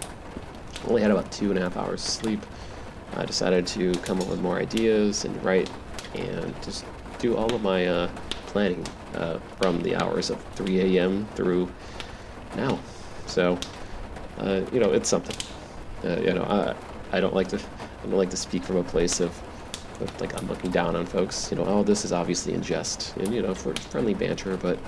only 0.89 1.03
had 1.03 1.11
about 1.11 1.31
two 1.31 1.51
and 1.51 1.59
a 1.59 1.63
half 1.63 1.77
hours 1.77 2.01
sleep. 2.01 2.41
I 3.17 3.25
decided 3.25 3.67
to 3.69 3.93
come 4.01 4.21
up 4.21 4.29
with 4.29 4.41
more 4.41 4.59
ideas 4.59 5.25
and 5.25 5.45
write 5.45 5.71
and 6.15 6.55
just 6.63 6.85
do 7.19 7.37
all 7.37 7.53
of 7.55 7.63
my 7.63 7.87
uh, 7.87 8.11
planning 8.47 8.87
uh, 9.15 9.39
from 9.61 9.83
the 9.83 9.97
hours 9.97 10.31
of 10.31 10.43
3 10.55 10.97
a.m. 10.99 11.27
through 11.35 11.71
now. 12.57 12.79
So, 13.27 13.59
uh, 14.39 14.63
you 14.73 14.81
know, 14.81 14.93
it's 14.93 15.09
something. 15.09 15.37
Uh, 16.05 16.21
you 16.21 16.35
know, 16.35 16.43
I 16.45 16.75
I 17.17 17.21
don't 17.21 17.35
like 17.35 17.49
to 17.49 17.59
I 17.59 18.07
don't 18.07 18.17
like 18.17 18.31
to 18.31 18.37
speak 18.37 18.65
from 18.65 18.77
a 18.77 18.83
place 18.83 19.21
of, 19.21 19.41
of 20.01 20.21
like 20.21 20.37
I'm 20.37 20.49
looking 20.49 20.71
down 20.71 20.97
on 20.97 21.07
folks. 21.07 21.51
You 21.51 21.59
know, 21.59 21.65
all 21.65 21.85
this 21.85 22.05
is 22.05 22.13
obviously 22.13 22.55
in 22.55 22.63
jest 22.63 23.17
and 23.17 23.33
you 23.33 23.43
know 23.43 23.55
for 23.55 23.75
friendly 23.75 24.15
banter, 24.15 24.57
but 24.57 24.79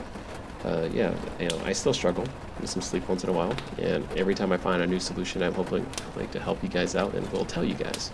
uh, 0.64 0.88
yeah, 0.92 1.14
you 1.38 1.48
know, 1.48 1.60
I 1.64 1.72
still 1.72 1.92
struggle 1.92 2.26
with 2.60 2.70
some 2.70 2.82
sleep 2.82 3.08
once 3.08 3.22
in 3.24 3.30
a 3.30 3.32
while, 3.32 3.54
and 3.78 4.06
every 4.16 4.34
time 4.34 4.52
I 4.52 4.56
find 4.56 4.82
a 4.82 4.86
new 4.86 5.00
solution, 5.00 5.42
I'm 5.42 5.54
hoping 5.54 5.86
like 6.16 6.30
to 6.32 6.40
help 6.40 6.62
you 6.62 6.68
guys 6.68 6.96
out 6.96 7.14
and 7.14 7.30
will 7.32 7.44
tell 7.44 7.64
you 7.64 7.74
guys. 7.74 8.10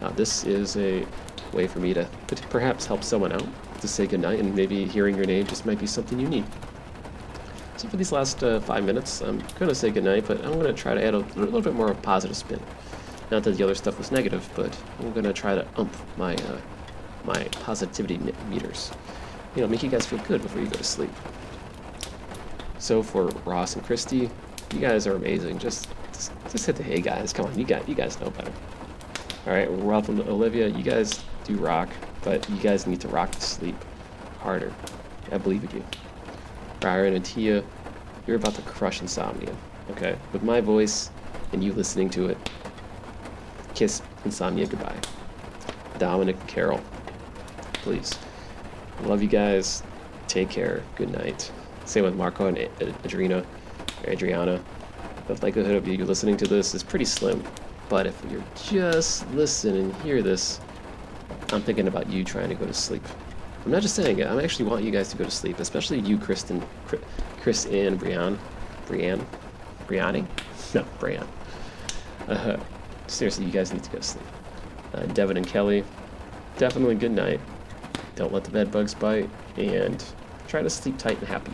Uh, 0.00 0.10
this 0.10 0.44
is 0.44 0.76
a 0.76 1.06
way 1.52 1.66
for 1.66 1.78
me 1.78 1.94
to, 1.94 2.08
perhaps 2.50 2.86
help 2.86 3.04
someone 3.04 3.32
out 3.32 3.46
to 3.80 3.88
say 3.88 4.06
goodnight, 4.06 4.40
and 4.40 4.54
maybe 4.54 4.84
hearing 4.84 5.16
your 5.16 5.26
name 5.26 5.46
just 5.46 5.64
might 5.64 5.78
be 5.78 5.86
something 5.86 6.18
you 6.18 6.28
need. 6.28 6.44
So 7.76 7.88
for 7.88 7.96
these 7.96 8.12
last 8.12 8.42
uh, 8.42 8.60
five 8.60 8.84
minutes, 8.84 9.20
I'm 9.22 9.38
going 9.58 9.68
to 9.68 9.74
say 9.74 9.90
goodnight, 9.90 10.26
but 10.26 10.44
I'm 10.44 10.54
going 10.54 10.66
to 10.66 10.72
try 10.72 10.94
to 10.94 11.04
add 11.04 11.14
a 11.14 11.18
little 11.36 11.60
bit 11.60 11.74
more 11.74 11.90
of 11.90 11.98
a 11.98 12.00
positive 12.00 12.36
spin. 12.36 12.60
Not 13.30 13.44
that 13.44 13.56
the 13.56 13.64
other 13.64 13.74
stuff 13.74 13.98
was 13.98 14.12
negative, 14.12 14.48
but 14.54 14.76
I'm 14.98 15.12
going 15.12 15.24
to 15.24 15.32
try 15.32 15.54
to 15.54 15.66
ump 15.76 15.94
my 16.16 16.34
uh, 16.34 16.58
my 17.24 17.44
positivity 17.62 18.18
meters. 18.48 18.90
You 19.54 19.62
know, 19.62 19.68
make 19.68 19.82
you 19.82 19.88
guys 19.88 20.04
feel 20.06 20.18
good 20.20 20.42
before 20.42 20.60
you 20.60 20.66
go 20.66 20.76
to 20.76 20.84
sleep. 20.84 21.10
So 22.82 23.00
for 23.00 23.26
Ross 23.44 23.76
and 23.76 23.84
Christy, 23.84 24.28
you 24.74 24.80
guys 24.80 25.06
are 25.06 25.14
amazing. 25.14 25.60
Just, 25.60 25.88
just, 26.12 26.32
just 26.50 26.66
hit 26.66 26.74
the 26.74 26.82
hay 26.82 27.00
guys. 27.00 27.32
Come 27.32 27.46
on, 27.46 27.56
you 27.56 27.64
got 27.64 27.88
you 27.88 27.94
guys 27.94 28.18
know 28.18 28.28
better. 28.30 28.52
All 29.46 29.52
right, 29.52 29.68
Ralph 29.70 30.08
and 30.08 30.18
Olivia, 30.22 30.66
you 30.66 30.82
guys 30.82 31.22
do 31.44 31.56
rock, 31.58 31.88
but 32.22 32.50
you 32.50 32.56
guys 32.56 32.88
need 32.88 33.00
to 33.02 33.06
rock 33.06 33.30
to 33.30 33.40
sleep 33.40 33.76
harder. 34.40 34.72
I 35.30 35.38
believe 35.38 35.62
in 35.62 35.76
you. 35.76 35.84
Byron 36.80 37.14
and 37.14 37.24
Tia, 37.24 37.62
you're 38.26 38.36
about 38.36 38.56
to 38.56 38.62
crush 38.62 39.00
insomnia. 39.00 39.54
Okay, 39.92 40.18
with 40.32 40.42
my 40.42 40.60
voice 40.60 41.08
and 41.52 41.62
you 41.62 41.72
listening 41.74 42.10
to 42.10 42.30
it, 42.30 42.50
kiss 43.76 44.02
insomnia 44.24 44.66
goodbye. 44.66 44.98
Dominic 45.98 46.34
and 46.40 46.48
Carol, 46.48 46.80
please. 47.74 48.18
Love 49.04 49.22
you 49.22 49.28
guys. 49.28 49.84
Take 50.26 50.50
care. 50.50 50.82
Good 50.96 51.12
night. 51.12 51.52
Same 51.84 52.04
with 52.04 52.14
Marco 52.14 52.46
and 52.46 52.56
Adrina, 52.56 53.44
Adriana. 54.04 54.62
The 55.26 55.34
likelihood 55.34 55.76
of 55.76 55.86
you 55.86 56.04
listening 56.04 56.36
to 56.38 56.46
this 56.46 56.74
is 56.74 56.82
pretty 56.82 57.04
slim. 57.04 57.42
But 57.88 58.06
if 58.06 58.20
you're 58.30 58.44
just 58.64 59.28
listening 59.32 59.90
and 59.90 60.02
hear 60.02 60.22
this, 60.22 60.60
I'm 61.52 61.62
thinking 61.62 61.88
about 61.88 62.08
you 62.08 62.24
trying 62.24 62.48
to 62.48 62.54
go 62.54 62.66
to 62.66 62.72
sleep. 62.72 63.02
I'm 63.64 63.70
not 63.70 63.82
just 63.82 63.94
saying 63.94 64.18
it. 64.18 64.26
I 64.26 64.42
actually 64.42 64.68
want 64.68 64.82
you 64.82 64.90
guys 64.90 65.10
to 65.10 65.16
go 65.16 65.24
to 65.24 65.30
sleep, 65.30 65.60
especially 65.60 66.00
you, 66.00 66.18
Kristen, 66.18 66.62
Chris, 67.40 67.66
and 67.66 67.98
Brian, 67.98 68.38
Brian, 68.86 69.24
Brianni, 69.86 70.26
no, 70.74 70.84
Brian. 70.98 71.26
Uh, 72.28 72.56
seriously, 73.06 73.44
you 73.44 73.52
guys 73.52 73.72
need 73.72 73.84
to 73.84 73.90
go 73.90 73.98
to 73.98 74.04
sleep. 74.04 74.24
Uh, 74.94 75.04
Devin 75.06 75.36
and 75.36 75.46
Kelly, 75.46 75.84
definitely 76.56 76.94
good 76.94 77.12
night. 77.12 77.40
Don't 78.16 78.32
let 78.32 78.44
the 78.44 78.50
bed 78.50 78.70
bugs 78.70 78.94
bite, 78.94 79.28
and 79.56 80.02
try 80.48 80.62
to 80.62 80.70
sleep 80.70 80.98
tight 80.98 81.18
and 81.18 81.28
happy. 81.28 81.52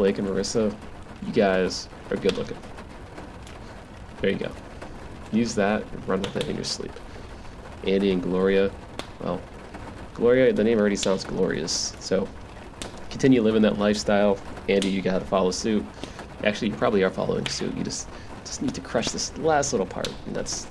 Blake 0.00 0.16
and 0.16 0.26
Marissa, 0.26 0.74
you 1.26 1.30
guys 1.30 1.86
are 2.10 2.16
good 2.16 2.34
looking. 2.38 2.56
There 4.22 4.30
you 4.30 4.38
go. 4.38 4.50
Use 5.30 5.54
that 5.56 5.82
and 5.92 6.08
run 6.08 6.22
with 6.22 6.36
it 6.36 6.48
in 6.48 6.54
your 6.54 6.64
sleep. 6.64 6.92
Andy 7.86 8.10
and 8.10 8.22
Gloria, 8.22 8.70
well, 9.20 9.42
Gloria, 10.14 10.54
the 10.54 10.64
name 10.64 10.78
already 10.78 10.96
sounds 10.96 11.22
glorious. 11.22 11.94
So 12.00 12.26
continue 13.10 13.42
living 13.42 13.60
that 13.60 13.78
lifestyle. 13.78 14.38
Andy, 14.70 14.88
you 14.88 15.02
gotta 15.02 15.26
follow 15.26 15.50
suit. 15.50 15.84
Actually, 16.44 16.68
you 16.68 16.76
probably 16.76 17.02
are 17.02 17.10
following 17.10 17.44
suit. 17.48 17.76
You 17.76 17.84
just 17.84 18.08
just 18.42 18.62
need 18.62 18.72
to 18.76 18.80
crush 18.80 19.10
this 19.10 19.36
last 19.36 19.74
little 19.74 19.84
part, 19.86 20.08
and 20.24 20.34
that's 20.34 20.66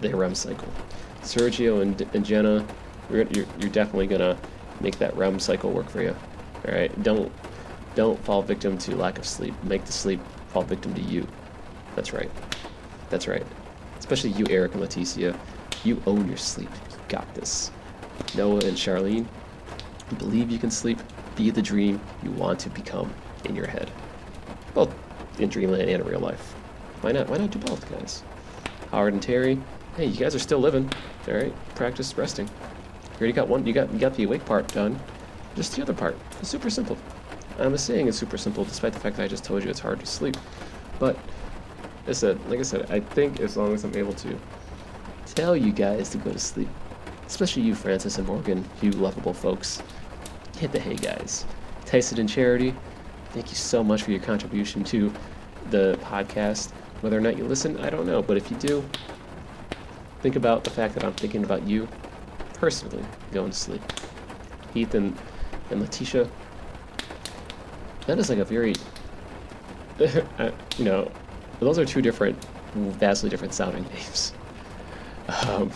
the 0.00 0.16
REM 0.16 0.34
cycle. 0.34 0.72
Sergio 1.20 1.82
and, 1.82 2.00
and 2.14 2.24
Jenna, 2.24 2.66
you're, 3.10 3.24
you're, 3.24 3.46
you're 3.58 3.68
definitely 3.68 4.06
gonna 4.06 4.38
make 4.80 4.96
that 5.00 5.14
REM 5.18 5.38
cycle 5.38 5.70
work 5.70 5.90
for 5.90 6.00
you. 6.00 6.16
All 6.66 6.72
right, 6.72 7.02
don't 7.02 7.30
don't 7.94 8.22
fall 8.24 8.42
victim 8.42 8.78
to 8.78 8.96
lack 8.96 9.18
of 9.18 9.26
sleep. 9.26 9.54
Make 9.64 9.84
the 9.84 9.92
sleep 9.92 10.20
fall 10.48 10.62
victim 10.62 10.94
to 10.94 11.02
you. 11.02 11.26
That's 11.96 12.12
right. 12.12 12.30
That's 13.08 13.26
right. 13.26 13.44
Especially 13.98 14.30
you, 14.30 14.46
Eric 14.48 14.74
and 14.74 14.82
Leticia. 14.82 15.36
You 15.84 16.02
own 16.06 16.28
your 16.28 16.36
sleep. 16.36 16.70
You 16.90 16.96
got 17.08 17.32
this. 17.34 17.70
Noah 18.36 18.64
and 18.64 18.76
Charlene, 18.76 19.26
believe 20.18 20.50
you 20.50 20.58
can 20.58 20.70
sleep. 20.70 21.00
Be 21.36 21.50
the 21.50 21.62
dream 21.62 22.00
you 22.22 22.30
want 22.32 22.58
to 22.60 22.70
become 22.70 23.12
in 23.44 23.56
your 23.56 23.66
head. 23.66 23.90
Both 24.74 24.94
in 25.38 25.48
dreamland 25.48 25.82
and 25.82 26.02
in 26.02 26.06
real 26.06 26.20
life. 26.20 26.54
Why 27.00 27.12
not? 27.12 27.28
Why 27.28 27.38
not 27.38 27.50
do 27.50 27.58
both, 27.58 27.90
guys? 27.90 28.22
Howard 28.90 29.14
and 29.14 29.22
Terry, 29.22 29.58
hey, 29.96 30.06
you 30.06 30.16
guys 30.16 30.34
are 30.34 30.40
still 30.40 30.58
living. 30.58 30.90
All 31.28 31.34
right, 31.34 31.74
practice 31.74 32.16
resting. 32.16 32.46
You 32.46 33.18
already 33.18 33.32
got 33.32 33.48
one. 33.48 33.66
You 33.66 33.72
got 33.72 33.92
you 33.92 33.98
got 33.98 34.14
the 34.14 34.24
awake 34.24 34.44
part 34.44 34.68
done. 34.68 34.98
Just 35.56 35.76
the 35.76 35.82
other 35.82 35.94
part. 35.94 36.16
It's 36.40 36.48
super 36.48 36.70
simple. 36.70 36.96
I'm 37.60 37.76
saying 37.76 38.08
it's 38.08 38.18
super 38.18 38.38
simple, 38.38 38.64
despite 38.64 38.92
the 38.94 39.00
fact 39.00 39.16
that 39.16 39.24
I 39.24 39.28
just 39.28 39.44
told 39.44 39.62
you 39.62 39.70
it's 39.70 39.80
hard 39.80 40.00
to 40.00 40.06
sleep. 40.06 40.36
But 40.98 41.16
I 42.06 42.12
said, 42.12 42.38
like 42.48 42.58
I 42.58 42.62
said, 42.62 42.90
I 42.90 43.00
think 43.00 43.40
as 43.40 43.56
long 43.56 43.74
as 43.74 43.84
I'm 43.84 43.94
able 43.94 44.14
to 44.14 44.38
tell 45.26 45.56
you 45.56 45.70
guys 45.70 46.08
to 46.10 46.18
go 46.18 46.32
to 46.32 46.38
sleep, 46.38 46.68
especially 47.26 47.62
you, 47.62 47.74
Francis 47.74 48.18
and 48.18 48.26
Morgan, 48.26 48.64
you 48.80 48.90
lovable 48.92 49.34
folks. 49.34 49.82
Hit 50.58 50.72
the 50.72 50.80
hay, 50.80 50.96
guys. 50.96 51.44
Tyson 51.84 52.18
and 52.18 52.28
Charity, 52.28 52.74
thank 53.30 53.50
you 53.50 53.56
so 53.56 53.84
much 53.84 54.02
for 54.02 54.10
your 54.10 54.20
contribution 54.20 54.82
to 54.84 55.12
the 55.70 55.98
podcast. 56.02 56.70
Whether 57.00 57.16
or 57.16 57.20
not 57.20 57.36
you 57.36 57.44
listen, 57.44 57.78
I 57.78 57.90
don't 57.90 58.06
know, 58.06 58.22
but 58.22 58.36
if 58.36 58.50
you 58.50 58.56
do, 58.56 58.84
think 60.20 60.36
about 60.36 60.64
the 60.64 60.70
fact 60.70 60.94
that 60.94 61.04
I'm 61.04 61.14
thinking 61.14 61.44
about 61.44 61.66
you 61.66 61.88
personally 62.54 63.04
going 63.32 63.50
to 63.50 63.56
sleep. 63.56 63.82
Ethan 64.74 65.16
and 65.70 65.80
Letitia, 65.80 66.28
that 68.10 68.18
is 68.18 68.28
like 68.28 68.40
a 68.40 68.44
very, 68.44 68.74
uh, 70.38 70.50
you 70.76 70.84
know, 70.84 71.08
those 71.60 71.78
are 71.78 71.84
two 71.84 72.02
different, 72.02 72.36
vastly 72.74 73.30
different 73.30 73.54
sounding 73.54 73.84
names. 73.84 74.32
Um, 75.46 75.70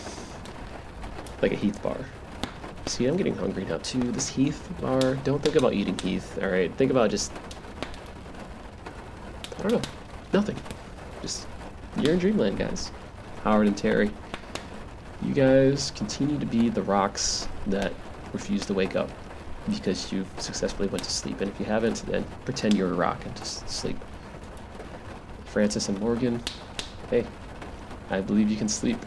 like 1.41 1.53
a 1.53 1.55
Heath 1.55 1.81
bar. 1.81 1.97
See, 2.87 3.05
I'm 3.05 3.15
getting 3.15 3.35
hungry 3.35 3.63
now 3.63 3.77
too. 3.77 4.11
This 4.11 4.27
Heath 4.27 4.69
bar, 4.81 5.15
don't 5.23 5.41
think 5.41 5.55
about 5.55 5.73
eating 5.73 5.97
Heath, 5.97 6.37
alright? 6.43 6.75
Think 6.75 6.91
about 6.91 7.09
just, 7.09 7.31
I 9.57 9.61
don't 9.61 9.71
know, 9.71 9.81
nothing. 10.33 10.57
Just, 11.21 11.47
you're 12.01 12.13
in 12.13 12.19
dreamland, 12.19 12.57
guys. 12.57 12.91
Howard 13.45 13.67
and 13.67 13.77
Terry, 13.77 14.11
you 15.21 15.33
guys 15.33 15.91
continue 15.91 16.37
to 16.37 16.45
be 16.45 16.67
the 16.67 16.81
rocks 16.81 17.47
that 17.67 17.93
refuse 18.33 18.65
to 18.65 18.73
wake 18.73 18.97
up 18.97 19.09
because 19.69 20.11
you've 20.11 20.29
successfully 20.37 20.87
went 20.87 21.03
to 21.03 21.11
sleep. 21.11 21.41
And 21.41 21.49
if 21.51 21.59
you 21.59 21.65
haven't, 21.65 22.05
then 22.05 22.25
pretend 22.45 22.75
you're 22.75 22.91
a 22.91 22.95
rock 22.95 23.25
and 23.25 23.35
just 23.35 23.67
sleep. 23.69 23.97
Francis 25.45 25.89
and 25.89 25.99
Morgan, 25.99 26.43
hey, 27.09 27.25
I 28.09 28.21
believe 28.21 28.49
you 28.49 28.57
can 28.57 28.69
sleep. 28.69 28.97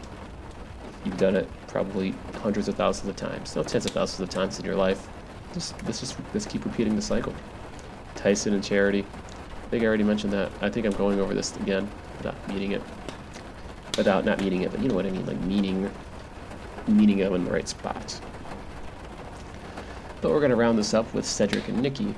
You've 1.05 1.17
done 1.17 1.35
it 1.35 1.47
probably 1.67 2.13
hundreds 2.41 2.67
of 2.67 2.75
thousands 2.75 3.09
of 3.09 3.15
times, 3.15 3.55
no 3.55 3.63
tens 3.63 3.85
of 3.85 3.91
thousands 3.91 4.21
of 4.21 4.29
times 4.29 4.59
in 4.59 4.65
your 4.65 4.75
life. 4.75 5.07
Just 5.53 5.81
let's 5.85 5.99
just 5.99 6.17
let's 6.33 6.45
keep 6.45 6.65
repeating 6.65 6.95
the 6.95 7.01
cycle. 7.01 7.33
Tyson 8.15 8.53
and 8.53 8.63
Charity. 8.63 9.05
I 9.65 9.69
think 9.69 9.83
I 9.83 9.87
already 9.87 10.03
mentioned 10.03 10.33
that. 10.33 10.51
I 10.61 10.69
think 10.69 10.85
I'm 10.85 10.93
going 10.93 11.19
over 11.19 11.33
this 11.33 11.55
again 11.57 11.89
without 12.17 12.35
meaning 12.47 12.71
it. 12.71 12.81
Without 13.97 14.25
not 14.25 14.39
meaning 14.39 14.63
it, 14.63 14.71
but 14.71 14.81
you 14.81 14.89
know 14.89 14.95
what 14.95 15.05
I 15.05 15.11
mean, 15.11 15.25
like 15.25 15.39
meaning 15.41 15.89
meaning 16.87 17.17
them 17.19 17.33
in 17.35 17.45
the 17.45 17.51
right 17.51 17.67
spot. 17.67 18.19
But 20.21 20.31
we're 20.31 20.41
gonna 20.41 20.55
round 20.55 20.77
this 20.77 20.93
up 20.93 21.13
with 21.13 21.25
Cedric 21.25 21.67
and 21.67 21.81
Nikki, 21.81 22.13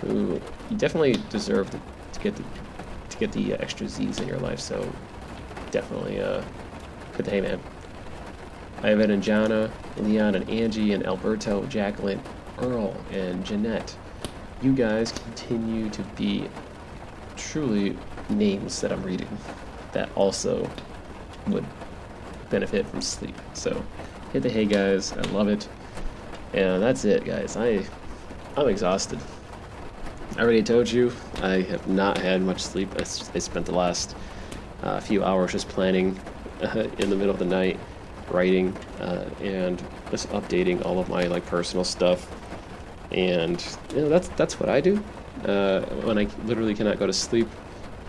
who 0.00 0.40
definitely 0.76 1.16
deserve 1.30 1.70
to, 1.70 1.80
to 2.12 2.20
get 2.20 2.36
the 2.36 2.44
to 3.10 3.18
get 3.18 3.32
the 3.32 3.54
extra 3.54 3.88
Z's 3.88 4.20
in 4.20 4.28
your 4.28 4.38
life. 4.38 4.60
So 4.60 4.90
definitely 5.70 6.20
uh, 6.20 6.42
put 7.12 7.24
the 7.24 7.30
hey 7.30 7.40
man. 7.40 7.60
Ivan 8.82 9.10
and 9.10 9.22
Jana, 9.22 9.70
Leon 9.96 10.36
and 10.36 10.48
Angie 10.48 10.92
and 10.92 11.04
Alberto, 11.04 11.66
Jacqueline, 11.66 12.22
Earl 12.58 12.96
and 13.10 13.44
Jeanette. 13.44 13.96
You 14.62 14.72
guys 14.72 15.10
continue 15.10 15.90
to 15.90 16.02
be 16.16 16.48
truly 17.36 17.96
names 18.28 18.80
that 18.80 18.92
I'm 18.92 19.02
reading 19.02 19.28
that 19.92 20.10
also 20.14 20.68
would 21.48 21.64
benefit 22.50 22.86
from 22.86 23.00
sleep. 23.02 23.36
So 23.54 23.82
hit 24.32 24.42
the 24.42 24.50
hay 24.50 24.66
guys, 24.66 25.12
I 25.12 25.22
love 25.30 25.48
it. 25.48 25.68
And 26.52 26.82
that's 26.82 27.04
it 27.04 27.24
guys. 27.24 27.56
I 27.56 27.84
I'm 28.56 28.68
exhausted. 28.68 29.18
I 30.36 30.42
already 30.42 30.62
told 30.62 30.90
you 30.90 31.12
I 31.42 31.62
have 31.62 31.88
not 31.88 32.18
had 32.18 32.42
much 32.42 32.60
sleep. 32.60 32.88
I, 32.98 33.04
spent 33.04 33.66
the 33.66 33.74
last 33.74 34.16
uh, 34.82 35.00
few 35.00 35.24
hours 35.24 35.52
just 35.52 35.68
planning 35.68 36.18
uh, 36.62 36.86
in 36.98 37.10
the 37.10 37.16
middle 37.16 37.30
of 37.30 37.38
the 37.38 37.44
night 37.44 37.78
writing 38.30 38.76
uh, 39.00 39.28
and 39.40 39.82
just 40.10 40.28
updating 40.30 40.84
all 40.84 40.98
of 40.98 41.08
my 41.08 41.24
like 41.24 41.46
personal 41.46 41.84
stuff. 41.84 42.30
And 43.10 43.64
you 43.94 44.02
know, 44.02 44.08
that's 44.08 44.28
that's 44.30 44.60
what 44.60 44.68
I 44.68 44.80
do 44.80 45.02
uh, 45.44 45.80
when 46.04 46.18
I 46.18 46.28
literally 46.44 46.74
cannot 46.74 46.98
go 46.98 47.06
to 47.06 47.12
sleep. 47.12 47.48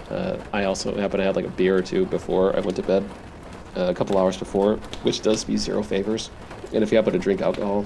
Uh, 0.09 0.37
I 0.51 0.63
also 0.63 0.95
happen 0.95 1.19
to 1.19 1.23
have 1.23 1.35
like 1.35 1.45
a 1.45 1.49
beer 1.51 1.77
or 1.77 1.81
two 1.81 2.05
before 2.05 2.55
I 2.55 2.59
went 2.59 2.75
to 2.77 2.83
bed, 2.83 3.07
uh, 3.77 3.83
a 3.83 3.93
couple 3.93 4.17
hours 4.17 4.37
before, 4.37 4.77
which 5.03 5.21
does 5.21 5.47
me 5.47 5.55
zero 5.57 5.83
favors. 5.83 6.31
And 6.73 6.83
if 6.83 6.91
you 6.91 6.97
happen 6.97 7.13
to 7.13 7.19
drink 7.19 7.41
alcohol, 7.41 7.85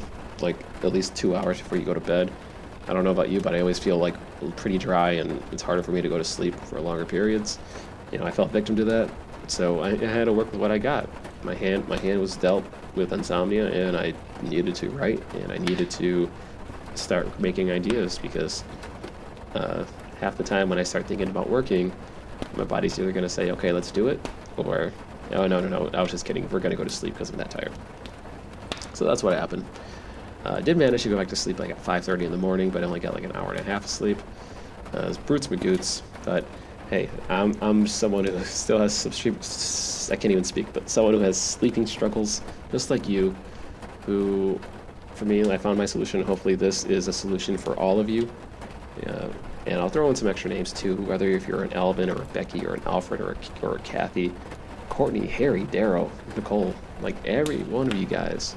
at 0.84 0.94
least 0.94 1.16
two 1.16 1.36
hours 1.36 1.58
before 1.60 1.78
you 1.78 1.86
go 1.86 1.94
to 1.94 2.00
bed, 2.00 2.32
I 2.88 2.94
don't 2.94 3.04
know 3.04 3.12
about 3.12 3.30
you, 3.30 3.40
but 3.40 3.56
I 3.56 3.60
always 3.60 3.80
feel 3.80 3.98
like 3.98 4.16
pretty 4.58 4.78
dry, 4.78 5.12
and 5.12 5.42
it's 5.52 5.62
harder 5.62 5.84
for 5.84 5.92
me 5.92 6.02
to 6.02 6.10
go 6.10 6.18
to 6.18 6.24
sleep 6.24 6.56
for 6.56 6.80
longer 6.82 7.06
periods. 7.06 7.60
You 8.12 8.18
know, 8.18 8.26
I 8.26 8.32
fell 8.32 8.46
victim 8.46 8.76
to 8.76 8.86
that, 8.86 9.10
so 9.48 9.80
I, 9.80 9.92
I 9.92 10.06
had 10.06 10.26
to 10.26 10.34
work 10.34 10.52
with 10.52 10.60
what 10.60 10.72
I 10.72 10.78
got. 10.78 11.10
My 11.44 11.56
hand, 11.56 11.88
my 11.88 11.98
hand 11.98 12.20
was 12.20 12.36
dealt 12.36 12.66
with 12.96 13.14
insomnia, 13.14 13.72
and 13.72 13.98
I 13.98 14.14
needed 14.42 14.76
to 14.76 14.90
write, 14.90 15.22
and 15.36 15.52
I 15.52 15.58
needed 15.58 15.90
to 15.92 16.30
start 16.96 17.40
making 17.40 17.72
ideas 17.72 18.18
because 18.18 18.64
uh, 19.56 19.86
half 20.20 20.38
the 20.38 20.44
time 20.44 20.70
when 20.70 20.78
I 20.78 20.84
start 20.84 21.06
thinking 21.06 21.30
about 21.30 21.50
working, 21.50 21.92
my 22.56 22.64
body's 22.64 23.00
either 23.00 23.12
going 23.12 23.24
to 23.24 23.30
say, 23.30 23.52
"Okay, 23.52 23.72
let's 23.72 23.92
do 23.92 24.10
it," 24.10 24.20
or 24.58 24.92
"Oh 25.32 25.48
no, 25.48 25.60
no, 25.60 25.70
no, 25.70 25.90
I 25.94 26.02
was 26.02 26.12
just 26.12 26.26
kidding. 26.26 26.44
We're 26.50 26.60
going 26.60 26.72
to 26.72 26.78
go 26.78 26.84
to 26.84 26.90
sleep 26.90 27.14
because 27.14 27.30
I'm 27.30 27.38
that 27.38 27.50
tired." 27.50 27.72
So 28.94 29.06
that's 29.06 29.24
what 29.24 29.34
happened. 29.34 29.66
Uh, 30.46 30.56
I 30.58 30.62
did 30.62 30.78
manage 30.78 31.04
to 31.04 31.10
go 31.10 31.18
back 31.18 31.28
to 31.30 31.36
sleep 31.36 31.60
like 31.60 31.70
at 31.70 31.84
5:30 31.84 32.26
in 32.26 32.32
the 32.32 32.38
morning, 32.38 32.70
but 32.70 32.84
I 32.84 32.86
only 32.86 33.00
got 33.00 33.14
like 33.14 33.24
an 33.24 33.32
hour 33.34 33.52
and 33.52 33.60
a 33.60 33.64
half 33.64 33.86
of 33.86 33.90
sleep. 33.90 34.18
Uh, 34.94 35.00
it 35.00 35.08
was 35.08 35.18
brutes 35.18 35.48
magoots, 35.48 36.02
but 36.24 36.46
hey, 36.90 37.10
I'm 37.30 37.54
I'm 37.62 37.88
someone 37.88 38.26
who 38.26 38.38
still 38.44 38.80
has 38.80 38.94
some 38.94 39.12
I 40.12 40.16
can't 40.16 40.32
even 40.32 40.44
speak, 40.44 40.68
but 40.74 40.90
someone 40.90 41.14
who 41.14 41.22
has 41.22 41.40
sleeping 41.40 41.88
struggles, 41.88 42.42
just 42.72 42.90
like 42.90 43.08
you, 43.08 43.34
who, 44.06 44.60
for 45.16 45.26
me, 45.26 45.50
I 45.50 45.58
found 45.58 45.78
my 45.78 45.86
solution. 45.86 46.22
Hopefully, 46.24 46.56
this 46.56 46.84
is 46.84 47.08
a 47.08 47.14
solution 47.14 47.58
for 47.58 47.78
all 47.80 48.00
of 48.00 48.10
you. 48.10 48.30
Uh, 49.08 49.30
and 49.66 49.80
I'll 49.80 49.90
throw 49.90 50.10
in 50.10 50.16
some 50.16 50.28
extra 50.28 50.50
names 50.50 50.74
too, 50.74 50.98
whether 50.98 51.30
if 51.30 51.48
you're 51.48 51.64
an 51.64 51.72
Alvin 51.74 52.10
or 52.10 52.22
a 52.22 52.26
Becky 52.26 52.66
or 52.66 52.74
an 52.74 52.84
Alfred 52.86 53.22
or 53.22 53.32
a, 53.32 53.66
or 53.66 53.78
a 53.78 53.80
Kathy, 53.80 54.34
Courtney, 54.90 55.26
Harry, 55.26 55.64
Darrow, 55.66 56.12
Nicole, 56.36 56.76
like 57.02 57.16
every 57.26 57.60
one 57.64 57.88
of 57.88 57.96
you 57.96 58.06
guys 58.06 58.56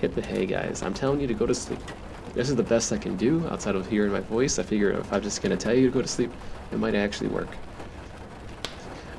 hit 0.00 0.14
the 0.14 0.22
hay, 0.22 0.46
guys. 0.46 0.82
I'm 0.82 0.94
telling 0.94 1.20
you 1.20 1.26
to 1.26 1.34
go 1.34 1.46
to 1.46 1.54
sleep. 1.54 1.80
This 2.32 2.48
is 2.48 2.56
the 2.56 2.62
best 2.62 2.92
I 2.92 2.98
can 2.98 3.16
do 3.16 3.46
outside 3.48 3.74
of 3.74 3.88
hearing 3.88 4.12
my 4.12 4.20
voice. 4.20 4.58
I 4.58 4.62
figure 4.62 4.90
if 4.92 5.12
I'm 5.12 5.22
just 5.22 5.42
going 5.42 5.56
to 5.56 5.62
tell 5.62 5.74
you 5.74 5.86
to 5.86 5.92
go 5.92 6.00
to 6.00 6.08
sleep, 6.08 6.32
it 6.72 6.78
might 6.78 6.94
actually 6.94 7.28
work. 7.28 7.48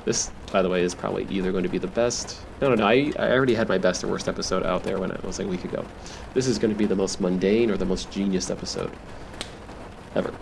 This, 0.04 0.32
by 0.50 0.62
the 0.62 0.68
way, 0.68 0.82
is 0.82 0.94
probably 0.94 1.26
either 1.30 1.52
going 1.52 1.62
to 1.62 1.68
be 1.68 1.78
the 1.78 1.86
best. 1.86 2.40
No, 2.60 2.70
no, 2.70 2.74
no. 2.74 2.86
I, 2.86 3.12
I 3.18 3.30
already 3.30 3.54
had 3.54 3.68
my 3.68 3.78
best 3.78 4.02
and 4.02 4.10
worst 4.10 4.28
episode 4.28 4.64
out 4.64 4.82
there 4.82 4.98
when 4.98 5.10
it 5.10 5.22
was 5.22 5.38
like 5.38 5.46
a 5.46 5.50
week 5.50 5.64
ago. 5.64 5.84
This 6.34 6.48
is 6.48 6.58
going 6.58 6.72
to 6.72 6.78
be 6.78 6.86
the 6.86 6.96
most 6.96 7.20
mundane 7.20 7.70
or 7.70 7.76
the 7.76 7.84
most 7.84 8.10
genius 8.10 8.50
episode 8.50 8.90
ever. 10.16 10.34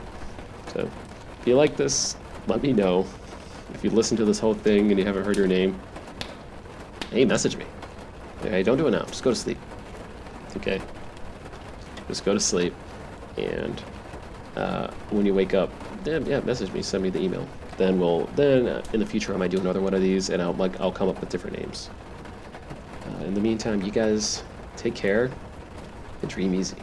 So, 0.72 0.88
if 1.41 1.47
you 1.47 1.57
like 1.57 1.76
this, 1.76 2.16
let 2.47 2.62
me 2.62 2.72
know. 2.72 3.07
If 3.74 3.84
you 3.84 3.91
listen 3.91 4.16
to 4.16 4.24
this 4.24 4.38
whole 4.38 4.55
thing 4.55 4.91
and 4.91 4.99
you 4.99 5.05
haven't 5.05 5.24
heard 5.24 5.36
your 5.36 5.47
name, 5.47 5.78
hey, 7.11 7.24
message 7.24 7.57
me. 7.57 7.66
Hey, 8.43 8.62
don't 8.62 8.78
do 8.78 8.86
it 8.86 8.93
now. 8.93 9.05
Just 9.05 9.22
go 9.22 9.30
to 9.30 9.36
sleep. 9.36 9.59
Okay. 10.57 10.80
Just 12.09 12.24
go 12.24 12.34
to 12.34 12.40
sleep, 12.40 12.74
and 13.36 13.82
uh, 14.57 14.90
when 15.11 15.26
you 15.26 15.34
wake 15.34 15.55
up, 15.55 15.70
then 16.05 16.26
yeah, 16.26 16.40
message 16.40 16.72
me, 16.72 16.82
send 16.82 17.03
me 17.03 17.11
the 17.11 17.20
email. 17.20 17.46
Then 17.76 17.98
we'll 18.01 18.26
then 18.34 18.66
uh, 18.66 18.82
in 18.92 19.01
the 19.01 19.07
future 19.07 19.32
I 19.32 19.36
might 19.36 19.51
do 19.51 19.59
another 19.59 19.80
one 19.80 19.94
of 19.94 20.03
these, 20.03 20.28
and 20.28 20.42
I'll 20.42 20.55
like 20.55 20.80
I'll 20.80 20.92
come 20.92 21.09
up 21.09 21.20
with 21.20 21.30
different 21.30 21.59
names. 21.59 21.88
Uh, 23.07 23.24
in 23.24 23.34
the 23.34 23.40
meantime, 23.40 23.82
you 23.82 23.90
guys 23.90 24.42
take 24.76 24.94
care 24.94 25.30
and 26.20 26.30
dream 26.30 26.55
easy. 26.55 26.76